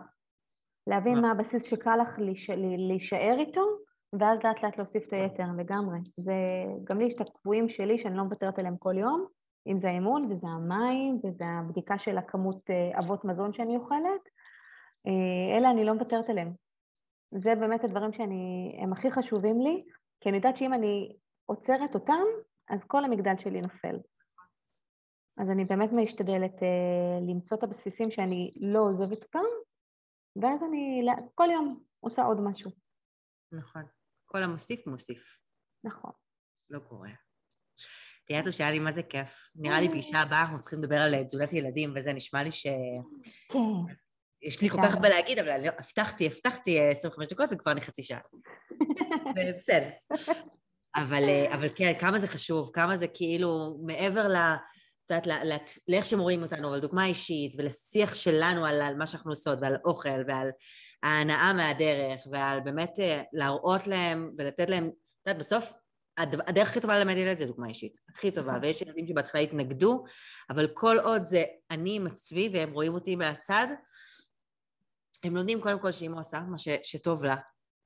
להבין 0.90 1.14
מה, 1.14 1.20
מה 1.20 1.30
הבסיס 1.30 1.64
שקל 1.64 1.96
לך 1.96 2.18
להישאר 2.88 3.36
איתו, 3.38 3.60
ואז 4.12 4.38
לאט 4.44 4.62
לאט 4.62 4.76
להוסיף 4.76 5.06
את 5.06 5.12
היתר 5.12 5.44
לגמרי. 5.58 5.98
זה, 6.16 6.34
גם 6.84 6.98
לי 6.98 7.04
יש 7.04 7.14
את 7.14 7.20
הקבועים 7.20 7.68
שלי 7.68 7.98
שאני 7.98 8.16
לא 8.16 8.22
מוותרת 8.22 8.58
עליהם 8.58 8.76
כל 8.76 8.98
יום, 8.98 9.26
אם 9.66 9.78
זה 9.78 9.88
האימון 9.88 10.32
וזה 10.32 10.48
המים 10.48 11.18
וזה 11.24 11.44
הבדיקה 11.46 11.98
של 11.98 12.18
הכמות 12.18 12.70
אה, 12.70 12.98
אבות 12.98 13.24
מזון 13.24 13.52
שאני 13.52 13.76
אוכלת, 13.76 14.28
אלה 15.56 15.70
אני 15.70 15.84
לא 15.84 15.92
מוותרת 15.92 16.30
עליהם. 16.30 16.52
זה 17.34 17.54
באמת 17.54 17.84
הדברים 17.84 18.12
שהם 18.12 18.92
הכי 18.92 19.10
חשובים 19.10 19.60
לי, 19.60 19.84
כי 20.20 20.28
אני 20.28 20.36
יודעת 20.36 20.56
שאם 20.56 20.74
אני 20.74 21.16
עוצרת 21.46 21.94
אותם, 21.94 22.24
אז 22.70 22.84
כל 22.84 23.04
המגדל 23.04 23.36
שלי 23.36 23.60
נופל. 23.60 23.96
אז 25.38 25.50
אני 25.50 25.64
באמת 25.64 25.92
משתדלת 25.92 26.54
uh, 26.54 27.28
למצוא 27.28 27.56
את 27.56 27.62
הבסיסים 27.62 28.10
שאני 28.10 28.52
לא 28.60 28.80
עוזבת 28.80 29.22
אותם, 29.22 29.44
ואז 30.36 30.62
אני 30.68 31.02
כל 31.34 31.48
יום 31.52 31.82
עושה 32.00 32.22
עוד 32.22 32.38
משהו. 32.40 32.70
נכון. 33.52 33.82
כל 34.26 34.42
המוסיף 34.42 34.86
מוסיף. 34.86 35.40
נכון. 35.84 36.10
לא 36.70 36.78
קורה. 36.78 37.10
תו 38.44 38.52
שהיה 38.52 38.70
לי 38.70 38.78
מה 38.78 38.92
זה 38.92 39.02
כיף. 39.02 39.50
נראה 39.54 39.80
לי 39.80 39.88
פגישה 39.88 40.18
הבאה 40.18 40.40
אנחנו 40.40 40.60
צריכים 40.60 40.78
לדבר 40.82 40.96
על 40.96 41.24
תזונת 41.24 41.52
ילדים, 41.52 41.92
וזה 41.96 42.12
נשמע 42.12 42.42
לי 42.42 42.52
ש... 42.52 42.66
כן. 43.48 43.94
יש 44.42 44.62
לי 44.62 44.68
כל 44.68 44.78
כך 44.82 44.94
הרבה 44.94 45.08
להגיד, 45.08 45.38
אבל 45.38 45.48
אני 45.48 45.68
הבטחתי, 45.68 46.26
הבטחתי 46.26 46.80
25 46.90 47.28
דקות 47.28 47.50
וכבר 47.52 47.72
אני 47.72 47.80
חצי 47.80 48.02
שעה. 48.02 48.20
זה 49.36 49.52
בסדר. 49.56 49.88
אבל, 50.96 51.28
אה, 51.28 51.54
אבל 51.54 51.68
כן, 51.74 51.92
כמה 52.00 52.18
זה 52.18 52.26
חשוב, 52.26 52.70
כמה 52.72 52.96
זה 52.96 53.06
כאילו 53.08 53.78
מעבר 53.86 54.28
ל... 54.28 54.36
את 55.18 55.26
יודעת, 55.26 55.70
לאיך 55.88 56.06
שהם 56.06 56.18
רואים 56.18 56.42
אותנו, 56.42 56.74
על 56.74 56.80
דוגמה 56.80 57.06
אישית, 57.06 57.54
ולשיח 57.58 58.14
שלנו 58.14 58.66
על, 58.66 58.82
על 58.82 58.96
מה 58.96 59.06
שאנחנו 59.06 59.30
עושות, 59.30 59.58
ועל 59.60 59.76
אוכל, 59.84 60.22
ועל 60.26 60.50
ההנאה 61.02 61.52
מהדרך, 61.52 62.20
ועל 62.32 62.60
באמת 62.60 63.00
אה, 63.00 63.22
להראות 63.32 63.86
להם 63.86 64.30
ולתת 64.38 64.70
להם, 64.70 64.86
את 64.86 65.26
יודעת, 65.26 65.38
בסוף 65.40 65.72
הדרך 66.18 66.68
הכי 66.70 66.80
טובה 66.80 66.98
ללמד 66.98 67.16
ילד 67.16 67.36
זה 67.36 67.46
דוגמה 67.46 67.68
אישית, 67.68 67.98
הכי 68.08 68.30
טובה, 68.30 68.58
ויש 68.62 68.82
ילדים 68.82 69.06
שבהתחלה 69.06 69.40
התנגדו, 69.40 70.04
אבל 70.50 70.66
כל 70.74 70.98
עוד 70.98 71.24
זה 71.24 71.44
אני 71.70 71.96
עם 71.96 72.06
עצמי 72.06 72.50
והם 72.52 72.72
רואים 72.72 72.94
אותי 72.94 73.16
מהצד, 73.16 73.66
הם 75.24 75.36
לומדים 75.36 75.60
קודם 75.60 75.78
כל 75.78 75.92
שאמא 75.92 76.20
עושה 76.20 76.40
מה 76.40 76.58
ש, 76.58 76.68
שטוב 76.82 77.24
לה, 77.24 77.36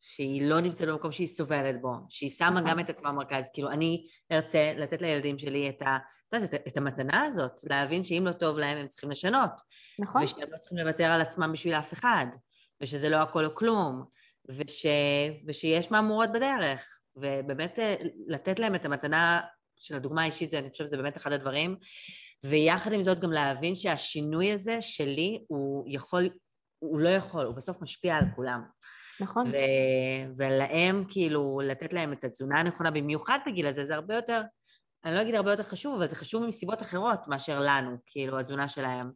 שהיא 0.06 0.48
לא 0.48 0.60
נמצאת 0.60 0.88
במקום 0.88 1.12
שהיא 1.12 1.26
סובלת 1.26 1.80
בו, 1.80 1.92
שהיא 2.08 2.30
שמה 2.30 2.60
גם 2.60 2.80
את 2.80 2.90
עצמה 2.90 3.12
במרכז, 3.12 3.50
כאילו 3.52 3.70
אני 3.70 4.06
ארצה 4.32 4.72
לתת 4.76 5.02
לילדים 5.02 5.38
שלי 5.38 5.68
את, 5.68 5.82
ה, 5.82 5.98
את, 6.36 6.54
את 6.68 6.76
המתנה 6.76 7.22
הזאת, 7.22 7.52
להבין 7.70 8.02
שאם 8.02 8.24
לא 8.26 8.32
טוב 8.32 8.58
להם 8.58 8.78
הם 8.78 8.88
צריכים 8.88 9.10
לשנות. 9.10 9.50
נכון. 9.98 10.22
ושהם 10.22 10.52
לא 10.52 10.58
צריכים 10.58 10.78
לוותר 10.78 11.04
על 11.04 11.20
עצמם 11.20 11.52
בשביל 11.52 11.74
אף 11.74 11.92
אחד, 11.92 12.26
ושזה 12.80 13.08
לא 13.08 13.16
הכל 13.16 13.44
או 13.44 13.54
כלום, 13.54 14.04
וש, 14.48 14.86
ושיש 15.46 15.90
מהמורות 15.90 16.32
בדרך, 16.32 16.98
ובאמת 17.16 17.78
אה, 17.78 17.94
לתת 18.26 18.58
להם 18.58 18.74
את 18.74 18.84
המתנה 18.84 19.40
של 19.76 19.96
הדוגמה 19.96 20.22
האישית, 20.22 20.50
זה, 20.50 20.58
אני 20.58 20.70
חושבת 20.70 20.86
שזה 20.86 20.96
באמת 20.96 21.16
אחד 21.16 21.32
הדברים, 21.32 21.76
ויחד 22.44 22.92
עם 22.92 23.02
זאת 23.02 23.20
גם 23.20 23.32
להבין 23.32 23.74
שהשינוי 23.74 24.52
הזה 24.52 24.76
שלי 24.80 25.44
הוא 25.48 25.84
יכול, 25.88 26.28
הוא 26.78 27.00
לא 27.00 27.08
יכול, 27.08 27.46
הוא 27.46 27.54
בסוף 27.54 27.82
משפיע 27.82 28.16
על 28.16 28.24
כולם. 28.36 28.62
נכון. 29.20 29.46
ו- 29.46 30.32
ולהם, 30.36 31.04
כאילו, 31.08 31.60
לתת 31.64 31.92
להם 31.92 32.12
את 32.12 32.24
התזונה 32.24 32.60
הנכונה, 32.60 32.90
במיוחד 32.90 33.38
בגיל 33.46 33.66
הזה, 33.66 33.84
זה 33.84 33.94
הרבה 33.94 34.14
יותר, 34.14 34.42
אני 35.04 35.14
לא 35.14 35.22
אגיד 35.22 35.34
הרבה 35.34 35.50
יותר 35.50 35.62
חשוב, 35.62 35.94
אבל 35.96 36.06
זה 36.06 36.16
חשוב 36.16 36.46
מסיבות 36.46 36.82
אחרות 36.82 37.28
מאשר 37.28 37.60
לנו, 37.60 37.96
כאילו, 38.06 38.38
התזונה 38.38 38.68
שלהם. 38.68 39.10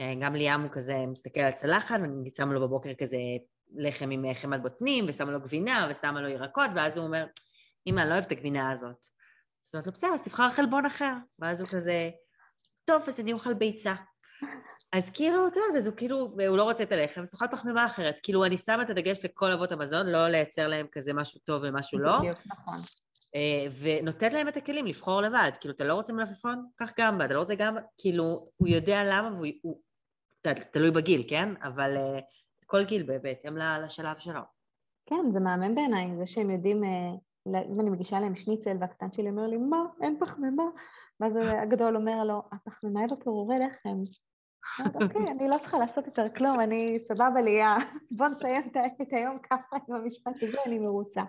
אה, 0.00 0.14
גם 0.20 0.34
ליאם 0.34 0.60
הוא 0.60 0.70
כזה 0.72 0.94
מסתכל 1.06 1.40
על 1.40 1.52
צלחת, 1.52 2.00
ואני 2.00 2.30
שמה 2.36 2.54
לו 2.54 2.60
בבוקר 2.60 2.90
כזה 2.98 3.16
לחם 3.76 4.10
עם 4.10 4.34
חמת 4.34 4.62
בוטנים, 4.62 5.04
ושמה 5.08 5.32
לו 5.32 5.40
גבינה, 5.40 5.88
ושמה 5.90 6.20
לו 6.20 6.28
ירקות, 6.28 6.70
ואז 6.76 6.96
הוא 6.96 7.06
אומר, 7.06 7.26
אמא, 7.86 8.00
אני 8.00 8.08
לא 8.08 8.14
אוהב 8.14 8.24
את 8.24 8.32
הגבינה 8.32 8.70
הזאת. 8.70 9.06
אז 9.66 9.74
אומרת 9.74 9.86
לו, 9.86 9.92
בסדר, 9.92 10.14
אז 10.14 10.22
תבחר 10.22 10.50
חלבון 10.50 10.86
אחר. 10.86 11.12
ואז 11.38 11.60
הוא 11.60 11.68
כזה, 11.68 12.10
טוב, 12.84 13.02
אז 13.08 13.20
אני 13.20 13.32
אוכל 13.32 13.54
ביצה. 13.54 13.94
אז 14.92 15.10
כאילו, 15.10 15.48
את 15.48 15.56
יודעת, 15.56 15.76
אז 15.76 15.86
הוא 15.86 15.96
כאילו, 15.96 16.16
הוא 16.48 16.56
לא 16.56 16.62
רוצה 16.62 16.82
את 16.82 16.92
הלחם, 16.92 17.20
אז 17.20 17.30
תאכל 17.30 17.46
פחמימה 17.50 17.86
אחרת. 17.86 18.20
כאילו, 18.22 18.44
אני 18.44 18.58
שמה 18.58 18.82
את 18.82 18.90
הדגש 18.90 19.24
לכל 19.24 19.52
אבות 19.52 19.72
המזון, 19.72 20.06
לא 20.06 20.28
לייצר 20.28 20.68
להם 20.68 20.86
כזה 20.92 21.12
משהו 21.12 21.40
טוב 21.44 21.62
ומשהו 21.64 21.98
לא. 21.98 22.18
בדיוק, 22.18 22.38
נכון. 22.46 22.78
אה, 23.34 23.66
ונותנת 23.80 24.32
להם 24.32 24.48
את 24.48 24.56
הכלים 24.56 24.86
לבחור 24.86 25.20
לבד. 25.20 25.50
כאילו, 25.60 25.74
אתה 25.74 25.84
לא 25.84 25.94
רוצה 25.94 26.12
מלפפון? 26.12 26.66
קח 26.76 26.92
גמבה, 26.98 27.24
אתה 27.24 27.34
לא 27.34 27.40
רוצה 27.40 27.54
גמבה? 27.54 27.80
כאילו, 27.98 28.48
הוא 28.56 28.68
יודע 28.68 29.04
למה, 29.04 29.34
והוא, 29.34 29.46
הוא, 29.62 29.80
תלוי 30.70 30.90
בגיל, 30.90 31.22
כן? 31.28 31.48
אבל 31.62 31.96
uh, 31.96 32.22
כל 32.66 32.84
גיל 32.84 33.18
בהתאם 33.22 33.56
לשלב 33.56 34.18
שלו. 34.18 34.40
כן, 35.06 35.32
זה 35.32 35.40
מהמם 35.40 35.74
בעיניי, 35.74 36.16
זה 36.18 36.26
שהם 36.26 36.50
יודעים, 36.50 36.82
uh, 36.82 37.50
אם 37.72 37.80
אני 37.80 37.90
מגישה 37.90 38.20
להם 38.20 38.36
שניצל 38.36 38.76
והקטן 38.80 39.12
שלי 39.12 39.30
אומר 39.30 39.46
לי, 39.46 39.56
מה, 39.56 39.82
אין 40.02 40.16
פחמימה? 40.20 40.64
ואז 41.20 41.32
הגדול 41.62 41.96
אומר 41.96 42.24
לו, 42.24 42.42
הפחמימה 42.52 43.00
היא 43.00 43.08
בפירורי 43.08 43.56
לחם. 43.56 44.02
אוקיי, 44.94 45.22
אני 45.30 45.48
לא 45.48 45.58
צריכה 45.58 45.78
לעשות 45.78 46.06
יותר 46.06 46.26
כלום, 46.36 46.60
אני 46.60 46.98
סבבה 47.08 47.40
לי, 47.40 47.60
בוא 48.10 48.28
נסיים 48.28 48.62
את 49.02 49.12
היום 49.12 49.38
ככה 49.50 49.76
עם 49.88 49.94
המשפט 49.94 50.42
הזה, 50.42 50.58
אני 50.66 50.78
מרוצה. 50.78 51.22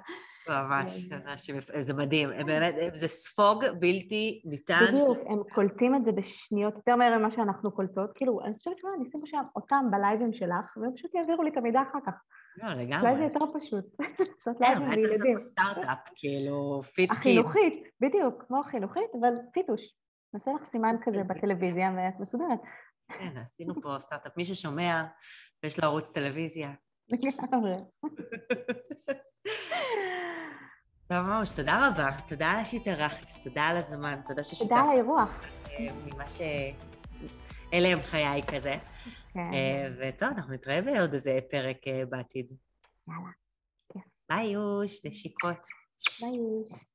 ממש, 0.50 1.10
ממש, 1.12 1.52
זה 1.80 1.94
מדהים, 1.94 2.30
באמת, 2.46 2.76
זה 2.94 3.08
ספוג 3.08 3.66
בלתי 3.80 4.42
ניתן. 4.46 4.86
בדיוק, 4.88 5.18
הם 5.26 5.40
קולטים 5.54 5.96
את 5.96 6.06
זה 6.06 6.12
בשניות 6.12 6.76
יותר 6.76 6.96
מהר 6.96 7.18
ממה 7.18 7.32
שאנחנו 7.32 7.72
קולטות, 7.72 8.10
כאילו, 8.16 8.42
אני 8.46 8.54
חושבת 8.58 8.78
שאולי 8.78 8.96
אני 8.96 9.10
אשים 9.10 9.22
שם 9.26 9.44
אותם 9.56 9.86
בלייבים 9.92 10.34
שלך, 10.34 10.78
והם 10.78 10.92
פשוט 10.96 11.16
יעבירו 11.16 11.44
לי 11.44 11.50
את 11.50 11.58
המידע 11.58 11.82
אחר 11.82 12.00
כך. 12.06 12.14
לא, 12.64 12.74
לגמרי. 12.74 13.10
אולי 13.10 13.18
זה 13.18 13.24
יותר 13.24 13.46
פשוט, 13.60 13.86
לעשות 14.36 14.62
לייבים 14.62 14.88
לילדים. 14.88 15.24
כן, 15.24 15.30
לעשות 15.30 15.52
סטארט-אפ, 15.52 16.10
כאילו, 16.16 16.82
פיט. 16.96 17.12
החינוכית, 17.12 17.84
בדיוק, 18.02 18.44
כמו 18.48 18.60
החינוכית, 18.60 19.10
אבל 19.22 19.34
פיתוש. 19.54 19.82
נעשה 20.34 20.52
לך 20.54 20.64
סימן 20.66 20.96
כזה 21.02 21.24
בטלוויזיה 21.24 21.92
ואת 21.98 22.20
מסודרת. 22.20 22.60
כן, 23.10 23.38
עשינו 23.38 23.82
פה 23.82 23.96
סטארט-אפ. 24.00 24.38
מי 24.38 24.46
ששומע 24.46 25.04
ויש 25.64 25.80
לו 25.80 25.86
ערוץ 25.86 26.12
טלוויזיה. 26.12 26.74
טוב 31.08 31.22
ממש, 31.22 31.52
תודה 31.52 31.88
רבה. 31.88 32.10
תודה 32.28 32.66
שהתארחת, 32.66 33.28
תודה 33.44 33.62
על 33.64 33.78
הזמן, 33.78 34.20
תודה 34.28 34.44
ששיתפת. 34.44 34.70
תודה 34.70 34.82
על 34.82 34.90
האירוח. 34.90 35.44
ממה 35.80 36.30
ש... 36.30 36.40
אלה 37.74 37.88
הם 37.88 38.00
חיי 38.02 38.42
כזה. 38.44 38.76
כן. 39.34 39.52
וטוב, 40.00 40.30
אנחנו 40.30 40.54
נתראה 40.54 40.82
בעוד 40.82 41.14
איזה 41.14 41.40
פרק 41.50 41.78
בעתיד. 42.10 42.52
יאללה. 43.08 43.30
ביי 44.30 44.48
יוש, 44.48 45.06
נשיקות. 45.06 45.68
ביי 46.22 46.30
יוש. 46.30 46.89